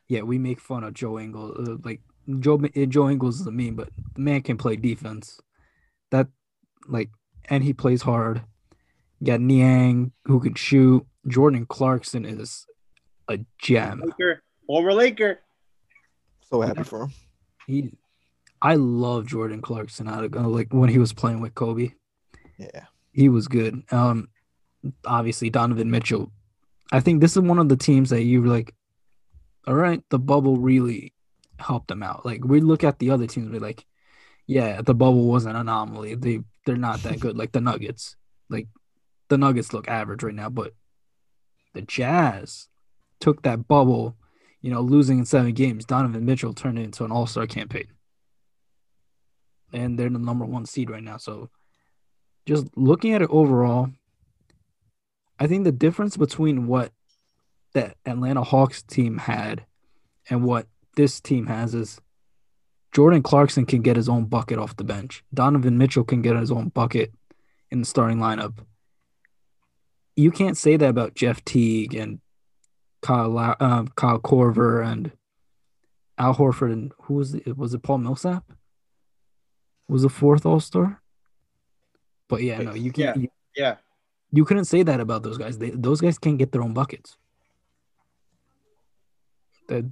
yeah, 0.09 0.21
we 0.21 0.37
make 0.37 0.59
fun 0.59 0.83
of 0.83 0.93
Joe 0.93 1.17
Ingles. 1.17 1.57
Uh, 1.57 1.77
like 1.83 2.01
Joe 2.39 2.61
uh, 2.63 2.85
Joe 2.85 3.09
Ingles 3.09 3.39
is 3.39 3.47
a 3.47 3.51
meme, 3.51 3.75
but 3.75 3.89
the 4.13 4.21
man 4.21 4.41
can 4.41 4.57
play 4.57 4.75
defense. 4.75 5.39
That 6.11 6.27
like, 6.87 7.09
and 7.45 7.63
he 7.63 7.73
plays 7.73 8.01
hard. 8.01 8.41
You 9.19 9.27
got 9.27 9.39
Niang 9.39 10.11
who 10.25 10.39
can 10.41 10.55
shoot. 10.55 11.05
Jordan 11.27 11.65
Clarkson 11.65 12.25
is 12.25 12.65
a 13.29 13.39
gem. 13.57 14.01
Laker, 14.05 14.43
former 14.67 14.93
Laker. 14.93 15.39
So 16.49 16.61
happy 16.61 16.83
for 16.83 17.03
him. 17.03 17.11
He, 17.67 17.91
I 18.61 18.75
love 18.75 19.27
Jordan 19.27 19.61
Clarkson. 19.61 20.07
Out 20.07 20.23
of 20.23 20.33
like 20.47 20.73
when 20.73 20.89
he 20.89 20.97
was 20.97 21.13
playing 21.13 21.41
with 21.41 21.55
Kobe. 21.55 21.91
Yeah. 22.57 22.85
he 23.11 23.29
was 23.29 23.47
good. 23.47 23.83
Um, 23.91 24.29
obviously 25.05 25.49
Donovan 25.49 25.91
Mitchell. 25.91 26.31
I 26.91 26.99
think 26.99 27.21
this 27.21 27.35
is 27.35 27.41
one 27.41 27.59
of 27.59 27.69
the 27.69 27.77
teams 27.77 28.09
that 28.09 28.23
you 28.23 28.41
were 28.41 28.47
like, 28.47 28.73
all 29.67 29.75
right, 29.75 30.01
the 30.09 30.19
bubble 30.19 30.57
really 30.57 31.13
helped 31.59 31.87
them 31.87 32.03
out. 32.03 32.25
Like 32.25 32.43
we 32.43 32.61
look 32.61 32.83
at 32.83 32.99
the 32.99 33.11
other 33.11 33.27
teams, 33.27 33.51
we're 33.51 33.59
like, 33.59 33.85
yeah, 34.47 34.81
the 34.81 34.95
bubble 34.95 35.27
was 35.27 35.45
an 35.45 35.55
anomaly. 35.55 36.15
They 36.15 36.39
they're 36.65 36.75
not 36.75 37.03
that 37.03 37.19
good. 37.19 37.37
Like 37.37 37.51
the 37.51 37.61
Nuggets, 37.61 38.15
like 38.49 38.67
the 39.27 39.37
Nuggets 39.37 39.73
look 39.73 39.87
average 39.87 40.23
right 40.23 40.33
now, 40.33 40.49
but 40.49 40.73
the 41.73 41.81
Jazz 41.81 42.67
took 43.19 43.43
that 43.43 43.67
bubble, 43.67 44.15
you 44.61 44.71
know, 44.71 44.81
losing 44.81 45.19
in 45.19 45.25
seven 45.25 45.53
games. 45.53 45.85
Donovan 45.85 46.25
Mitchell 46.25 46.53
turned 46.53 46.79
it 46.79 46.83
into 46.83 47.05
an 47.05 47.11
All 47.11 47.27
Star 47.27 47.47
campaign, 47.47 47.87
and 49.73 49.97
they're 49.97 50.09
the 50.09 50.19
number 50.19 50.45
one 50.45 50.65
seed 50.65 50.89
right 50.89 51.03
now. 51.03 51.17
So 51.17 51.49
just 52.45 52.67
looking 52.75 53.13
at 53.13 53.21
it 53.21 53.29
overall, 53.29 53.89
I 55.39 55.47
think 55.47 55.63
the 55.63 55.71
difference 55.71 56.17
between 56.17 56.67
what 56.67 56.91
that 57.73 57.95
Atlanta 58.05 58.43
Hawks 58.43 58.81
team 58.81 59.17
had 59.17 59.65
and 60.29 60.43
what 60.43 60.67
this 60.95 61.21
team 61.21 61.45
has 61.47 61.73
is 61.75 61.99
Jordan 62.91 63.21
Clarkson 63.21 63.65
can 63.65 63.81
get 63.81 63.95
his 63.95 64.09
own 64.09 64.25
bucket 64.25 64.57
off 64.57 64.75
the 64.75 64.83
bench. 64.83 65.23
Donovan 65.33 65.77
Mitchell 65.77 66.03
can 66.03 66.21
get 66.21 66.35
his 66.35 66.51
own 66.51 66.69
bucket 66.69 67.13
in 67.69 67.79
the 67.79 67.85
starting 67.85 68.17
lineup. 68.17 68.57
You 70.15 70.31
can't 70.31 70.57
say 70.57 70.75
that 70.75 70.89
about 70.89 71.15
Jeff 71.15 71.45
Teague 71.45 71.93
and 71.93 72.19
Kyle 73.01 73.29
La- 73.29 73.55
um, 73.59 73.87
Kyle 73.95 74.19
Korver 74.19 74.85
and 74.85 75.11
Al 76.17 76.35
Horford 76.35 76.73
and 76.73 76.91
who 77.03 77.15
was 77.15 77.33
it? 77.35 77.57
Was 77.57 77.73
it 77.73 77.81
Paul 77.83 77.99
Millsap? 77.99 78.43
Was 79.87 80.01
the 80.03 80.09
fourth 80.09 80.45
All 80.45 80.59
Star? 80.59 81.01
But 82.27 82.43
yeah, 82.43 82.59
no, 82.61 82.73
you 82.73 82.91
can't. 82.91 83.17
You, 83.17 83.29
Yeah. 83.55 83.75
you 84.31 84.45
couldn't 84.45 84.65
say 84.65 84.83
that 84.83 84.99
about 84.99 85.23
those 85.23 85.37
guys. 85.37 85.57
They, 85.57 85.71
those 85.71 86.01
guys 86.01 86.19
can't 86.19 86.37
get 86.37 86.51
their 86.51 86.61
own 86.61 86.73
buckets. 86.73 87.17
The 89.67 89.89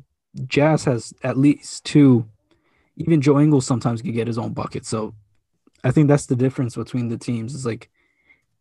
Jazz 0.48 0.84
has 0.86 1.14
at 1.24 1.38
least 1.38 1.84
two. 1.86 2.28
Even 2.98 3.22
Joe 3.22 3.40
Ingles 3.40 3.66
sometimes 3.66 4.02
can 4.02 4.12
get 4.14 4.28
his 4.28 4.38
own 4.38 4.54
bucket. 4.54 4.86
So 4.86 5.14
I 5.84 5.92
think 5.92 6.08
that's 6.08 6.26
the 6.26 6.36
difference 6.36 6.76
between 6.76 7.10
the 7.10 7.18
teams. 7.18 7.54
Is 7.56 7.66
like, 7.66 7.90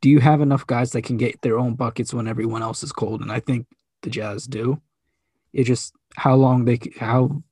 do 0.00 0.08
you 0.10 0.20
have 0.20 0.40
enough 0.40 0.66
guys 0.66 0.92
that 0.92 1.02
can 1.02 1.16
get 1.16 1.40
their 1.42 1.58
own 1.58 1.74
buckets 1.74 2.12
when 2.14 2.28
everyone 2.28 2.62
else 2.62 2.82
is 2.82 2.92
cold? 2.92 3.22
And 3.22 3.32
I 3.32 3.40
think 3.40 3.66
the 4.02 4.10
Jazz 4.10 4.46
do. 4.46 4.80
It 5.52 5.64
just 5.64 5.94
how 6.16 6.34
long 6.34 6.64
they 6.64 6.78
how 6.98 7.42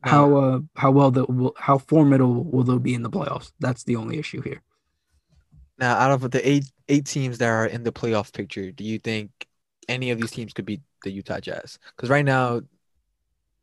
how 0.00 0.36
uh 0.36 0.60
how 0.76 0.90
well 0.90 1.10
the 1.10 1.24
will 1.24 1.54
how 1.58 1.78
formidable 1.78 2.44
will 2.44 2.62
they 2.62 2.78
be 2.78 2.94
in 2.94 3.02
the 3.02 3.10
playoffs? 3.10 3.52
That's 3.60 3.84
the 3.84 3.96
only 3.96 4.18
issue 4.18 4.40
here. 4.40 4.62
Now, 5.78 5.96
out 5.96 6.12
of 6.12 6.30
the 6.30 6.48
eight 6.48 6.64
eight 6.88 7.06
teams 7.06 7.38
that 7.38 7.48
are 7.48 7.66
in 7.66 7.82
the 7.82 7.92
playoff 7.92 8.32
picture, 8.32 8.70
do 8.70 8.84
you 8.84 8.98
think 8.98 9.30
any 9.88 10.10
of 10.10 10.18
these 10.18 10.30
teams 10.30 10.52
could 10.52 10.64
beat 10.64 10.80
the 11.04 11.10
Utah 11.10 11.40
Jazz? 11.40 11.78
Because 11.94 12.08
right 12.08 12.24
now, 12.24 12.62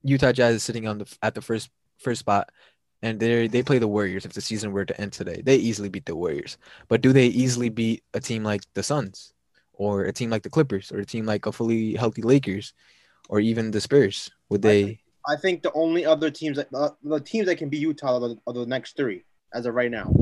Utah 0.04 0.32
Jazz 0.32 0.56
is 0.56 0.64
sitting 0.64 0.88
on 0.88 1.00
the 1.00 1.18
at 1.22 1.34
the 1.34 1.42
first 1.42 1.70
first 1.98 2.20
spot, 2.20 2.52
and 3.02 3.20
they 3.20 3.48
they 3.48 3.64
play 3.64 3.80
the 3.80 3.88
Warriors. 3.88 4.26
If 4.26 4.34
the 4.34 4.42
season 4.42 4.72
were 4.74 4.86
to 4.86 5.02
end 5.02 5.14
today, 5.14 5.42
they 5.44 5.56
easily 5.56 5.90
beat 5.90 6.06
the 6.06 6.16
Warriors. 6.16 6.58
But 6.88 7.02
do 7.02 7.14
they 7.14 7.28
easily 7.28 7.70
beat 7.70 8.04
a 8.14 8.20
team 8.20 8.44
like 8.44 8.62
the 8.74 8.84
Suns, 8.84 9.34
or 9.74 10.04
a 10.06 10.14
team 10.14 10.30
like 10.30 10.44
the 10.44 10.50
Clippers, 10.50 10.92
or 10.92 11.00
a 11.00 11.06
team 11.06 11.26
like 11.26 11.46
a 11.46 11.52
fully 11.52 11.94
healthy 11.96 12.22
Lakers, 12.22 12.74
or 13.30 13.40
even 13.40 13.72
the 13.72 13.82
Spurs? 13.82 14.30
Would 14.50 14.62
they? 14.62 15.00
I 15.28 15.36
think 15.38 15.64
the 15.64 15.72
only 15.74 16.06
other 16.06 16.30
teams 16.30 16.58
that 16.58 16.68
uh, 16.74 16.90
the 17.04 17.20
teams 17.20 17.48
that 17.48 17.56
can 17.58 17.70
beat 17.70 17.80
Utah 17.82 18.16
are 18.18 18.20
the, 18.30 18.38
are 18.46 18.54
the 18.54 18.66
next 18.66 18.96
three 18.98 19.24
as 19.54 19.66
of 19.66 19.74
right 19.74 19.92
now. 19.92 20.14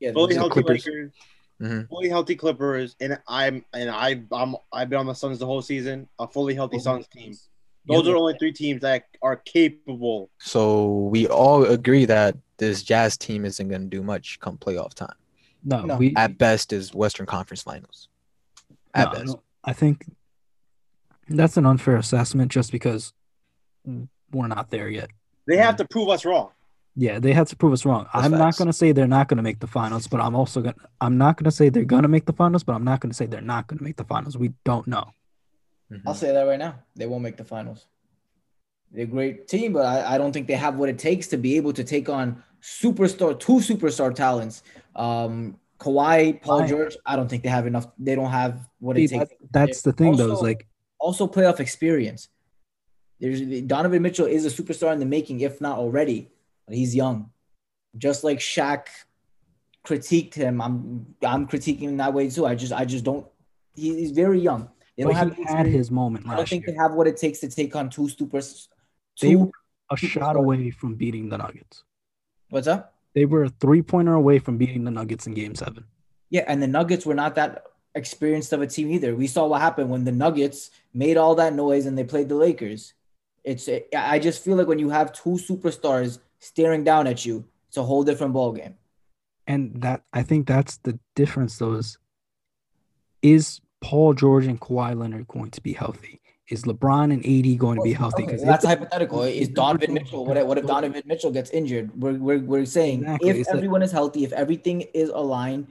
Yeah, 0.00 0.12
Fully 0.12 0.34
healthy 0.34 0.62
Clippers. 0.62 0.86
Lakers, 0.86 1.12
Mhm. 1.60 1.88
fully 1.88 2.08
healthy 2.08 2.36
Clippers, 2.36 2.96
and 3.00 3.18
I'm 3.28 3.64
and 3.74 3.90
I 3.90 4.22
I'm 4.32 4.56
I've 4.72 4.88
been 4.90 4.98
on 4.98 5.06
the 5.06 5.14
Suns 5.14 5.38
the 5.38 5.46
whole 5.46 5.62
season. 5.62 6.08
A 6.18 6.26
fully 6.26 6.54
healthy 6.54 6.78
Suns 6.78 7.06
team. 7.08 7.34
Those 7.86 8.06
Yeah. 8.06 8.12
are 8.12 8.16
only 8.16 8.34
three 8.38 8.52
teams 8.52 8.82
that 8.82 9.06
are 9.22 9.36
capable. 9.36 10.30
So 10.38 11.08
we 11.10 11.26
all 11.26 11.64
agree 11.64 12.04
that 12.04 12.36
this 12.58 12.82
Jazz 12.82 13.16
team 13.16 13.44
isn't 13.46 13.68
going 13.68 13.82
to 13.82 13.88
do 13.88 14.02
much 14.02 14.38
come 14.40 14.58
playoff 14.58 14.92
time. 14.94 15.16
No, 15.64 15.84
No. 15.84 15.96
we 15.96 16.14
At 16.16 16.36
best, 16.38 16.72
is 16.74 16.94
Western 16.94 17.24
Conference 17.26 17.62
Finals. 17.62 18.08
At 18.94 19.12
no, 19.12 19.12
best. 19.12 19.26
no, 19.26 19.42
I 19.64 19.72
think 19.72 20.04
that's 21.28 21.56
an 21.56 21.66
unfair 21.66 21.96
assessment 21.96 22.50
just 22.50 22.72
because 22.72 23.12
we're 24.32 24.48
not 24.48 24.70
there 24.70 24.88
yet. 24.88 25.10
They 25.46 25.56
have 25.56 25.76
to 25.76 25.86
prove 25.86 26.08
us 26.08 26.24
wrong. 26.24 26.50
Yeah, 26.96 27.18
they 27.20 27.32
have 27.32 27.48
to 27.48 27.56
prove 27.56 27.72
us 27.72 27.84
wrong. 27.84 28.06
That's 28.12 28.26
I'm 28.26 28.32
not 28.32 28.56
going 28.56 28.66
to 28.66 28.72
say 28.72 28.92
they're 28.92 29.06
not 29.06 29.28
going 29.28 29.36
to 29.36 29.42
make 29.42 29.60
the 29.60 29.66
finals, 29.66 30.06
but 30.08 30.20
I'm 30.20 30.34
also 30.34 30.60
going 30.60 30.74
to 30.74 30.80
I'm 31.00 31.16
not 31.18 31.36
going 31.36 31.44
to 31.44 31.50
say 31.50 31.68
they're 31.68 31.84
going 31.84 32.02
to 32.02 32.08
make 32.08 32.26
the 32.26 32.32
finals, 32.32 32.64
but 32.64 32.74
I'm 32.74 32.84
not 32.84 33.00
going 33.00 33.10
to 33.10 33.16
say 33.16 33.26
they're 33.26 33.40
not 33.40 33.68
going 33.68 33.78
to 33.78 33.84
make 33.84 33.96
the 33.96 34.04
finals. 34.04 34.36
We 34.36 34.52
don't 34.64 34.86
know. 34.86 35.12
Mhm. 35.90 36.02
I'll 36.06 36.14
say 36.14 36.32
that 36.32 36.42
right 36.42 36.58
now. 36.58 36.80
They 36.96 37.06
won't 37.06 37.22
make 37.22 37.36
the 37.36 37.44
finals. 37.44 37.86
They're 38.92 39.04
a 39.04 39.06
great 39.06 39.46
team, 39.46 39.72
but 39.72 39.86
I, 39.86 40.14
I 40.14 40.18
don't 40.18 40.32
think 40.32 40.48
they 40.48 40.54
have 40.54 40.76
what 40.76 40.88
it 40.88 40.98
takes 40.98 41.28
to 41.28 41.36
be 41.36 41.56
able 41.56 41.72
to 41.74 41.84
take 41.84 42.08
on 42.08 42.42
superstar, 42.60 43.38
two 43.38 43.58
superstar 43.60 44.12
talents. 44.12 44.64
Um, 44.96 45.58
Kawhi, 45.80 46.40
Paul. 46.42 46.66
George. 46.68 46.96
I 47.06 47.16
don't 47.16 47.28
think 47.28 47.42
they 47.42 47.48
have 47.48 47.66
enough. 47.66 47.86
They 47.98 48.14
don't 48.14 48.30
have 48.30 48.68
what 48.78 48.96
See, 48.96 49.04
it 49.04 49.08
takes. 49.10 49.30
that- 49.30 49.52
that's 49.52 49.82
the 49.82 49.92
thing, 49.92 50.16
though. 50.16 50.32
Is 50.32 50.42
like 50.42 50.68
also 50.98 51.26
playoff 51.26 51.58
experience. 51.60 52.28
There's 53.18 53.40
Donovan 53.62 54.02
Mitchell 54.02 54.26
is 54.26 54.44
a 54.46 54.50
superstar 54.50 54.92
in 54.92 54.98
the 54.98 55.06
making, 55.06 55.40
if 55.40 55.60
not 55.60 55.78
already. 55.78 56.30
But 56.66 56.76
he's 56.76 56.94
young, 56.94 57.30
just 57.96 58.22
like 58.24 58.38
Shaq 58.38 58.86
critiqued 59.86 60.34
him. 60.34 60.60
I'm 60.60 61.14
I'm 61.22 61.46
critiquing 61.48 61.80
him 61.90 61.96
that 61.98 62.12
way 62.14 62.28
too. 62.30 62.46
I 62.46 62.54
just 62.54 62.72
I 62.72 62.84
just 62.84 63.04
don't. 63.04 63.26
he- 63.74 63.96
He's 63.96 64.10
very 64.12 64.40
young. 64.40 64.68
They 64.96 65.04
don't 65.04 65.14
have 65.14 65.34
he 65.34 65.44
had 65.44 65.66
his 65.66 65.90
moment 65.90 66.26
I 66.28 66.36
don't 66.36 66.48
think 66.48 66.66
year. 66.66 66.74
they 66.74 66.78
have 66.82 66.92
what 66.92 67.06
it 67.06 67.16
takes 67.16 67.38
to 67.40 67.48
take 67.48 67.74
on 67.74 67.88
two 67.88 68.08
supers. 68.08 68.68
They 69.20 69.30
Two, 69.32 69.38
were 69.38 69.50
a 69.90 69.96
shot 69.96 70.36
away 70.36 70.70
from 70.70 70.94
beating 70.94 71.28
the 71.30 71.38
Nuggets. 71.38 71.84
what's 72.50 72.66
up? 72.66 72.94
They 73.14 73.24
were 73.24 73.44
a 73.44 73.48
three 73.48 73.82
pointer 73.82 74.14
away 74.14 74.38
from 74.38 74.56
beating 74.56 74.84
the 74.84 74.90
Nuggets 74.90 75.26
in 75.26 75.34
Game 75.34 75.54
Seven. 75.54 75.84
Yeah, 76.30 76.44
and 76.46 76.62
the 76.62 76.68
Nuggets 76.68 77.04
were 77.04 77.14
not 77.14 77.34
that 77.34 77.64
experienced 77.94 78.52
of 78.52 78.62
a 78.62 78.66
team 78.66 78.90
either. 78.90 79.16
We 79.16 79.26
saw 79.26 79.46
what 79.46 79.60
happened 79.60 79.90
when 79.90 80.04
the 80.04 80.12
Nuggets 80.12 80.70
made 80.94 81.16
all 81.16 81.34
that 81.36 81.54
noise 81.54 81.86
and 81.86 81.98
they 81.98 82.04
played 82.04 82.28
the 82.28 82.36
Lakers. 82.36 82.94
It's 83.42 83.68
I 83.96 84.18
just 84.18 84.44
feel 84.44 84.56
like 84.56 84.68
when 84.68 84.78
you 84.78 84.90
have 84.90 85.12
two 85.12 85.30
superstars 85.30 86.18
staring 86.38 86.84
down 86.84 87.06
at 87.06 87.24
you, 87.24 87.44
it's 87.68 87.76
a 87.76 87.82
whole 87.82 88.04
different 88.04 88.34
ballgame. 88.34 88.74
And 89.46 89.82
that 89.82 90.02
I 90.12 90.22
think 90.22 90.46
that's 90.46 90.76
the 90.78 90.98
difference 91.16 91.58
though 91.58 91.74
is 91.74 91.98
is 93.22 93.60
Paul 93.80 94.14
George 94.14 94.46
and 94.46 94.60
Kawhi 94.60 94.96
Leonard 94.96 95.26
going 95.28 95.50
to 95.50 95.60
be 95.60 95.72
healthy? 95.72 96.19
Is 96.50 96.64
LeBron 96.64 97.12
and 97.12 97.24
AD 97.24 97.58
going 97.58 97.76
to 97.78 97.82
be 97.82 97.92
healthy? 97.92 98.24
Okay, 98.24 98.36
that's 98.44 98.64
hypothetical. 98.64 99.22
Is 99.22 99.48
Donovan 99.48 99.94
Mitchell? 99.94 100.26
What 100.26 100.36
if, 100.36 100.46
what 100.46 100.58
if 100.58 100.66
Donovan 100.66 101.02
Mitchell 101.06 101.30
gets 101.30 101.50
injured? 101.50 101.90
We're, 102.00 102.14
we're, 102.14 102.40
we're 102.40 102.64
saying 102.66 103.02
Exactly. 103.02 103.30
if 103.30 103.36
It's 103.36 103.48
like- 103.48 103.56
everyone 103.56 103.82
is 103.82 103.92
healthy, 103.92 104.24
if 104.24 104.32
everything 104.32 104.80
is 104.92 105.10
aligned, 105.10 105.68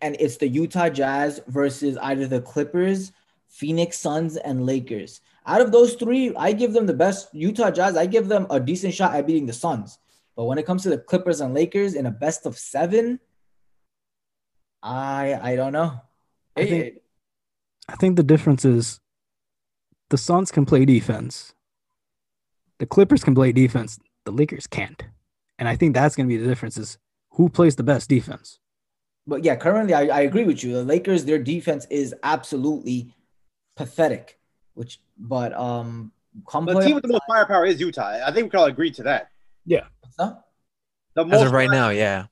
and 0.00 0.16
it's 0.18 0.38
the 0.38 0.48
Utah 0.48 0.88
Jazz 0.88 1.40
versus 1.46 1.98
either 1.98 2.26
the 2.26 2.40
Clippers, 2.40 3.12
Phoenix 3.48 3.98
Suns, 3.98 4.38
and 4.38 4.64
Lakers. 4.64 5.20
Out 5.46 5.60
of 5.60 5.72
those 5.72 5.94
three, 5.94 6.34
I 6.36 6.52
give 6.52 6.72
them 6.72 6.86
the 6.86 6.94
best. 6.94 7.28
Utah 7.34 7.70
Jazz, 7.70 7.94
I 7.96 8.06
give 8.06 8.28
them 8.28 8.46
a 8.48 8.58
decent 8.58 8.94
shot 8.94 9.14
at 9.14 9.26
beating 9.26 9.44
the 9.46 9.52
Suns. 9.52 9.98
But 10.36 10.44
when 10.44 10.56
it 10.56 10.64
comes 10.64 10.84
to 10.84 10.88
the 10.88 10.96
Clippers 10.98 11.42
and 11.42 11.52
Lakers 11.52 11.94
in 11.94 12.06
a 12.06 12.10
best 12.10 12.46
of 12.46 12.56
seven, 12.56 13.20
I 14.82 15.38
I 15.52 15.56
don't 15.56 15.72
know. 15.74 16.00
I 16.56 16.66
think- 16.66 16.94
I 17.88 17.96
think 17.96 18.16
the 18.16 18.22
difference 18.22 18.64
is 18.64 19.00
the 20.12 20.18
Suns 20.18 20.52
can 20.52 20.66
play 20.66 20.84
defense. 20.84 21.54
The 22.78 22.84
Clippers 22.84 23.24
can 23.24 23.34
play 23.34 23.50
defense. 23.50 23.98
The 24.26 24.30
Lakers 24.30 24.66
can't. 24.66 25.02
And 25.58 25.66
I 25.66 25.74
think 25.74 25.94
that's 25.94 26.14
going 26.14 26.28
to 26.28 26.28
be 26.28 26.36
the 26.36 26.46
difference 26.46 26.76
is 26.76 26.98
who 27.30 27.48
plays 27.48 27.76
the 27.76 27.82
best 27.82 28.10
defense. 28.10 28.58
But 29.26 29.42
yeah, 29.42 29.56
currently 29.56 29.94
I, 29.94 30.18
I 30.18 30.20
agree 30.20 30.44
with 30.44 30.62
you. 30.62 30.74
The 30.74 30.84
Lakers, 30.84 31.24
their 31.24 31.38
defense 31.38 31.86
is 31.88 32.14
absolutely 32.22 33.14
pathetic. 33.74 34.38
Which, 34.74 35.00
but 35.16 35.54
um, 35.54 36.12
come 36.46 36.66
The 36.66 36.80
team 36.80 36.96
with 36.96 37.04
the 37.04 37.12
most 37.12 37.24
firepower 37.26 37.64
is 37.64 37.80
Utah. 37.80 38.20
I 38.22 38.30
think 38.32 38.44
we 38.44 38.50
can 38.50 38.60
all 38.60 38.66
agree 38.66 38.90
to 38.90 39.02
that. 39.04 39.30
Huh? 40.18 40.34
The 41.14 41.24
most 41.24 41.40
As 41.40 41.46
of 41.46 41.52
right 41.52 41.70
now, 41.70 41.88
yeah, 41.88 42.26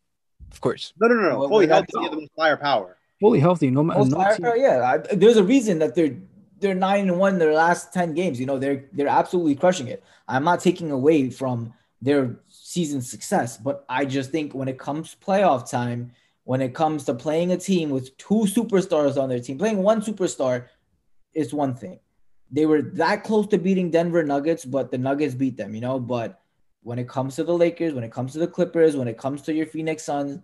of 0.53 0.61
course. 0.61 0.93
No, 1.01 1.09
no, 1.09 1.15
no, 1.15 1.31
no. 1.31 1.39
Well, 1.39 1.49
Fully 1.49 1.67
healthy, 1.67 1.93
they 1.95 2.09
the 2.09 2.17
most 2.17 2.33
firepower. 2.37 2.99
Fully 3.21 3.41
healthy, 3.41 3.71
no 3.71 3.83
matter 3.83 4.01
Most 4.01 4.11
no 4.11 4.19
firepower, 4.19 4.57
yeah. 4.57 4.83
I, 5.11 5.15
there's 5.15 5.39
a 5.39 5.45
reason 5.45 5.79
that 5.79 5.95
they're 5.95 6.17
they're 6.61 6.75
nine 6.75 7.09
and 7.09 7.19
one 7.19 7.39
their 7.39 7.53
last 7.53 7.93
ten 7.93 8.15
games. 8.15 8.39
You 8.39 8.47
know, 8.47 8.59
they're 8.59 8.85
they're 8.93 9.09
absolutely 9.09 9.55
crushing 9.55 9.89
it. 9.89 10.05
I'm 10.29 10.45
not 10.45 10.61
taking 10.61 10.91
away 10.91 11.31
from 11.31 11.73
their 12.03 12.41
season 12.49 13.03
success, 13.03 13.59
but 13.59 13.85
I 13.89 14.05
just 14.05 14.31
think 14.31 14.55
when 14.55 14.69
it 14.69 14.79
comes 14.79 15.17
playoff 15.25 15.71
time, 15.71 16.13
when 16.45 16.61
it 16.61 16.75
comes 16.75 17.05
to 17.05 17.15
playing 17.15 17.53
a 17.53 17.57
team 17.57 17.91
with 17.91 18.17
two 18.17 18.47
superstars 18.47 19.21
on 19.21 19.29
their 19.29 19.41
team, 19.41 19.59
playing 19.59 19.83
one 19.83 20.01
superstar 20.01 20.67
is 21.35 21.53
one 21.53 21.75
thing. 21.75 22.01
They 22.51 22.67
were 22.67 22.83
that 22.83 23.23
close 23.23 23.47
to 23.49 23.59
beating 23.59 23.91
Denver 23.91 24.25
Nuggets, 24.25 24.65
but 24.65 24.91
the 24.91 24.99
Nuggets 24.99 25.35
beat 25.35 25.57
them, 25.57 25.75
you 25.75 25.81
know. 25.81 26.01
But 26.01 26.41
when 26.83 26.99
it 26.99 27.09
comes 27.09 27.37
to 27.37 27.45
the 27.45 27.57
Lakers, 27.57 27.95
when 27.95 28.05
it 28.05 28.13
comes 28.13 28.33
to 28.33 28.39
the 28.39 28.49
Clippers, 28.49 28.97
when 28.97 29.09
it 29.09 29.19
comes 29.19 29.43
to 29.43 29.55
your 29.55 29.67
Phoenix 29.67 30.03
Suns, 30.03 30.41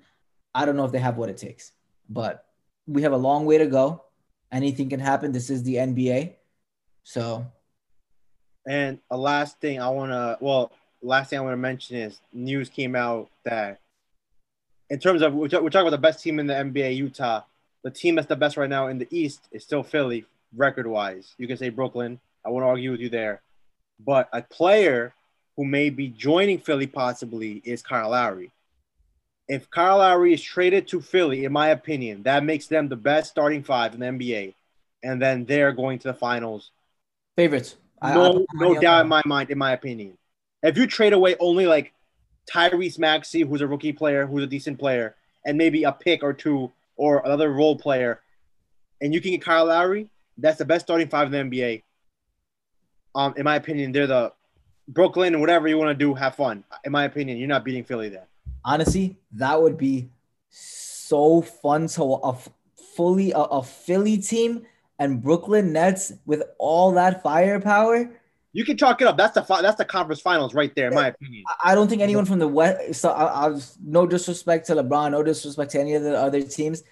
I 0.55 0.64
don't 0.64 0.77
know 0.77 0.85
if 0.85 0.93
they 0.93 0.99
have 0.99 1.17
what 1.17 1.29
it 1.29 1.37
takes. 1.37 1.73
But 2.09 2.47
we 2.87 3.03
have 3.03 3.12
a 3.12 3.17
long 3.17 3.47
way 3.47 3.59
to 3.59 3.67
go. 3.67 4.05
Anything 4.53 4.89
can 4.89 5.01
happen. 5.01 5.33
This 5.33 5.51
is 5.51 5.63
the 5.63 5.77
NBA. 5.77 6.35
So 7.03 7.47
And 8.67 8.99
a 9.11 9.17
last 9.17 9.61
thing 9.61 9.81
I 9.81 9.89
want 9.89 10.13
to, 10.13 10.39
well, 10.41 10.73
last 11.03 11.31
thing 11.31 11.39
I 11.39 11.43
want 11.43 11.53
to 11.53 11.59
mention 11.59 11.97
is 11.97 12.21
news 12.33 12.69
came 12.69 12.97
out 12.97 13.31
that 13.45 13.81
in 14.91 14.99
terms 14.99 15.23
of, 15.23 15.35
we're, 15.35 15.49
talking 15.49 15.69
about 15.69 15.91
the 15.91 15.99
best 15.99 16.23
team 16.23 16.39
in 16.39 16.47
the 16.47 16.55
NBA, 16.55 16.97
Utah. 16.97 17.43
The 17.83 17.91
team 17.91 18.17
that's 18.17 18.29
the 18.29 18.37
best 18.37 18.57
right 18.57 18.71
now 18.71 18.89
in 18.89 18.99
the 18.99 19.09
East 19.11 19.49
is 19.53 19.63
still 19.63 19.83
Philly, 19.83 20.25
record 20.57 20.87
wise. 20.87 21.35
You 21.39 21.47
can 21.47 21.57
say 21.57 21.69
Brooklyn. 21.69 22.21
I 22.45 22.51
won't 22.51 22.65
argue 22.65 22.93
with 22.93 23.01
you 23.01 23.09
there. 23.09 23.43
But 24.05 24.29
a 24.33 24.43
player 24.43 25.15
who 25.57 25.65
may 25.65 25.91
be 25.91 26.09
joining 26.09 26.59
Philly 26.59 26.87
possibly 26.87 27.63
is 27.65 27.83
Kyle 27.83 28.11
Lowry. 28.11 28.53
If 29.49 29.71
Kyle 29.71 29.99
Lowry 29.99 30.35
is 30.35 30.43
traded 30.43 30.89
to 30.89 31.01
Philly, 31.01 31.45
in 31.45 31.53
my 31.53 31.69
opinion, 31.69 32.25
that 32.25 32.45
makes 32.45 32.67
them 32.67 32.89
the 32.89 32.97
best 32.97 33.31
starting 33.31 33.63
five 33.63 33.95
in 33.95 34.01
the 34.01 34.07
NBA. 34.07 34.55
And 35.03 35.23
then 35.23 35.45
they're 35.45 35.73
going 35.73 35.99
to 36.01 36.09
the 36.09 36.15
finals 36.15 36.71
favorites. 37.37 37.77
I- 38.03 38.11
I 38.11 38.15
no, 38.15 38.33
put 38.33 38.47
money 38.55 38.71
no 38.73 38.77
on 38.77 38.83
doubt 38.83 39.01
in 39.03 39.09
my 39.09 39.23
mind, 39.25 39.51
in 39.51 39.59
my 39.59 39.73
opinion. 39.73 40.19
If 40.63 40.77
you 40.77 40.87
trade 40.87 41.13
away 41.13 41.37
only 41.39 41.67
like 41.67 41.93
Tyrese 42.53 42.99
Maxey, 42.99 43.43
who's 43.43 43.61
a 43.61 43.67
rookie 43.67 43.93
player, 43.93 44.27
who's 44.27 44.43
a 44.43 44.47
decent 44.47 44.79
player, 44.79 45.15
and 45.45 45.57
maybe 45.57 45.85
a 45.85 45.93
pick 45.93 46.23
or 46.23 46.33
two 46.33 46.73
or 46.97 47.23
another 47.25 47.53
role 47.53 47.77
player, 47.77 48.21
and 49.01 49.15
you 49.15 49.21
can 49.21 49.31
get 49.33 49.43
Kyle 49.43 49.67
Lowry, 49.67 50.09
that's 50.39 50.59
the 50.59 50.65
best 50.65 50.87
starting 50.87 51.09
five 51.09 51.33
in 51.33 51.51
the 51.51 51.57
NBA. 51.57 51.83
Um, 53.15 53.35
in 53.37 53.45
my 53.45 53.57
opinion, 53.57 53.93
they're 53.93 54.07
the 54.07 54.33
Brooklyn 54.89 55.35
and 55.35 55.41
whatever 55.41 55.69
you 55.69 55.79
want 55.79 55.91
to 55.91 55.95
do, 55.95 56.15
have 56.15 56.35
fun. 56.35 56.65
In 56.85 56.93
my 56.93 57.05
opinion, 57.05 57.39
you're 57.39 57.49
not 57.49 57.65
beating 57.65 57.85
Philly 57.85 58.09
then. 58.09 58.23
Honestly, 58.65 59.19
that 59.33 59.61
would 59.61 59.77
be 59.77 60.11
so 60.51 61.43
fun 61.43 61.87
to 61.89 62.03
a 62.03 62.37
fully 62.97 63.33
a, 63.33 63.39
a 63.39 63.63
Philly 63.63 64.19
team 64.19 64.67
and 64.99 65.23
Brooklyn 65.23 65.73
Nets 65.73 66.13
with 66.25 66.43
all 66.59 66.93
that 66.93 67.23
firepower. 67.23 68.11
You 68.53 68.65
can 68.65 68.79
chalk 68.79 69.03
it 69.03 69.07
up. 69.07 69.19
That's 69.19 69.35
the 69.35 69.43
fi- 69.43 69.61
that's 69.61 69.77
the 69.77 69.85
conference 69.85 70.21
finals 70.21 70.55
right 70.55 70.75
there, 70.75 70.89
in 70.89 70.95
my 70.95 71.09
opinion. 71.09 71.45
I- 71.63 71.75
don't 71.75 71.89
think 71.89 72.01
anyone 72.01 72.25
from 72.25 72.39
the 72.39 72.49
West. 72.49 73.01
So 73.01 73.11
I, 73.11 73.49
I 73.49 73.59
no 73.85 74.07
disrespect 74.07 74.67
to 74.69 74.75
LeBron, 74.75 75.11
no 75.11 75.23
disrespect 75.23 75.73
to 75.73 75.81
any 75.81 75.95
of 75.95 76.03
the 76.03 76.19
other 76.19 76.43
teams. 76.43 76.83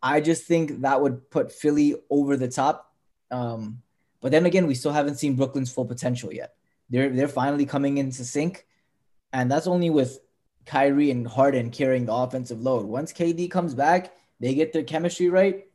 I 0.00 0.20
just 0.20 0.44
think 0.44 0.82
that 0.82 1.00
would 1.02 1.28
put 1.30 1.50
Philly 1.50 1.96
over 2.08 2.36
the 2.36 2.46
top. 2.46 2.94
Um, 3.32 3.82
but 4.20 4.30
then 4.30 4.46
again, 4.46 4.66
we 4.68 4.74
still 4.74 4.92
haven't 4.92 5.16
seen 5.16 5.34
Brooklyn's 5.34 5.72
full 5.72 5.84
potential 5.84 6.32
yet. 6.32 6.54
They're 6.88 7.10
they're 7.10 7.28
finally 7.28 7.66
coming 7.66 7.98
into 7.98 8.24
sync, 8.24 8.64
and 9.32 9.50
that's 9.50 9.66
only 9.66 9.90
with 9.90 10.20
Kyrie 10.66 11.10
and 11.10 11.26
Harden 11.26 11.70
carrying 11.70 12.06
the 12.06 12.12
offensive 12.12 12.60
load. 12.60 12.86
Once 12.86 13.12
KD 13.12 13.50
comes 13.50 13.74
back, 13.74 14.12
they 14.40 14.54
get 14.54 14.72
their 14.72 14.84
chemistry 14.84 15.28
right. 15.28 15.66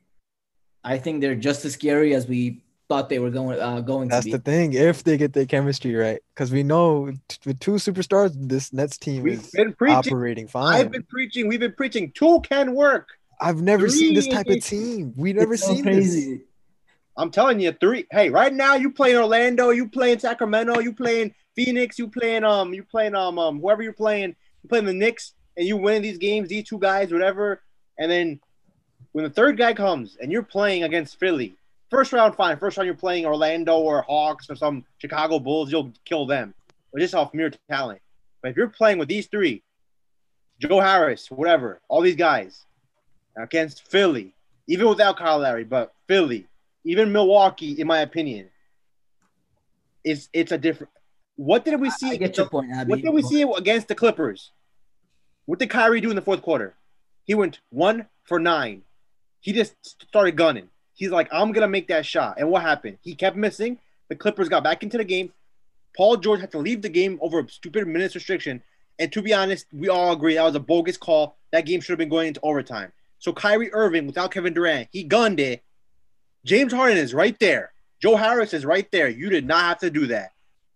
I 0.84 0.98
think 0.98 1.22
they're 1.22 1.36
just 1.36 1.66
as 1.66 1.74
scary 1.74 2.14
as 2.14 2.28
we 2.28 2.64
thought 2.90 3.10
they 3.10 3.20
were 3.20 3.30
going 3.30 3.60
uh, 3.60 3.82
going 3.82 4.10
That's 4.10 4.26
to 4.26 4.34
the 4.34 4.40
thing. 4.40 4.74
If 4.74 5.04
they 5.04 5.18
get 5.18 5.34
their 5.34 5.46
chemistry 5.46 5.96
right, 5.96 6.20
because 6.34 6.52
we 6.52 6.64
know 6.64 7.12
t- 7.28 7.38
with 7.46 7.60
two 7.60 7.74
superstars, 7.74 8.34
this 8.36 8.74
Nets 8.74 8.98
team 8.98 9.24
We've 9.24 9.40
is 9.40 9.52
been 9.52 9.74
preaching. 9.74 10.14
operating 10.14 10.48
fine. 10.48 10.76
I've 10.76 10.92
been 10.92 11.04
preaching. 11.04 11.48
We've 11.48 11.60
been 11.60 11.74
preaching. 11.74 12.12
Two 12.14 12.42
can 12.42 12.76
work. 12.76 13.08
I've 13.40 13.62
never 13.62 13.90
seen 13.90 14.14
this 14.14 14.28
type 14.28 14.48
of 14.48 14.64
team. 14.64 15.14
We 15.18 15.34
never 15.34 15.58
so 15.58 15.74
seen 15.74 15.86
this. 15.86 15.96
crazy. 15.96 16.42
I'm 17.18 17.30
telling 17.30 17.60
you, 17.60 17.72
three. 17.74 18.06
Hey, 18.12 18.30
right 18.30 18.54
now 18.54 18.76
you 18.76 18.92
playing 18.92 19.18
Orlando, 19.18 19.70
you 19.70 19.88
playing 19.88 20.20
Sacramento, 20.20 20.80
you 20.80 20.94
playing 20.94 21.34
Phoenix, 21.56 22.00
you 22.00 22.08
playing 22.08 22.44
um, 22.44 22.74
you 22.74 22.84
playing 22.84 23.16
um, 23.16 23.38
um 23.38 23.60
whoever 23.60 23.84
you're 23.84 23.94
playing, 23.94 24.36
you 24.64 24.70
playing 24.70 24.86
the 24.86 24.94
Knicks, 24.94 25.34
and 25.58 25.68
you 25.68 25.78
win 25.78 26.02
these 26.02 26.18
games, 26.18 26.50
these 26.50 26.68
two 26.68 26.80
guys, 26.80 27.12
whatever. 27.12 27.62
And 28.00 28.10
then 28.10 28.40
when 29.12 29.24
the 29.24 29.30
third 29.30 29.58
guy 29.58 29.74
comes 29.74 30.18
and 30.20 30.32
you're 30.32 30.44
playing 30.44 30.84
against 30.84 31.20
Philly, 31.20 31.56
first 31.90 32.12
round 32.12 32.36
fine, 32.36 32.58
first 32.58 32.78
round 32.78 32.88
you're 32.88 32.96
playing 32.96 33.26
Orlando 33.26 33.78
or 33.78 34.02
Hawks 34.02 34.50
or 34.50 34.56
some 34.56 34.86
Chicago 34.98 35.40
Bulls, 35.40 35.72
you'll 35.72 35.94
kill 36.06 36.26
them, 36.26 36.54
but 36.92 37.00
just 37.00 37.14
off 37.14 37.34
mere 37.34 37.52
talent. 37.70 38.02
But 38.42 38.52
if 38.52 38.58
you're 38.58 38.70
playing 38.70 38.98
with 38.98 39.08
these 39.08 39.28
three, 39.28 39.62
Joe 40.60 40.80
Harris, 40.80 41.30
whatever, 41.30 41.82
all 41.88 42.02
these 42.02 42.16
guys 42.16 42.66
against 43.38 43.88
Philly, 43.88 44.34
even 44.68 44.88
without 44.88 45.18
Kyle 45.18 45.40
Lowry, 45.40 45.64
but 45.64 45.94
Philly, 46.08 46.48
even 46.84 47.12
Milwaukee, 47.12 47.80
in 47.80 47.88
my 47.88 48.00
opinion, 48.00 48.50
is 50.04 50.30
it's 50.34 50.52
a 50.52 50.58
different. 50.58 50.92
What 51.36 51.66
did 51.66 51.80
we 51.80 51.90
see? 51.90 52.12
I 52.12 52.16
get 52.18 52.38
your 52.38 52.48
point, 52.48 52.72
Abby. 52.72 52.90
What 52.92 53.02
did 53.02 53.14
we 53.14 53.22
see 53.22 53.42
against 53.42 53.88
the 53.88 53.96
Clippers? 53.96 54.52
What 55.46 55.60
did 55.60 55.70
Kyrie 55.70 56.02
do 56.02 56.10
in 56.10 56.16
the 56.16 56.22
fourth 56.22 56.42
quarter? 56.42 56.76
He 57.26 57.34
went 57.34 57.60
one 57.70 58.08
for 58.24 58.40
nine. 58.40 58.84
He 59.40 59.52
just 59.52 59.76
started 59.84 60.36
gunning. 60.36 60.70
He's 60.94 61.10
like, 61.10 61.28
I'm 61.32 61.52
gonna 61.52 61.68
make 61.68 61.88
that 61.88 62.06
shot. 62.06 62.36
And 62.38 62.50
what 62.50 62.62
happened? 62.62 62.98
He 63.02 63.16
kept 63.16 63.36
missing. 63.36 63.80
The 64.10 64.16
Clippers 64.16 64.50
got 64.50 64.64
back 64.64 64.84
into 64.84 64.98
the 64.98 65.04
game. 65.04 65.34
Paul 65.96 66.18
George 66.18 66.42
had 66.42 66.52
to 66.52 66.60
leave 66.60 66.82
the 66.82 66.90
game 66.90 67.18
over 67.22 67.40
a 67.40 67.50
stupid 67.50 67.88
minutes 67.88 68.16
restriction. 68.16 68.62
And 69.00 69.12
to 69.12 69.22
be 69.22 69.34
honest, 69.34 69.66
we 69.74 69.90
all 69.90 70.14
agree 70.14 70.36
that 70.36 70.44
was 70.44 70.56
a 70.56 70.60
bogus 70.60 70.98
call. 70.98 71.38
That 71.52 71.66
game 71.66 71.82
should 71.82 71.94
have 71.94 72.00
been 72.00 72.10
going 72.10 72.28
into 72.28 72.40
overtime. 72.44 72.92
So 73.20 73.34
Kyrie 73.34 73.74
Irving, 73.74 74.06
without 74.06 74.32
Kevin 74.32 74.54
Durant, 74.54 74.90
he 74.92 75.04
gunned 75.04 75.40
it. 75.40 75.64
James 76.46 76.74
Harden 76.74 76.98
is 76.98 77.14
right 77.14 77.40
there. 77.40 77.72
Joe 78.02 78.18
Harris 78.18 78.54
is 78.54 78.66
right 78.66 78.90
there. 78.92 79.08
You 79.08 79.30
did 79.30 79.48
not 79.48 79.62
have 79.62 79.80
to 79.80 79.90
do 79.90 80.08
that. 80.08 80.33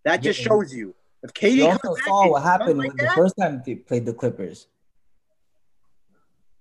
That 0.08 0.24
just 0.24 0.40
Yeah. 0.40 0.46
shows 0.48 0.74
you. 0.74 0.96
If 1.22 1.34
KD 1.34 1.58
You 1.58 1.68
also 1.68 1.96
saw 2.06 2.30
what 2.32 2.42
happened 2.44 2.78
like 2.78 2.88
when 2.88 2.98
the 2.98 3.12
first 3.14 3.36
time 3.38 3.62
they 3.66 3.76
played 3.76 4.06
the 4.06 4.14
Clippers. 4.14 4.68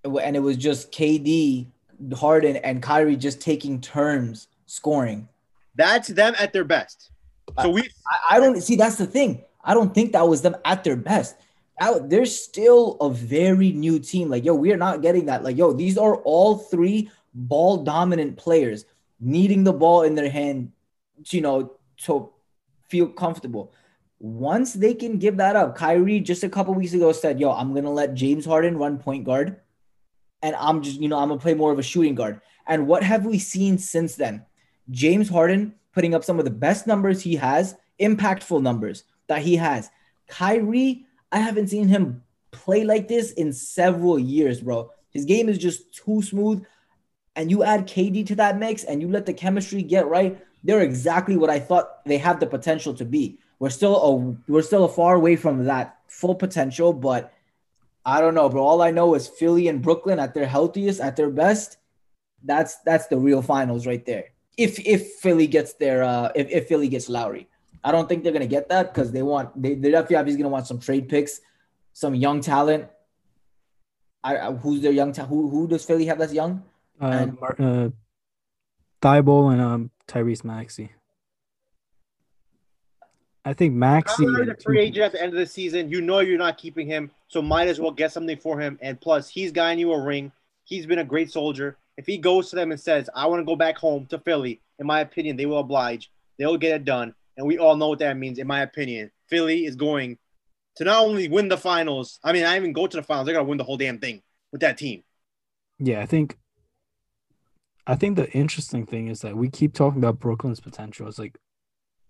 And 0.05 0.35
it 0.35 0.41
was 0.41 0.57
just 0.57 0.91
KD, 0.91 1.69
Harden, 2.15 2.57
and 2.57 2.83
Kyrie 2.83 3.17
just 3.17 3.41
taking 3.41 3.81
turns 3.81 4.49
scoring. 4.67 5.29
that's 5.77 6.09
them 6.09 6.35
at 6.41 6.53
their 6.53 6.65
best. 6.65 7.11
So 7.63 7.71
we 7.71 7.83
I, 7.83 8.37
I 8.37 8.41
don't 8.41 8.61
see 8.61 8.75
that's 8.75 8.97
the 8.97 9.07
thing. 9.07 9.45
I 9.63 9.75
don't 9.75 9.95
think 9.95 10.13
that 10.13 10.27
was 10.27 10.43
them 10.43 10.57
at 10.65 10.83
their 10.83 10.97
best. 10.97 11.37
That, 11.79 12.09
they're 12.11 12.27
still 12.27 12.97
a 13.01 13.11
very 13.11 13.71
new 13.73 13.99
team. 14.01 14.31
Like, 14.31 14.45
yo, 14.45 14.55
we 14.55 14.73
are 14.73 14.77
not 14.77 15.03
getting 15.03 15.27
that. 15.27 15.45
Like, 15.45 15.57
yo, 15.57 15.73
these 15.73 15.99
are 15.99 16.17
all 16.17 16.57
three 16.59 17.11
ball 17.35 17.85
dominant 17.85 18.39
players 18.39 18.87
needing 19.21 19.63
the 19.65 19.73
ball 19.73 20.03
in 20.03 20.15
their 20.15 20.31
hand, 20.31 20.73
you 21.29 21.43
know, 21.43 21.77
to 21.99 22.33
feel 22.89 23.09
comfortable. 23.09 23.73
Once 24.19 24.73
they 24.73 24.95
can 24.95 25.19
give 25.19 25.37
that 25.37 25.57
up, 25.57 25.77
Kyrie 25.77 26.21
just 26.21 26.43
a 26.43 26.49
couple 26.49 26.75
weeks 26.75 26.95
ago 26.95 27.13
said, 27.13 27.39
"Yo, 27.39 27.51
I'm 27.51 27.75
gonna 27.75 27.91
let 27.93 28.15
James 28.15 28.45
Harden 28.45 28.79
run 28.79 28.99
point 28.99 29.25
guard, 29.25 29.61
and 30.43 30.57
I'm 30.57 30.83
just, 30.83 31.01
you 31.01 31.09
know, 31.09 31.19
I'm 31.19 31.29
gonna 31.29 31.41
play 31.41 31.55
more 31.55 31.73
of 31.73 31.79
a 31.79 31.83
shooting 31.83 32.15
guard." 32.15 32.41
And 32.67 32.87
what 32.87 33.03
have 33.03 33.27
we 33.27 33.39
seen 33.39 33.79
since 33.79 34.17
then? 34.17 34.45
James 34.91 35.29
Harden 35.29 35.75
putting 35.93 36.15
up 36.15 36.25
some 36.25 36.39
of 36.39 36.45
the 36.45 36.51
best 36.51 36.87
numbers 36.87 37.23
he 37.23 37.37
has, 37.37 37.77
impactful 38.01 38.63
numbers 38.63 39.05
that 39.29 39.43
he 39.43 39.57
has. 39.57 39.91
Kyrie, 40.29 41.07
I 41.33 41.39
haven't 41.39 41.69
seen 41.69 41.89
him 41.89 42.23
play 42.51 42.85
like 42.85 43.09
this 43.09 43.33
in 43.33 43.53
several 43.53 44.19
years, 44.19 44.61
bro. 44.61 44.91
His 45.11 45.25
game 45.25 45.49
is 45.49 45.59
just 45.59 45.95
too 45.95 46.23
smooth. 46.23 46.65
And 47.35 47.51
you 47.51 47.63
add 47.63 47.87
KD 47.87 48.27
to 48.29 48.35
that 48.37 48.59
mix 48.59 48.85
and 48.85 49.01
you 49.01 49.09
let 49.09 49.27
the 49.27 49.33
chemistry 49.33 49.83
get 49.83 50.07
right, 50.07 50.39
they're 50.67 50.81
exactly 50.83 51.37
what 51.37 51.49
I 51.49 51.61
thought 51.61 52.05
they 52.05 52.19
have 52.19 52.41
the 52.41 52.47
potential 52.47 52.93
to 52.95 53.05
be. 53.05 53.39
We're 53.61 53.71
still 53.71 53.97
a 53.97 54.11
we're 54.53 54.63
still 54.63 54.85
a 54.85 54.89
far 54.89 55.15
away 55.15 55.37
from 55.37 55.65
that 55.65 55.99
full 56.09 56.35
potential, 56.35 56.93
but 56.93 57.33
I 58.05 58.21
don't 58.21 58.35
know, 58.35 58.49
bro. 58.49 58.63
All 58.63 58.83
I 58.83 58.91
know 58.91 59.15
is 59.15 59.29
Philly 59.29 59.69
and 59.69 59.81
Brooklyn 59.81 60.19
at 60.19 60.35
their 60.35 60.47
healthiest, 60.47 61.01
at 61.01 61.17
their 61.17 61.31
best. 61.31 61.79
That's 62.43 62.77
that's 62.89 63.07
the 63.07 63.17
real 63.19 63.43
finals 63.43 63.87
right 63.87 64.05
there. 64.05 64.25
If 64.59 64.79
if 64.81 65.15
Philly 65.23 65.47
gets 65.47 65.75
their 65.75 66.03
uh 66.03 66.31
if, 66.35 66.49
if 66.51 66.69
Philly 66.69 66.89
gets 66.89 67.09
Lowry. 67.09 67.49
I 67.85 67.93
don't 67.93 68.09
think 68.09 68.25
they're 68.25 68.33
gonna 68.33 68.47
get 68.59 68.69
that 68.69 68.93
because 68.93 69.13
they 69.13 69.23
want 69.23 69.55
they 69.63 69.75
they 69.75 69.91
definitely 69.93 70.17
obviously 70.17 70.43
gonna 70.43 70.53
want 70.53 70.67
some 70.67 70.81
trade 70.81 71.09
picks, 71.09 71.41
some 71.93 72.15
young 72.15 72.41
talent. 72.41 72.89
I, 74.25 74.37
I 74.39 74.53
who's 74.53 74.81
their 74.83 74.93
young 74.93 75.13
talent? 75.13 75.31
Who 75.33 75.49
who 75.49 75.69
does 75.69 75.85
Philly 75.85 76.07
have 76.07 76.19
that's 76.19 76.33
young? 76.33 76.65
Uh, 77.01 77.07
And- 77.07 77.41
Mar- 77.41 77.57
uh, 77.59 77.89
Thybulle 79.03 79.53
and 79.53 79.61
um, 79.61 79.91
Tyrese 80.09 80.45
Maxey. 80.45 80.93
I 83.45 83.53
think 83.53 83.75
Maxey. 83.75 84.25
A 84.25 84.57
free 84.61 84.81
agent 84.81 85.05
at 85.05 85.13
the 85.13 85.23
end 85.23 85.33
of 85.33 85.39
the 85.39 85.47
season. 85.47 85.89
You 85.89 86.01
know 86.01 86.19
you're 86.19 86.37
not 86.37 86.59
keeping 86.59 86.89
him, 86.89 87.13
so 87.29 87.41
might 87.41 87.69
as 87.69 87.79
well 87.79 87.93
get 87.93 88.11
something 88.11 88.37
for 88.37 88.59
him. 88.59 88.77
And 88.83 89.01
plus, 89.01 89.29
he's 89.29 89.53
gotten 89.53 89.79
you 89.79 89.93
a 89.93 90.03
ring. 90.03 90.33
He's 90.65 90.85
been 90.85 90.99
a 90.99 91.05
great 91.05 91.31
soldier. 91.31 91.77
If 91.97 92.07
he 92.07 92.19
goes 92.19 92.51
to 92.51 92.57
them 92.57 92.73
and 92.73 92.81
says, 92.81 93.09
"I 93.15 93.27
want 93.27 93.41
to 93.41 93.45
go 93.45 93.55
back 93.55 93.79
home 93.79 94.07
to 94.07 94.19
Philly," 94.19 94.61
in 94.81 94.87
my 94.87 94.99
opinion, 95.01 95.37
they 95.37 95.47
will 95.47 95.61
oblige. 95.61 96.11
They'll 96.39 96.57
get 96.57 96.75
it 96.75 96.85
done, 96.85 97.15
and 97.37 97.47
we 97.47 97.57
all 97.57 97.77
know 97.77 97.89
what 97.89 98.01
that 98.01 98.17
means. 98.17 98.41
In 98.41 98.49
my 98.49 98.63
opinion, 98.63 99.13
Philly 99.29 99.65
is 99.65 99.77
going 99.77 100.19
to 100.77 100.85
not 100.85 101.05
only 101.05 101.29
win 101.29 101.49
the 101.49 101.57
finals. 101.57 102.19
I 102.25 102.33
mean, 102.33 102.45
I 102.45 102.57
even 102.57 102.73
go 102.73 102.89
to 102.89 102.97
the 102.97 103.03
finals. 103.05 103.27
They're 103.27 103.35
gonna 103.37 103.49
win 103.49 103.59
the 103.59 103.65
whole 103.65 103.77
damn 103.77 103.99
thing 103.99 104.23
with 104.51 104.61
that 104.63 104.77
team. 104.77 105.05
Yeah, 105.79 106.01
I 106.01 106.07
think. 106.07 106.37
I 107.87 107.95
think 107.95 108.17
the 108.17 108.31
interesting 108.33 108.85
thing 108.87 109.09
is 109.09 109.21
that 109.21 109.37
we 109.37 109.49
keep 109.49 109.73
talking 109.75 109.99
about 109.99 110.19
Brooklyn's 110.19 110.61
potential. 110.61 111.07
It's 111.09 111.19
like 111.19 111.39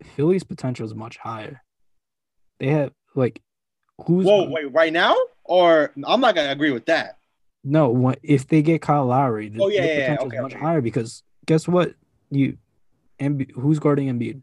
Philly's 0.02 0.44
potential 0.44 0.86
is 0.86 0.94
much 0.94 1.18
higher. 1.18 1.62
They 2.58 2.68
have 2.68 2.92
like 3.14 3.42
who's 4.06 4.26
Whoa, 4.26 4.48
wait, 4.48 4.72
right 4.72 4.92
now? 4.92 5.14
Or 5.44 5.92
I'm 6.04 6.20
not 6.20 6.34
gonna 6.34 6.50
agree 6.50 6.70
with 6.72 6.86
that. 6.86 7.18
no 7.64 7.88
what 7.90 8.18
if 8.22 8.46
they 8.48 8.62
get 8.62 8.80
Kyle 8.82 9.06
Lowry, 9.06 9.48
the, 9.48 9.62
Oh, 9.62 9.68
yeah, 9.68 9.82
the 9.82 9.86
yeah, 9.88 9.92
yeah, 9.94 10.00
potential 10.00 10.26
okay, 10.28 10.36
is 10.36 10.42
much 10.42 10.52
okay. 10.54 10.60
higher 10.62 10.80
because 10.80 11.22
guess 11.46 11.68
what? 11.68 11.94
You 12.30 12.56
Embi- 13.20 13.52
who's 13.52 13.78
guarding 13.78 14.08
Embiid? 14.08 14.40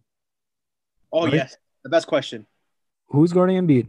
Oh 1.12 1.26
Right? 1.26 1.34
yes, 1.34 1.58
the 1.84 1.90
best 1.90 2.08
question. 2.08 2.46
Who's 3.10 3.34
guarding 3.34 3.58
Embiid? 3.58 3.88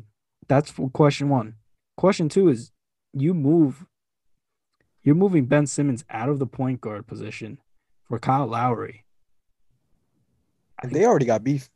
That's 0.49 0.71
for 0.71 0.91
question 0.91 1.29
one. 1.29 1.55
Question 1.97 2.29
two 2.29 2.49
is 2.49 2.71
you 3.13 3.33
move 3.35 3.87
you're 5.05 5.15
moving 5.15 5.45
Ben 5.45 5.67
Simmons 5.67 6.05
out 6.11 6.29
of 6.29 6.39
the 6.39 6.47
point 6.47 6.81
guard 6.81 7.07
position 7.07 7.59
for 8.09 8.19
Kyle 8.19 8.47
Lowry. 8.47 9.05
And 10.83 10.91
they 10.91 11.05
already 11.05 11.27
got 11.27 11.45
beef. 11.45 11.71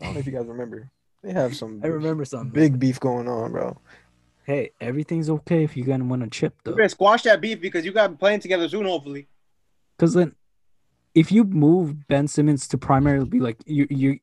I 0.00 0.06
don't 0.06 0.14
know 0.14 0.20
if 0.20 0.26
you 0.26 0.32
guys 0.32 0.46
remember. 0.46 0.90
They 1.22 1.32
have 1.32 1.56
some 1.56 1.80
I 1.82 1.88
remember 1.88 2.24
some 2.24 2.50
big 2.50 2.78
beef 2.78 3.00
going 3.00 3.28
on, 3.28 3.52
bro. 3.52 3.76
Hey, 4.44 4.70
everything's 4.80 5.28
okay 5.28 5.64
if 5.64 5.76
you're 5.76 5.86
gonna 5.86 6.04
win 6.04 6.22
a 6.22 6.28
chip 6.28 6.54
We're 6.64 6.72
though. 6.72 6.76
gonna 6.76 6.88
squash 6.88 7.22
that 7.24 7.40
beef 7.40 7.60
because 7.60 7.84
you 7.84 7.92
got 7.92 8.18
playing 8.18 8.40
together 8.40 8.68
soon, 8.68 8.86
hopefully. 8.86 9.26
Because 9.96 10.14
then, 10.14 10.34
if 11.14 11.32
you 11.32 11.44
move 11.44 12.06
Ben 12.06 12.28
Simmons 12.28 12.68
to 12.68 12.78
primarily 12.78 13.28
be 13.28 13.40
like 13.40 13.58
you, 13.66 13.86
you 13.90 14.20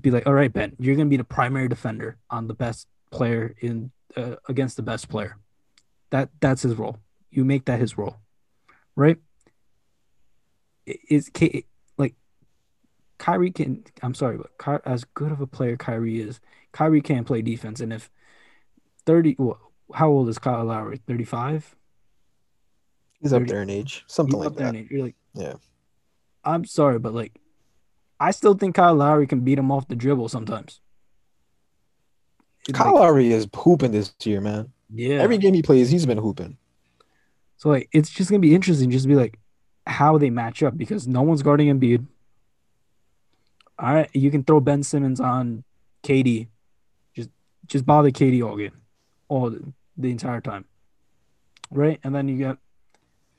be 0.00 0.10
like, 0.10 0.26
all 0.26 0.34
right, 0.34 0.52
Ben, 0.52 0.76
you're 0.78 0.94
gonna 0.96 1.08
be 1.08 1.16
the 1.16 1.24
primary 1.24 1.68
defender 1.68 2.18
on 2.30 2.46
the 2.46 2.54
best 2.54 2.86
player 3.10 3.54
in 3.60 3.90
uh, 4.16 4.36
against 4.48 4.76
the 4.76 4.82
best 4.82 5.08
player. 5.08 5.38
That 6.14 6.28
that's 6.38 6.62
his 6.62 6.76
role. 6.76 7.00
You 7.32 7.44
make 7.44 7.64
that 7.64 7.80
his 7.80 7.98
role, 7.98 8.18
right? 8.94 9.16
Is 10.86 11.28
like 11.98 12.14
Kyrie 13.18 13.50
can? 13.50 13.82
I'm 14.00 14.14
sorry, 14.14 14.36
but 14.36 14.56
Ky, 14.56 14.76
as 14.84 15.02
good 15.02 15.32
of 15.32 15.40
a 15.40 15.48
player 15.48 15.76
Kyrie 15.76 16.20
is, 16.20 16.38
Kyrie 16.70 17.00
can't 17.00 17.26
play 17.26 17.42
defense. 17.42 17.80
And 17.80 17.92
if 17.92 18.12
thirty, 19.04 19.34
well, 19.40 19.58
how 19.92 20.08
old 20.08 20.28
is 20.28 20.38
Kyle 20.38 20.64
Lowry? 20.64 21.00
Thirty 21.04 21.24
five. 21.24 21.74
He's 23.20 23.32
up 23.32 23.48
there 23.48 23.62
in 23.62 23.70
age, 23.70 24.04
something 24.06 24.38
like 24.38 24.46
up 24.46 24.56
there 24.56 24.68
in 24.68 24.74
that. 24.74 24.94
age. 24.94 25.00
Like, 25.00 25.16
Yeah. 25.34 25.54
I'm 26.44 26.64
sorry, 26.64 27.00
but 27.00 27.12
like, 27.12 27.40
I 28.20 28.30
still 28.30 28.54
think 28.54 28.76
Kyle 28.76 28.94
Lowry 28.94 29.26
can 29.26 29.40
beat 29.40 29.58
him 29.58 29.72
off 29.72 29.88
the 29.88 29.96
dribble 29.96 30.28
sometimes. 30.28 30.78
It's 32.68 32.78
Kyle 32.78 32.94
like, 32.94 33.00
Lowry 33.02 33.32
is 33.32 33.48
hooping 33.52 33.90
this 33.90 34.14
year, 34.22 34.40
man. 34.40 34.70
Yeah. 34.94 35.16
Every 35.16 35.38
game 35.38 35.54
he 35.54 35.62
plays, 35.62 35.90
he's 35.90 36.06
been 36.06 36.18
hooping. 36.18 36.56
so 37.56 37.68
like, 37.68 37.88
it's 37.92 38.10
just 38.10 38.30
gonna 38.30 38.40
be 38.40 38.54
interesting, 38.54 38.90
just 38.90 39.04
to 39.04 39.08
be 39.08 39.14
like, 39.14 39.38
how 39.86 40.18
they 40.18 40.30
match 40.30 40.62
up 40.62 40.76
because 40.76 41.06
no 41.06 41.22
one's 41.22 41.42
guarding 41.42 41.68
Embiid. 41.68 42.06
All 43.78 43.92
right, 43.92 44.10
you 44.12 44.30
can 44.30 44.44
throw 44.44 44.60
Ben 44.60 44.82
Simmons 44.82 45.20
on 45.20 45.64
KD, 46.02 46.48
just 47.14 47.30
just 47.66 47.84
bother 47.84 48.10
KD 48.10 48.46
all 48.46 48.56
game, 48.56 48.80
all 49.28 49.50
the, 49.50 49.72
the 49.96 50.10
entire 50.10 50.40
time, 50.40 50.64
right? 51.70 51.98
And 52.04 52.14
then 52.14 52.28
you 52.28 52.38
got 52.38 52.58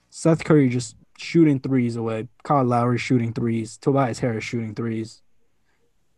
Seth 0.10 0.44
Curry 0.44 0.70
just 0.70 0.98
shooting 1.18 1.60
threes 1.60 1.96
away, 1.96 2.28
Kyle 2.44 2.66
Lowry 2.66 2.98
shooting 2.98 3.32
threes, 3.32 3.78
Tobias 3.78 4.20
Harris 4.20 4.44
shooting 4.44 4.76
threes. 4.76 5.22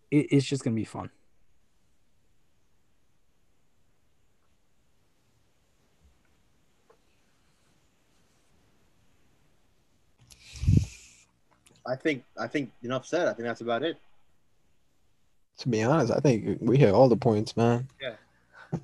It, 0.09 0.27
it's 0.31 0.45
just 0.45 0.63
gonna 0.63 0.75
be 0.75 0.83
fun. 0.83 1.11
I 11.87 11.95
think 11.95 12.23
I 12.37 12.47
think 12.47 12.71
enough 12.83 13.05
said. 13.05 13.27
I 13.27 13.33
think 13.33 13.47
that's 13.47 13.61
about 13.61 13.83
it. 13.83 13.97
To 15.59 15.69
be 15.69 15.81
honest, 15.81 16.11
I 16.11 16.19
think 16.19 16.59
we 16.61 16.77
hit 16.77 16.93
all 16.93 17.09
the 17.09 17.17
points, 17.17 17.57
man. 17.57 17.87
Yeah. 18.01 18.15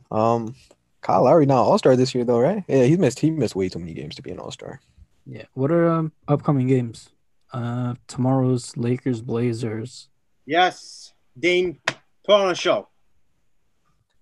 Um, 0.09 0.55
Kyle 1.01 1.23
Lowry 1.23 1.45
not 1.45 1.63
All 1.63 1.77
Star 1.77 1.95
this 1.95 2.15
year 2.15 2.23
though, 2.23 2.39
right? 2.39 2.63
Yeah, 2.67 2.85
he 2.85 2.97
missed 2.97 3.19
he 3.19 3.29
missed 3.29 3.55
way 3.55 3.69
too 3.69 3.79
many 3.79 3.93
games 3.93 4.15
to 4.15 4.21
be 4.21 4.31
an 4.31 4.39
All 4.39 4.51
Star. 4.51 4.79
Yeah. 5.25 5.45
What 5.53 5.71
are 5.71 5.87
um, 5.89 6.11
upcoming 6.27 6.67
games? 6.67 7.09
Uh, 7.51 7.95
tomorrow's 8.07 8.75
Lakers 8.77 9.21
Blazers. 9.21 10.07
Yes, 10.45 11.13
Dame, 11.37 11.79
put 12.25 12.33
on 12.33 12.49
a 12.49 12.55
show. 12.55 12.87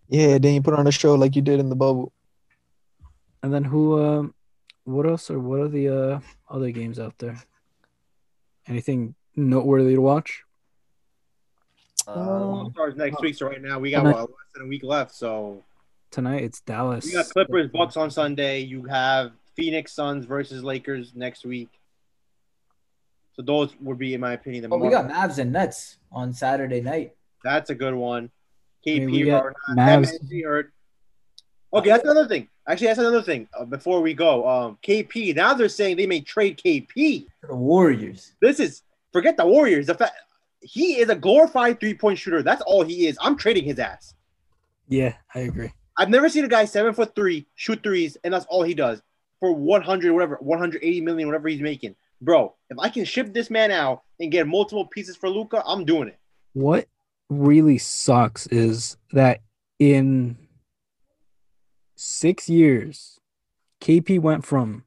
Yeah, 0.10 0.38
then 0.40 0.56
you 0.56 0.62
put 0.62 0.74
on 0.74 0.88
a 0.88 0.92
show 0.92 1.16
like 1.16 1.36
you 1.36 1.42
did 1.42 1.60
in 1.60 1.70
the 1.70 1.76
bubble. 1.76 2.12
And 3.44 3.54
then 3.54 3.64
who 3.64 4.04
um 4.04 4.34
what 4.84 5.06
else 5.06 5.32
or 5.32 5.40
what 5.40 5.60
are 5.62 5.70
the 5.70 5.88
uh 5.90 6.20
other 6.50 6.72
games 6.72 7.00
out 7.00 7.18
there? 7.20 7.42
Anything 8.68 9.16
noteworthy 9.36 9.95
to 9.95 10.01
watch? 10.01 10.43
Um, 12.07 12.18
All 12.18 12.72
Stars 12.72 12.95
next 12.95 13.22
week. 13.22 13.36
So 13.36 13.47
right 13.47 13.62
now 13.62 13.80
we 13.80 13.91
got 13.91 13.99
Tonight- 14.03 14.14
what, 14.14 14.22
less 14.30 14.38
than 14.53 14.64
a 14.64 14.68
week 14.68 14.84
left. 14.84 15.14
So 15.14 15.64
Tonight 16.12 16.43
it's 16.43 16.62
Dallas. 16.62 17.05
we 17.05 17.14
got 17.14 17.30
Clippers 17.30 17.70
Bucks 17.72 17.97
on 17.97 18.12
Sunday. 18.12 18.59
You 18.59 18.84
have 18.86 19.32
Phoenix 19.55 19.93
Suns 19.93 20.26
versus 20.26 20.64
Lakers 20.64 21.14
next 21.16 21.45
week. 21.45 21.70
So 23.34 23.41
those 23.41 23.74
would 23.80 23.97
be, 23.97 24.14
in 24.14 24.20
my 24.22 24.34
opinion, 24.34 24.64
the 24.64 24.68
but 24.70 24.78
we 24.80 24.89
more- 24.89 25.03
got 25.03 25.09
Mavs 25.09 25.38
and 25.38 25.51
Nets 25.53 25.97
on 26.12 26.34
Saturday 26.34 26.82
night. 26.82 27.16
That's 27.43 27.70
a 27.70 27.76
good 27.76 27.93
one. 27.95 28.30
I 28.86 28.89
mean, 28.99 29.09
KP 29.09 29.32
or 29.41 29.53
not. 29.70 29.78
Mavs. 30.03 30.43
hurt. 30.43 30.74
Okay, 31.74 31.90
that's 31.90 32.04
another 32.04 32.28
thing. 32.28 32.50
Actually, 32.68 32.88
that's 32.88 33.00
another 33.00 33.22
thing. 33.22 33.48
Uh, 33.58 33.66
before 33.66 34.02
we 34.02 34.14
go, 34.14 34.48
um, 34.48 34.78
KP. 34.84 35.36
Now 35.36 35.54
they're 35.54 35.70
saying 35.70 35.98
they 35.98 36.08
may 36.08 36.22
trade 36.22 36.58
KP. 36.58 37.28
The 37.48 37.56
Warriors. 37.56 38.34
This 38.42 38.60
is 38.60 38.82
forget 39.14 39.38
the 39.38 39.46
Warriors. 39.46 39.88
The 39.88 39.96
fact 39.96 40.14
he 40.62 41.00
is 41.00 41.10
a 41.10 41.16
glorified 41.16 41.80
three 41.80 41.94
point 41.94 42.20
shooter. 42.20 42.44
That's 42.44 42.62
all 42.64 42.84
he 42.84 43.08
is. 43.08 43.18
I'm 43.22 43.38
trading 43.38 43.64
his 43.64 43.80
ass. 43.80 44.14
Yeah, 44.90 45.14
I 45.34 45.40
agree. 45.40 45.72
I've 45.98 46.10
never 46.10 46.30
seen 46.30 46.44
a 46.44 46.50
guy 46.50 46.66
seven 46.66 46.94
foot 46.94 47.16
three 47.16 47.46
shoot 47.56 47.82
threes, 47.84 48.18
and 48.24 48.34
that's 48.34 48.46
all 48.50 48.64
he 48.64 48.74
does 48.74 49.02
for 49.42 49.54
100 49.54 50.14
whatever, 50.14 50.38
180 50.40 51.02
million, 51.02 51.28
whatever 51.28 51.50
he's 51.50 51.62
making. 51.62 51.96
Bro, 52.22 52.54
if 52.70 52.78
I 52.80 52.90
can 52.90 53.04
ship 53.04 53.34
this 53.34 53.50
man 53.50 53.72
out 53.72 54.04
and 54.20 54.32
get 54.32 54.48
multiple 54.48 54.86
pieces 54.86 55.18
for 55.18 55.28
Luka, 55.30 55.64
I'm 55.66 55.84
doing 55.84 56.08
it. 56.08 56.20
What 56.54 56.88
really 57.30 57.80
sucks 57.80 58.46
is 58.48 58.98
that 59.12 59.42
in 59.80 60.38
six 62.02 62.49
years, 62.49 63.20
KP 63.80 64.20
went 64.20 64.43
from 64.43 64.86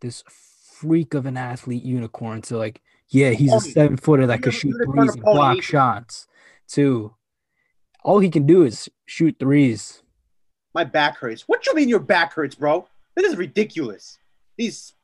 this 0.00 0.24
freak 0.28 1.12
of 1.12 1.26
an 1.26 1.36
athlete 1.36 1.84
unicorn 1.84 2.40
to 2.42 2.56
like, 2.56 2.80
yeah, 3.08 3.30
he's 3.30 3.52
a 3.52 3.60
seven 3.60 3.98
footer 3.98 4.26
that 4.26 4.42
could 4.42 4.54
shoot 4.54 4.74
threes 4.84 5.14
and 5.14 5.22
block 5.22 5.62
shots. 5.62 6.26
To 6.68 7.14
all 8.02 8.18
he 8.18 8.30
can 8.30 8.46
do 8.46 8.64
is 8.64 8.88
shoot 9.04 9.36
threes. 9.38 10.02
My 10.74 10.84
back 10.84 11.18
hurts. 11.18 11.42
What 11.42 11.66
you 11.66 11.74
mean 11.74 11.90
your 11.90 12.00
back 12.00 12.32
hurts, 12.32 12.54
bro? 12.54 12.88
This 13.14 13.30
is 13.30 13.36
ridiculous. 13.36 14.18
These 14.56 14.94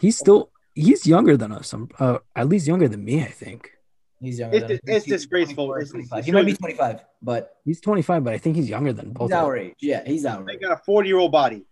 He's 0.00 0.16
still 0.16 0.50
he's 0.74 1.06
younger 1.06 1.36
than 1.36 1.50
us. 1.50 1.72
I'm 1.72 1.88
uh, 1.98 2.18
at 2.36 2.48
least 2.48 2.68
younger 2.68 2.88
than 2.88 3.04
me, 3.04 3.22
I 3.22 3.26
think. 3.26 3.72
He's 4.20 4.38
younger. 4.38 4.56
It's- 4.56 4.80
than 4.84 4.94
it's 4.96 5.06
disgraceful. 5.06 5.66
24, 5.68 5.78
It's- 5.78 5.90
25. 5.90 6.24
he 6.26 6.32
might 6.32 6.44
be 6.46 6.52
25, 6.54 7.00
but 7.22 7.56
He's 7.64 7.80
25, 7.80 8.22
but 8.24 8.34
I 8.34 8.38
think 8.38 8.56
he's 8.56 8.68
younger 8.68 8.92
than 8.92 9.12
both. 9.12 9.30
he's 9.30 9.34
our 9.36 9.56
age. 9.56 9.74
Yeah, 9.80 10.02
he's 10.06 10.26
our 10.26 10.44
they 10.44 10.54
age. 10.54 10.60
got 10.60 10.72
a 10.72 10.76
40 10.84 11.08
year 11.08 11.18
old 11.18 11.32
body. 11.32 11.64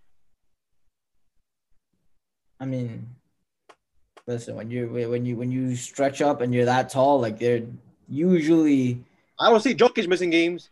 I 2.60 2.64
mean, 2.64 3.06
listen, 4.26 4.56
when 4.56 4.70
you 4.70 4.88
when 4.88 5.24
you 5.24 5.36
when 5.36 5.52
you 5.52 5.76
stretch 5.76 6.20
up 6.22 6.40
and 6.40 6.52
you're 6.54 6.64
that 6.64 6.88
tall, 6.88 7.20
like 7.20 7.38
they're 7.38 7.62
usually 8.08 9.04
I 9.38 9.50
don't 9.50 9.60
see 9.60 9.74
Jokic 9.74 10.08
missing 10.08 10.30
games. 10.30 10.70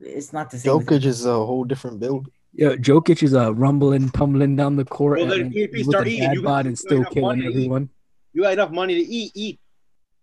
it's 0.00 0.32
not 0.32 0.50
the 0.50 0.58
same. 0.58 0.76
with- 0.76 0.86
Jokic 0.86 1.04
is 1.04 1.24
a 1.26 1.32
whole 1.32 1.64
different 1.64 1.98
build. 1.98 2.28
Yeah, 2.52 2.74
Jokic 2.76 3.22
is 3.22 3.34
uh, 3.34 3.52
rumbling, 3.54 4.08
tumbling 4.10 4.56
down 4.56 4.76
the 4.76 4.84
court 4.84 5.18
Well, 5.18 5.28
then 5.28 5.40
and 5.46 5.56
if 5.56 5.72
he 5.72 5.78
with 5.78 5.88
start 5.90 6.06
a 6.06 6.10
eating, 6.10 6.28
dad 6.28 6.34
you 6.34 6.42
bod 6.42 6.66
and 6.66 6.78
still 6.78 7.04
killing 7.04 7.22
money 7.22 7.42
to 7.42 7.48
eat. 7.48 7.54
everyone. 7.54 7.90
You 8.32 8.42
got 8.42 8.52
enough 8.52 8.70
money 8.70 8.94
to 8.94 9.00
eat, 9.00 9.32
eat, 9.34 9.60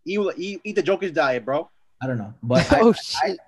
eat, 0.06 0.20
eat, 0.38 0.62
eat 0.64 0.76
the 0.76 0.84
Jokic 0.84 1.14
diet, 1.14 1.43
bro. 1.45 1.70
I 2.01 2.08
don't 2.08 2.18
know, 2.18 2.34
but 2.43 2.72
I, 2.72 2.80
oh 2.82 2.93
shit! 2.93 3.39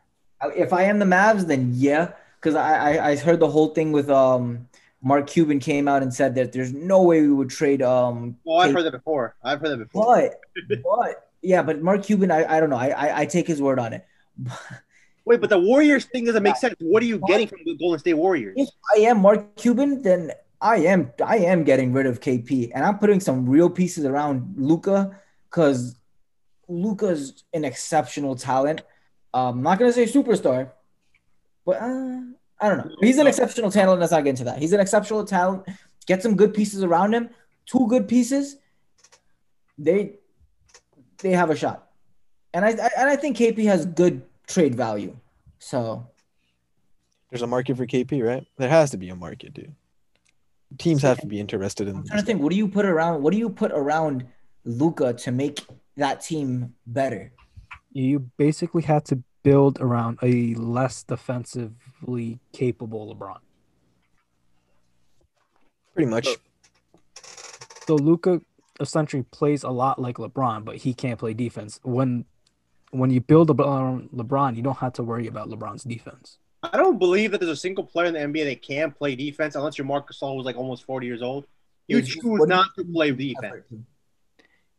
I- 0.41 0.49
if 0.55 0.71
I 0.73 0.83
am 0.83 0.99
the 0.99 1.05
Mavs, 1.05 1.47
then 1.47 1.71
yeah, 1.75 2.11
because 2.39 2.55
I, 2.55 2.97
I 2.97 3.09
I 3.09 3.15
heard 3.15 3.39
the 3.39 3.49
whole 3.49 3.69
thing 3.69 3.91
with 3.91 4.09
um 4.09 4.67
Mark 5.01 5.27
Cuban 5.27 5.59
came 5.59 5.87
out 5.87 6.01
and 6.03 6.13
said 6.13 6.35
that 6.35 6.51
there's 6.53 6.73
no 6.73 7.01
way 7.03 7.21
we 7.21 7.31
would 7.33 7.49
trade 7.49 7.81
um. 7.81 8.37
Oh, 8.47 8.57
I've 8.57 8.67
Kate- 8.67 8.75
heard 8.75 8.83
that 8.85 8.91
before. 8.91 9.35
I've 9.43 9.59
heard 9.59 9.69
that 9.69 9.77
before. 9.77 10.29
But 10.57 10.81
but 10.83 11.29
yeah, 11.41 11.61
but 11.63 11.81
Mark 11.81 12.03
Cuban, 12.03 12.31
I, 12.31 12.57
I 12.57 12.59
don't 12.59 12.69
know. 12.69 12.77
I, 12.77 12.89
I 12.89 13.19
I 13.21 13.25
take 13.25 13.47
his 13.47 13.61
word 13.61 13.79
on 13.79 13.93
it. 13.93 14.05
Wait, 15.25 15.41
but 15.41 15.49
the 15.49 15.59
Warriors 15.59 16.05
thing 16.05 16.23
doesn't 16.25 16.41
make 16.41 16.55
sense. 16.55 16.75
What 16.79 17.03
are 17.03 17.05
you 17.05 17.19
getting 17.27 17.47
from 17.47 17.59
the 17.65 17.75
Golden 17.75 17.99
State 17.99 18.13
Warriors? 18.13 18.53
if 18.57 18.69
I 18.95 18.99
am 19.01 19.19
Mark 19.21 19.55
Cuban, 19.57 20.01
then 20.01 20.31
I 20.61 20.77
am 20.77 21.11
I 21.23 21.37
am 21.39 21.63
getting 21.63 21.91
rid 21.91 22.05
of 22.05 22.21
KP 22.21 22.71
and 22.73 22.85
I'm 22.85 22.97
putting 22.97 23.19
some 23.19 23.47
real 23.47 23.69
pieces 23.69 24.05
around 24.05 24.55
Luka 24.57 25.19
because 25.49 25.95
Luka's 26.67 27.43
an 27.53 27.63
exceptional 27.65 28.35
talent. 28.35 28.81
Um, 29.33 29.57
I'm 29.57 29.63
not 29.63 29.79
gonna 29.79 29.93
say 29.93 30.05
superstar, 30.05 30.71
but 31.65 31.77
uh, 31.81 32.21
I 32.59 32.69
don't 32.69 32.77
know. 32.77 32.95
He's 33.01 33.17
an 33.17 33.27
exceptional 33.27 33.71
talent. 33.71 33.99
Let's 33.99 34.11
not 34.11 34.23
get 34.23 34.31
into 34.31 34.43
that. 34.45 34.59
He's 34.59 34.73
an 34.73 34.79
exceptional 34.79 35.23
talent. 35.25 35.65
Get 36.05 36.23
some 36.23 36.35
good 36.35 36.53
pieces 36.53 36.83
around 36.83 37.13
him. 37.13 37.29
Two 37.65 37.87
good 37.87 38.07
pieces. 38.07 38.57
They 39.77 40.13
they 41.19 41.31
have 41.31 41.49
a 41.49 41.55
shot, 41.55 41.89
and 42.53 42.65
I, 42.65 42.69
I 42.69 42.89
and 42.97 43.09
I 43.09 43.15
think 43.15 43.37
KP 43.37 43.65
has 43.65 43.85
good 43.85 44.23
trade 44.47 44.75
value. 44.75 45.15
So 45.59 46.07
There's 47.29 47.41
a 47.41 47.47
market 47.47 47.77
for 47.77 47.85
KP, 47.85 48.25
right? 48.25 48.45
There 48.57 48.69
has 48.69 48.91
to 48.91 48.97
be 48.97 49.09
a 49.09 49.15
market, 49.15 49.53
dude. 49.53 49.75
Teams 50.77 51.01
have 51.01 51.19
to 51.19 51.27
be 51.27 51.39
interested 51.39 51.87
in. 51.87 51.97
I'm 51.97 52.05
trying 52.05 52.19
to 52.19 52.25
think. 52.25 52.41
What 52.41 52.51
do 52.51 52.57
you 52.57 52.67
put 52.67 52.85
around? 52.85 53.21
What 53.21 53.31
do 53.31 53.39
you 53.39 53.49
put 53.49 53.71
around 53.71 54.25
Luka 54.65 55.13
to 55.13 55.31
make 55.31 55.65
that 55.97 56.21
team 56.21 56.73
better? 56.85 57.31
You 57.91 58.19
basically 58.37 58.83
had 58.83 59.05
to 59.05 59.23
build 59.43 59.79
around 59.81 60.19
a 60.21 60.53
less 60.55 61.03
defensively 61.03 62.39
capable 62.53 63.13
LeBron. 63.15 63.39
Pretty 65.93 66.09
much. 66.09 66.27
So 67.87 67.95
Luka 67.95 68.41
essentially 68.79 69.23
plays 69.31 69.63
a 69.63 69.69
lot 69.69 69.99
like 69.99 70.17
LeBron, 70.17 70.65
but 70.65 70.77
he 70.77 70.93
can't 70.93 71.17
play 71.19 71.33
defense. 71.33 71.79
When 71.83 72.25
when 72.91 73.09
you 73.09 73.19
build 73.19 73.49
around 73.49 74.09
LeBron, 74.11 74.55
you 74.55 74.61
don't 74.61 74.77
have 74.77 74.93
to 74.93 75.03
worry 75.03 75.27
about 75.27 75.49
LeBron's 75.49 75.83
defense. 75.83 76.37
I 76.63 76.77
don't 76.77 76.97
believe 76.97 77.31
that 77.31 77.39
there's 77.39 77.51
a 77.51 77.55
single 77.55 77.83
player 77.83 78.07
in 78.07 78.13
the 78.13 78.19
NBA 78.19 78.45
that 78.45 78.61
can 78.61 78.91
play 78.91 79.15
defense 79.15 79.55
unless 79.55 79.77
you're 79.77 79.85
Marc 79.85 80.11
Gasol, 80.11 80.35
who's 80.35 80.45
like 80.45 80.55
almost 80.57 80.85
40 80.85 81.05
years 81.05 81.21
old. 81.21 81.45
You 81.87 82.01
choose 82.01 82.23
what 82.23 82.37
do 82.37 82.43
you- 82.43 82.47
not 82.47 82.75
to 82.77 82.83
play 82.85 83.11
defense. 83.11 83.63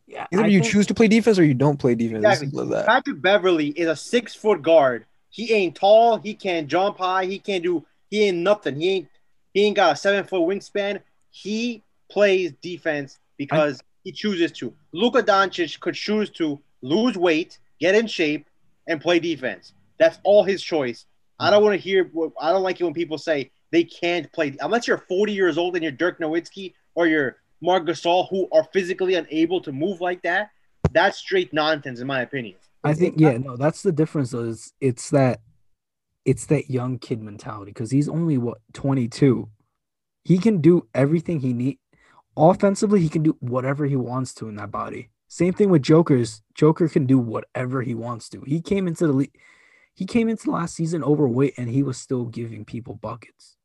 Yeah, 0.09 0.27
Either 0.33 0.45
I 0.45 0.47
you 0.47 0.61
think- 0.61 0.73
choose 0.73 0.87
to 0.87 0.95
play 0.95 1.07
defense 1.07 1.39
or 1.39 1.45
you 1.45 1.53
don't 1.55 1.77
play 1.79 1.95
defense. 1.95 2.25
Exactly. 2.25 2.67
That. 2.71 2.87
Patrick 2.87 3.21
Beverley 3.21 3.69
is 3.69 3.89
a 3.89 3.95
six 3.97 4.35
foot 4.35 4.63
guard. 4.63 5.05
He 5.31 5.53
ain't 5.53 5.75
tall. 5.77 6.17
He 6.17 6.33
can't 6.35 6.67
jump 6.67 6.97
high. 6.99 7.27
He 7.27 7.39
can't 7.39 7.63
do. 7.63 7.85
He 8.11 8.25
ain't 8.25 8.39
nothing. 8.39 8.81
He 8.81 8.89
ain't. 8.91 9.09
He 9.53 9.65
ain't 9.65 9.77
got 9.77 9.93
a 9.93 9.97
seven 9.97 10.25
foot 10.25 10.41
wingspan. 10.41 11.01
He 11.31 11.83
plays 12.11 12.53
defense 12.63 13.19
because 13.37 13.83
he 14.03 14.13
chooses 14.13 14.51
to. 14.53 14.73
Luka 14.93 15.23
Doncic 15.23 15.79
could 15.81 15.95
choose 15.95 16.31
to 16.31 16.59
lose 16.81 17.17
weight, 17.19 17.59
get 17.79 17.95
in 17.95 18.07
shape, 18.07 18.47
and 18.87 19.01
play 19.01 19.19
defense. 19.19 19.75
That's 19.99 20.19
all 20.25 20.43
his 20.43 20.63
choice. 20.63 21.05
I 21.39 21.51
don't 21.51 21.63
want 21.63 21.75
to 21.75 21.81
hear. 21.81 22.11
I 22.41 22.51
don't 22.51 22.63
like 22.63 22.81
it 22.81 22.85
when 22.85 22.95
people 22.95 23.19
say 23.19 23.51
they 23.73 23.85
can't 23.85 24.33
play 24.33 24.57
unless 24.61 24.89
you're 24.89 25.05
40 25.07 25.33
years 25.33 25.59
old 25.59 25.75
and 25.75 25.83
you're 25.83 25.93
Dirk 25.93 26.19
Nowitzki 26.19 26.73
or 26.95 27.07
you're 27.07 27.37
Marc 27.61 27.87
Gasol, 27.87 28.29
who 28.29 28.49
are 28.53 28.65
physically 28.73 29.15
unable 29.15 29.61
to 29.63 29.73
move 29.73 30.01
like 30.01 30.23
that. 30.23 30.51
That's 30.93 31.19
straight 31.19 31.53
nonsense, 31.53 32.01
in 32.01 32.07
my 32.07 32.23
opinion. 32.23 32.57
I 32.85 32.95
think 32.95 33.15
yeah, 33.19 33.37
no, 33.39 33.57
that's 33.57 33.83
the 33.83 33.93
difference. 33.93 34.31
Though, 34.31 34.45
is 34.45 34.73
it's 34.81 35.11
that 35.11 35.41
it's 36.25 36.47
that 36.47 36.71
young 36.71 36.99
kid 36.99 37.23
mentality 37.23 37.71
because 37.71 37.91
he's 37.91 38.09
only 38.09 38.39
what 38.39 38.59
22. 38.75 39.49
He 40.25 40.39
can 40.39 40.61
do 40.61 40.87
everything 40.95 41.41
he 41.41 41.53
need. 41.53 41.79
Offensively, 42.37 43.01
he 43.01 43.09
can 43.09 43.23
do 43.23 43.37
whatever 43.41 43.87
he 43.87 43.97
wants 43.97 44.35
to 44.35 44.49
in 44.49 44.57
that 44.57 44.71
body. 44.71 45.11
Same 45.27 45.53
thing 45.53 45.71
with 45.71 45.83
Joker's. 45.83 46.43
Joker 46.55 46.89
can 46.89 47.07
do 47.07 47.19
whatever 47.19 47.83
he 47.83 47.95
wants 47.95 48.29
to. 48.31 48.43
He 48.47 48.61
came 48.61 48.87
into 48.87 49.07
the 49.07 49.13
league. 49.13 49.35
He 49.95 50.07
came 50.07 50.29
into 50.29 50.51
last 50.51 50.77
season 50.77 51.03
overweight 51.03 51.55
and 51.59 51.69
he 51.69 51.83
was 51.83 51.99
still 51.99 52.27
giving 52.27 52.65
people 52.65 52.95
buckets. 52.95 53.57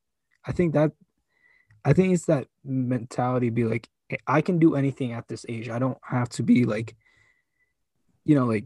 I 0.45 0.51
think 0.51 0.73
that 0.73 0.91
I 1.85 1.93
think 1.93 2.13
it's 2.13 2.25
that 2.25 2.47
mentality 2.63 3.49
be 3.49 3.65
like 3.65 3.89
I 4.27 4.41
can 4.41 4.59
do 4.59 4.75
anything 4.75 5.11
at 5.11 5.27
this 5.27 5.45
age. 5.49 5.69
I 5.69 5.79
don't 5.79 5.97
have 6.03 6.29
to 6.29 6.43
be 6.43 6.65
like 6.65 6.95
you 8.25 8.35
know 8.35 8.45
like 8.45 8.65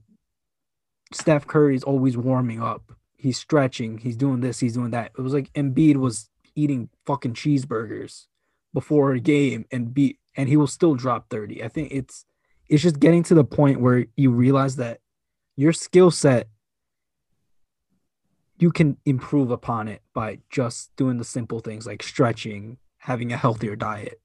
Steph 1.14 1.48
Curry's 1.48 1.84
always 1.84 2.18
warming 2.18 2.62
up. 2.62 2.92
He's 3.16 3.38
stretching. 3.38 3.98
He's 3.98 4.18
doing 4.18 4.42
this. 4.42 4.60
He's 4.60 4.74
doing 4.74 4.92
that. 4.92 5.12
It 5.18 5.22
was 5.22 5.34
like 5.34 5.52
Embiid 5.54 5.98
was 5.98 6.30
eating 6.56 6.90
fucking 7.06 7.34
cheeseburgers 7.34 8.26
before 8.74 9.14
a 9.14 9.20
game 9.20 9.66
and 9.72 9.94
beat, 9.94 10.20
and 10.36 10.50
he 10.50 10.58
will 10.58 10.68
still 10.68 10.96
drop 10.96 11.30
thirty. 11.30 11.64
I 11.64 11.70
think 11.70 11.92
it's 11.92 12.26
it's 12.68 12.84
just 12.84 13.00
getting 13.00 13.24
to 13.24 13.34
the 13.34 13.44
point 13.44 13.80
where 13.80 14.06
you 14.16 14.32
realize 14.32 14.76
that 14.76 15.00
your 15.56 15.74
skill 15.74 16.12
set 16.12 16.48
you 18.60 18.72
can 18.72 18.98
improve 19.06 19.52
upon 19.52 19.88
it 19.88 20.02
by 20.14 20.40
just 20.50 20.96
doing 20.96 21.18
the 21.18 21.24
simple 21.24 21.60
things 21.60 21.86
like 21.86 22.02
stretching, 22.02 22.78
having 22.98 23.34
a 23.34 23.38
healthier 23.38 23.76
diet, 23.76 24.20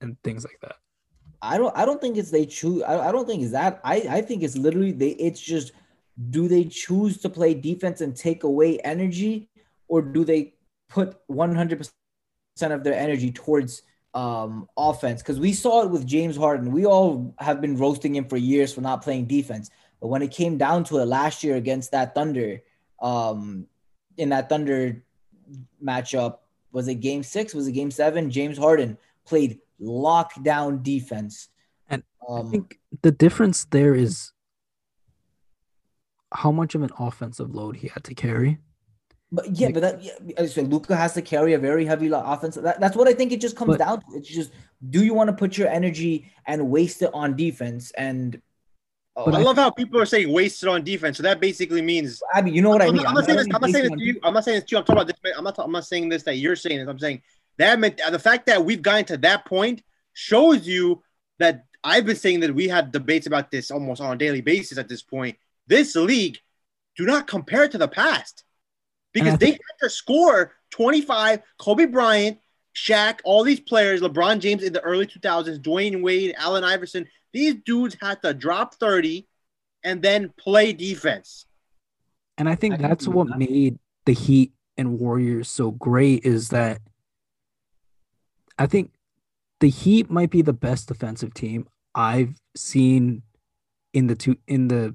and 0.00 0.16
things 0.22 0.44
like 0.44 0.58
that. 0.62 0.76
I 1.42 1.58
don't 1.58 1.76
I 1.76 1.84
don't 1.84 2.00
think 2.00 2.16
it's 2.16 2.30
they 2.30 2.46
choose 2.46 2.82
I, 2.82 3.08
I 3.08 3.12
don't 3.12 3.26
think 3.26 3.42
it's 3.42 3.52
that. 3.52 3.80
I, 3.84 3.96
I 4.08 4.20
think 4.22 4.42
it's 4.42 4.56
literally 4.56 4.92
they 4.92 5.10
it's 5.10 5.40
just 5.40 5.72
do 6.30 6.46
they 6.46 6.64
choose 6.64 7.18
to 7.18 7.28
play 7.28 7.52
defense 7.54 8.00
and 8.00 8.14
take 8.14 8.44
away 8.44 8.78
energy 8.80 9.48
or 9.88 10.02
do 10.02 10.24
they 10.24 10.54
put 10.88 11.16
100% 11.28 11.90
of 12.60 12.84
their 12.84 12.94
energy 12.94 13.32
towards 13.32 13.82
um 14.14 14.68
offense 14.76 15.22
because 15.22 15.40
we 15.40 15.54
saw 15.54 15.82
it 15.82 15.90
with 15.90 16.06
James 16.06 16.36
Harden. 16.36 16.70
We 16.70 16.84
all 16.86 17.34
have 17.38 17.60
been 17.60 17.76
roasting 17.76 18.14
him 18.14 18.28
for 18.28 18.36
years 18.36 18.72
for 18.72 18.82
not 18.82 19.02
playing 19.02 19.24
defense. 19.24 19.70
But 20.00 20.08
when 20.08 20.22
it 20.22 20.30
came 20.30 20.58
down 20.58 20.84
to 20.84 20.98
it 20.98 21.06
last 21.06 21.42
year 21.42 21.56
against 21.56 21.90
that 21.92 22.14
Thunder, 22.14 22.60
um 23.00 23.66
in 24.16 24.28
that 24.28 24.48
Thunder 24.48 25.02
matchup, 25.82 26.38
was 26.72 26.88
it 26.88 26.96
game 26.96 27.22
six? 27.22 27.54
Was 27.54 27.66
it 27.68 27.72
game 27.72 27.90
seven? 27.90 28.30
James 28.30 28.58
Harden 28.58 28.96
played 29.26 29.58
lockdown 29.80 30.82
defense. 30.82 31.48
And 31.88 32.02
um, 32.28 32.46
I 32.46 32.50
think 32.50 32.80
the 33.02 33.10
difference 33.12 33.64
there 33.66 33.94
is 33.94 34.32
how 36.32 36.50
much 36.50 36.74
of 36.74 36.82
an 36.82 36.90
offensive 36.98 37.54
load 37.54 37.76
he 37.76 37.88
had 37.88 38.04
to 38.04 38.14
carry. 38.14 38.58
but 39.30 39.50
yeah, 39.54 39.66
like- 39.66 39.74
but 39.74 39.80
that 39.80 40.02
yeah, 40.02 40.12
I 40.38 40.60
Luka 40.62 40.96
has 40.96 41.12
to 41.14 41.22
carry 41.22 41.52
a 41.52 41.58
very 41.58 41.84
heavy 41.84 42.10
offense. 42.12 42.54
That, 42.56 42.80
that's 42.80 42.96
what 42.96 43.06
I 43.08 43.12
think 43.12 43.32
it 43.32 43.40
just 43.40 43.56
comes 43.56 43.72
But- 43.72 43.78
down 43.78 44.00
to. 44.00 44.06
It's 44.14 44.28
just 44.28 44.50
do 44.90 45.04
you 45.04 45.14
want 45.14 45.28
to 45.28 45.34
put 45.36 45.56
your 45.58 45.68
energy 45.68 46.30
and 46.46 46.70
waste 46.70 47.02
it 47.02 47.10
on 47.12 47.36
defense? 47.36 47.90
And 47.92 48.40
oh, 49.16 49.24
But 49.26 49.34
I 49.34 49.38
love 49.38 49.56
how 49.56 49.70
people 49.70 50.00
are 50.00 50.06
saying 50.06 50.32
wasted 50.32 50.68
on 50.68 50.84
defense. 50.84 51.16
So 51.16 51.22
that 51.22 51.40
basically 51.40 51.82
means 51.82 52.22
I 52.32 52.42
mean, 52.42 52.54
you 52.54 52.62
know 52.62 52.70
what 52.70 52.82
I 52.82 52.86
I'm, 52.86 52.94
mean. 52.94 53.02
not, 53.02 53.08
I'm 53.08 53.14
not 53.14 53.24
saying 53.24 53.38
this. 53.38 53.46
I'm 53.54 53.60
not 53.60 53.70
saying 53.70 53.90
this 53.90 53.98
to 53.98 54.04
you. 54.04 54.20
I'm 54.22 54.34
not 54.34 54.44
saying 54.44 54.56
this 54.60 54.64
to 54.64 54.74
you. 54.74 54.78
I'm 54.78 54.84
talking 54.84 55.02
about 55.02 55.06
this. 55.06 55.34
I'm 55.36 55.44
not. 55.44 55.58
I'm 55.58 55.72
not 55.72 55.86
saying 55.86 56.08
this 56.08 56.22
that 56.24 56.36
you're 56.36 56.56
saying 56.56 56.78
this. 56.78 56.88
I'm 56.88 56.98
saying 56.98 57.22
that 57.58 57.78
meant 57.78 58.00
the 58.10 58.18
fact 58.18 58.46
that 58.46 58.64
we've 58.64 58.82
gotten 58.82 59.04
to 59.06 59.16
that 59.18 59.44
point 59.44 59.82
shows 60.14 60.66
you 60.66 61.02
that 61.38 61.64
I've 61.84 62.06
been 62.06 62.16
saying 62.16 62.40
that 62.40 62.54
we 62.54 62.68
had 62.68 62.92
debates 62.92 63.26
about 63.26 63.50
this 63.50 63.70
almost 63.70 64.00
on 64.00 64.12
a 64.12 64.16
daily 64.16 64.40
basis 64.40 64.78
at 64.78 64.88
this 64.88 65.02
point. 65.02 65.36
This 65.66 65.94
league 65.96 66.38
do 66.96 67.04
not 67.04 67.26
compare 67.26 67.68
to 67.68 67.78
the 67.78 67.88
past 67.88 68.44
because 69.12 69.38
they 69.38 69.52
had 69.52 69.58
to 69.80 69.90
score 69.90 70.52
25. 70.70 71.40
Kobe 71.58 71.86
Bryant 71.86 72.38
Shaq, 72.74 73.20
all 73.24 73.44
these 73.44 73.60
players, 73.60 74.00
LeBron 74.00 74.40
James 74.40 74.62
in 74.62 74.72
the 74.72 74.80
early 74.80 75.06
2000s, 75.06 75.60
Dwyane 75.60 76.02
Wade, 76.02 76.34
Allen 76.38 76.64
Iverson, 76.64 77.06
these 77.32 77.54
dudes 77.66 77.96
had 78.00 78.22
to 78.22 78.32
drop 78.34 78.74
30 78.74 79.26
and 79.84 80.02
then 80.02 80.32
play 80.38 80.72
defense. 80.72 81.46
And 82.38 82.48
I 82.48 82.54
think 82.54 82.74
I 82.74 82.76
that's 82.78 83.06
what 83.06 83.28
that. 83.28 83.38
made 83.38 83.78
the 84.06 84.14
Heat 84.14 84.52
and 84.76 84.98
Warriors 84.98 85.48
so 85.48 85.70
great 85.70 86.24
is 86.24 86.48
that 86.48 86.80
I 88.58 88.66
think 88.66 88.92
the 89.60 89.68
Heat 89.68 90.10
might 90.10 90.30
be 90.30 90.42
the 90.42 90.52
best 90.52 90.88
defensive 90.88 91.34
team 91.34 91.68
I've 91.94 92.40
seen 92.56 93.22
in 93.92 94.06
the 94.06 94.14
two 94.14 94.36
in 94.46 94.68
the 94.68 94.94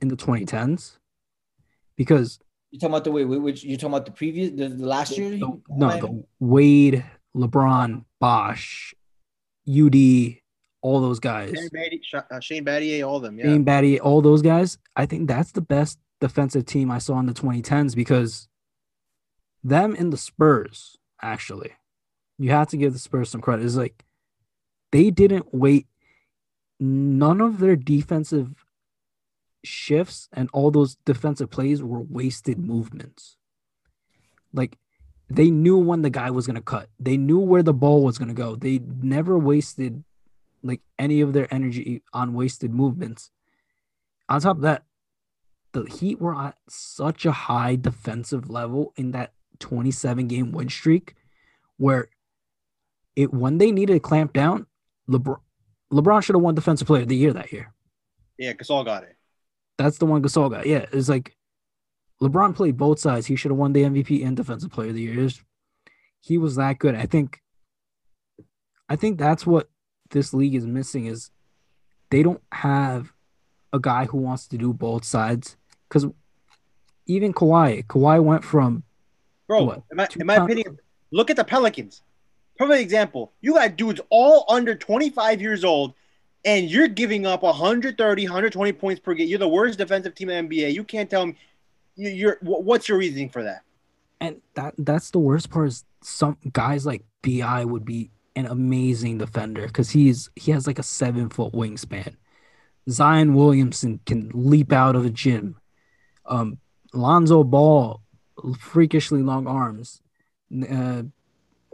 in 0.00 0.08
the 0.08 0.16
2010s 0.16 0.98
because 1.96 2.38
You 2.72 2.78
talking 2.78 2.94
about 2.94 3.04
the 3.04 3.12
way 3.12 3.24
which 3.24 3.64
you 3.64 3.76
talking 3.76 3.94
about 3.94 4.06
the 4.06 4.12
previous 4.12 4.50
the, 4.50 4.68
the 4.68 4.86
last 4.86 5.16
year? 5.18 5.30
the, 5.30 5.60
no 5.68 5.90
the 6.00 6.24
Wade, 6.40 7.04
LeBron, 7.36 8.06
Bosh, 8.18 8.94
UD, 9.68 10.38
all 10.80 11.00
those 11.02 11.20
guys. 11.20 11.50
Shane, 11.50 11.68
Battier, 11.68 12.24
uh, 12.30 12.40
Shane 12.40 12.64
Battier, 12.64 13.06
all 13.06 13.16
of 13.16 13.22
them. 13.22 13.38
Yeah. 13.38 13.44
Shane 13.44 13.64
Battier, 13.64 14.00
all 14.00 14.22
those 14.22 14.40
guys. 14.40 14.78
I 14.96 15.04
think 15.04 15.28
that's 15.28 15.52
the 15.52 15.60
best 15.60 15.98
defensive 16.18 16.64
team 16.64 16.90
I 16.90 16.96
saw 16.96 17.18
in 17.18 17.26
the 17.26 17.34
2010s 17.34 17.94
because 17.94 18.48
them 19.62 19.94
and 19.98 20.10
the 20.10 20.16
Spurs, 20.16 20.96
actually, 21.20 21.72
you 22.38 22.52
have 22.52 22.68
to 22.68 22.78
give 22.78 22.94
the 22.94 22.98
Spurs 22.98 23.28
some 23.28 23.42
credit. 23.42 23.66
It's 23.66 23.76
like 23.76 24.02
they 24.92 25.10
didn't 25.10 25.52
wait. 25.52 25.86
None 26.80 27.42
of 27.42 27.58
their 27.58 27.76
defensive 27.76 28.61
shifts 29.64 30.28
and 30.32 30.48
all 30.52 30.70
those 30.70 30.96
defensive 31.04 31.50
plays 31.50 31.82
were 31.82 32.00
wasted 32.00 32.58
movements. 32.58 33.36
Like 34.52 34.78
they 35.28 35.50
knew 35.50 35.78
when 35.78 36.02
the 36.02 36.10
guy 36.10 36.30
was 36.30 36.46
going 36.46 36.56
to 36.56 36.62
cut, 36.62 36.88
they 36.98 37.16
knew 37.16 37.38
where 37.38 37.62
the 37.62 37.72
ball 37.72 38.02
was 38.02 38.18
going 38.18 38.28
to 38.28 38.34
go. 38.34 38.56
They 38.56 38.78
never 38.78 39.38
wasted 39.38 40.04
like 40.62 40.80
any 40.98 41.20
of 41.20 41.32
their 41.32 41.52
energy 41.52 42.02
on 42.12 42.34
wasted 42.34 42.72
movements. 42.72 43.30
On 44.28 44.40
top 44.40 44.56
of 44.56 44.62
that, 44.62 44.84
the 45.72 45.84
Heat 45.84 46.20
were 46.20 46.34
at 46.34 46.56
such 46.68 47.24
a 47.24 47.32
high 47.32 47.76
defensive 47.76 48.50
level 48.50 48.92
in 48.96 49.12
that 49.12 49.32
27 49.58 50.28
game 50.28 50.52
win 50.52 50.68
streak 50.68 51.14
where 51.78 52.08
it 53.16 53.32
when 53.32 53.58
they 53.58 53.70
needed 53.70 53.94
to 53.94 54.00
clamp 54.00 54.32
down, 54.32 54.66
LeBron 55.08 55.40
LeBron 55.92 56.22
should 56.22 56.34
have 56.34 56.42
won 56.42 56.54
defensive 56.54 56.86
player 56.86 57.02
of 57.02 57.08
the 57.08 57.16
year 57.16 57.32
that 57.32 57.52
year. 57.52 57.72
Yeah, 58.38 58.52
Gasol 58.54 58.84
got 58.84 59.04
it. 59.04 59.16
That's 59.78 59.98
the 59.98 60.06
one 60.06 60.22
Gasol 60.22 60.50
got. 60.50 60.66
Yeah, 60.66 60.86
it's 60.92 61.08
like 61.08 61.36
LeBron 62.22 62.54
played 62.54 62.76
both 62.76 62.98
sides. 62.98 63.26
He 63.26 63.36
should 63.36 63.50
have 63.50 63.58
won 63.58 63.72
the 63.72 63.82
MVP 63.82 64.24
and 64.24 64.36
defensive 64.36 64.70
player 64.70 64.90
of 64.90 64.94
the 64.94 65.02
year. 65.02 65.28
He 66.20 66.38
was 66.38 66.56
that 66.56 66.78
good. 66.78 66.94
I 66.94 67.06
think 67.06 67.40
I 68.88 68.96
think 68.96 69.18
that's 69.18 69.46
what 69.46 69.70
this 70.10 70.34
league 70.34 70.54
is 70.54 70.66
missing 70.66 71.06
is 71.06 71.30
they 72.10 72.22
don't 72.22 72.42
have 72.52 73.12
a 73.72 73.80
guy 73.80 74.04
who 74.04 74.18
wants 74.18 74.46
to 74.48 74.58
do 74.58 74.72
both 74.72 75.04
sides. 75.04 75.56
Because 75.88 76.06
even 77.06 77.32
Kawhi, 77.32 77.86
Kawhi 77.86 78.22
went 78.22 78.44
from 78.44 78.84
Bro, 79.48 79.64
What, 79.64 79.82
in 79.90 79.96
my, 79.96 80.08
in 80.20 80.26
my 80.26 80.36
opinion, 80.36 80.78
look 81.10 81.30
at 81.30 81.36
the 81.36 81.44
Pelicans. 81.44 82.02
Perfect 82.56 82.80
example. 82.80 83.32
You 83.40 83.54
got 83.54 83.76
dudes 83.76 84.00
all 84.10 84.44
under 84.48 84.74
25 84.74 85.40
years 85.40 85.64
old, 85.64 85.94
and 86.44 86.68
you're 86.70 86.88
giving 86.88 87.26
up 87.26 87.42
130, 87.42 88.24
120 88.24 88.72
points 88.72 89.00
per 89.00 89.14
game. 89.14 89.28
You're 89.28 89.38
the 89.38 89.48
worst 89.48 89.78
defensive 89.78 90.14
team 90.14 90.30
in 90.30 90.48
NBA. 90.48 90.72
You 90.72 90.84
can't 90.84 91.08
tell 91.10 91.26
me 91.26 91.36
you- 91.96 92.10
you're 92.10 92.38
what's 92.42 92.88
your 92.88 92.98
reasoning 92.98 93.28
for 93.28 93.42
that? 93.42 93.62
and 94.20 94.40
that 94.54 94.72
that's 94.78 95.10
the 95.10 95.18
worst 95.18 95.50
part 95.50 95.66
is 95.66 95.84
some 96.00 96.36
guys 96.52 96.86
like 96.86 97.02
Bi 97.22 97.64
would 97.64 97.84
be 97.84 98.10
an 98.36 98.46
amazing 98.46 99.18
defender 99.18 99.66
because 99.66 99.90
he's 99.90 100.30
he 100.36 100.52
has 100.52 100.66
like 100.66 100.78
a 100.78 100.82
seven 100.84 101.28
foot 101.28 101.52
wingspan. 101.52 102.14
Zion 102.88 103.34
Williamson 103.34 104.00
can 104.06 104.30
leap 104.32 104.72
out 104.72 104.96
of 104.96 105.04
a 105.04 105.10
gym. 105.10 105.56
Um, 106.26 106.58
Lonzo 106.94 107.42
Ball, 107.44 108.00
freakishly 108.58 109.22
long 109.22 109.46
arms. 109.46 110.00
Uh, 110.52 111.02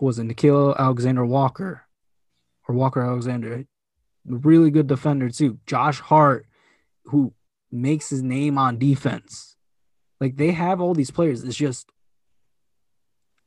was 0.01 0.19
it 0.19 0.25
Nickeil 0.29 0.77
Alexander 0.79 1.25
Walker 1.27 1.83
or 2.67 2.75
Walker 2.75 3.03
Alexander? 3.03 3.65
Really 4.29 4.71
good 4.71 4.87
defender 4.87 5.29
too. 5.31 5.59
Josh 5.67 6.01
Hart, 6.01 6.47
who 7.05 7.33
makes 7.71 8.11
his 8.11 8.23
name 8.23 8.59
on 8.59 8.79
defense. 8.79 9.57
Like 10.21 10.37
they 10.37 10.53
have 10.53 10.81
all 10.81 10.95
these 10.95 11.11
players. 11.11 11.45
It's 11.45 11.57
just 11.57 11.91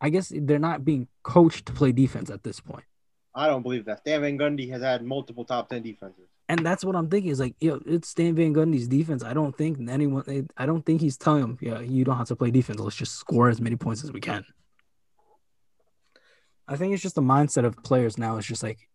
I 0.01 0.09
guess 0.09 0.31
they're 0.35 0.59
not 0.59 0.83
being 0.83 1.07
coached 1.23 1.67
to 1.67 1.73
play 1.73 1.91
defense 1.91 2.31
at 2.31 2.43
this 2.43 2.59
point. 2.59 2.83
I 3.35 3.47
don't 3.47 3.61
believe 3.61 3.85
that. 3.85 3.99
Stan 3.99 4.21
Van 4.21 4.37
Gundy 4.37 4.69
has 4.71 4.81
had 4.81 5.03
multiple 5.03 5.45
top 5.45 5.69
10 5.69 5.83
defenses. 5.83 6.27
And 6.49 6.65
that's 6.65 6.83
what 6.83 6.97
I'm 6.97 7.07
thinking 7.07 7.31
is 7.31 7.39
like, 7.39 7.55
yo, 7.61 7.79
it's 7.85 8.09
Stan 8.09 8.35
Van 8.35 8.53
Gundy's 8.53 8.87
defense. 8.87 9.23
I 9.23 9.33
don't 9.33 9.55
think 9.57 9.77
anyone, 9.89 10.49
I 10.57 10.65
don't 10.65 10.85
think 10.85 10.99
he's 10.99 11.17
telling 11.17 11.43
him, 11.43 11.57
yeah, 11.61 11.79
you 11.79 12.03
don't 12.03 12.17
have 12.17 12.27
to 12.27 12.35
play 12.35 12.51
defense. 12.51 12.79
Let's 12.79 12.95
just 12.95 13.15
score 13.15 13.47
as 13.47 13.61
many 13.61 13.77
points 13.77 14.03
as 14.03 14.11
we 14.11 14.19
can. 14.19 14.43
I 16.67 16.75
think 16.75 16.93
it's 16.93 17.03
just 17.03 17.15
the 17.15 17.21
mindset 17.21 17.63
of 17.63 17.81
players 17.83 18.17
now. 18.17 18.37
It's 18.37 18.47
just 18.47 18.63
like, 18.63 18.89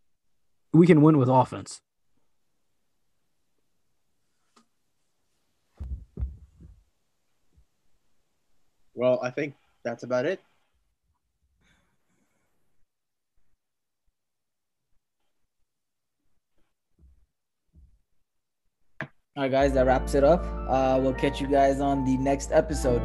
we 0.76 0.86
can 0.86 1.02
win 1.02 1.18
with 1.18 1.28
offense. 1.28 1.80
Well, 8.94 9.20
I 9.22 9.30
think 9.30 9.54
that's 9.84 10.04
about 10.04 10.24
it. 10.24 10.40
All 19.36 19.42
right, 19.42 19.50
guys, 19.50 19.74
that 19.74 19.84
wraps 19.84 20.14
it 20.14 20.24
up. 20.24 20.42
Uh, 20.66 20.98
we'll 20.98 21.12
catch 21.12 21.42
you 21.42 21.46
guys 21.46 21.78
on 21.78 22.06
the 22.06 22.16
next 22.16 22.52
episode. 22.52 23.02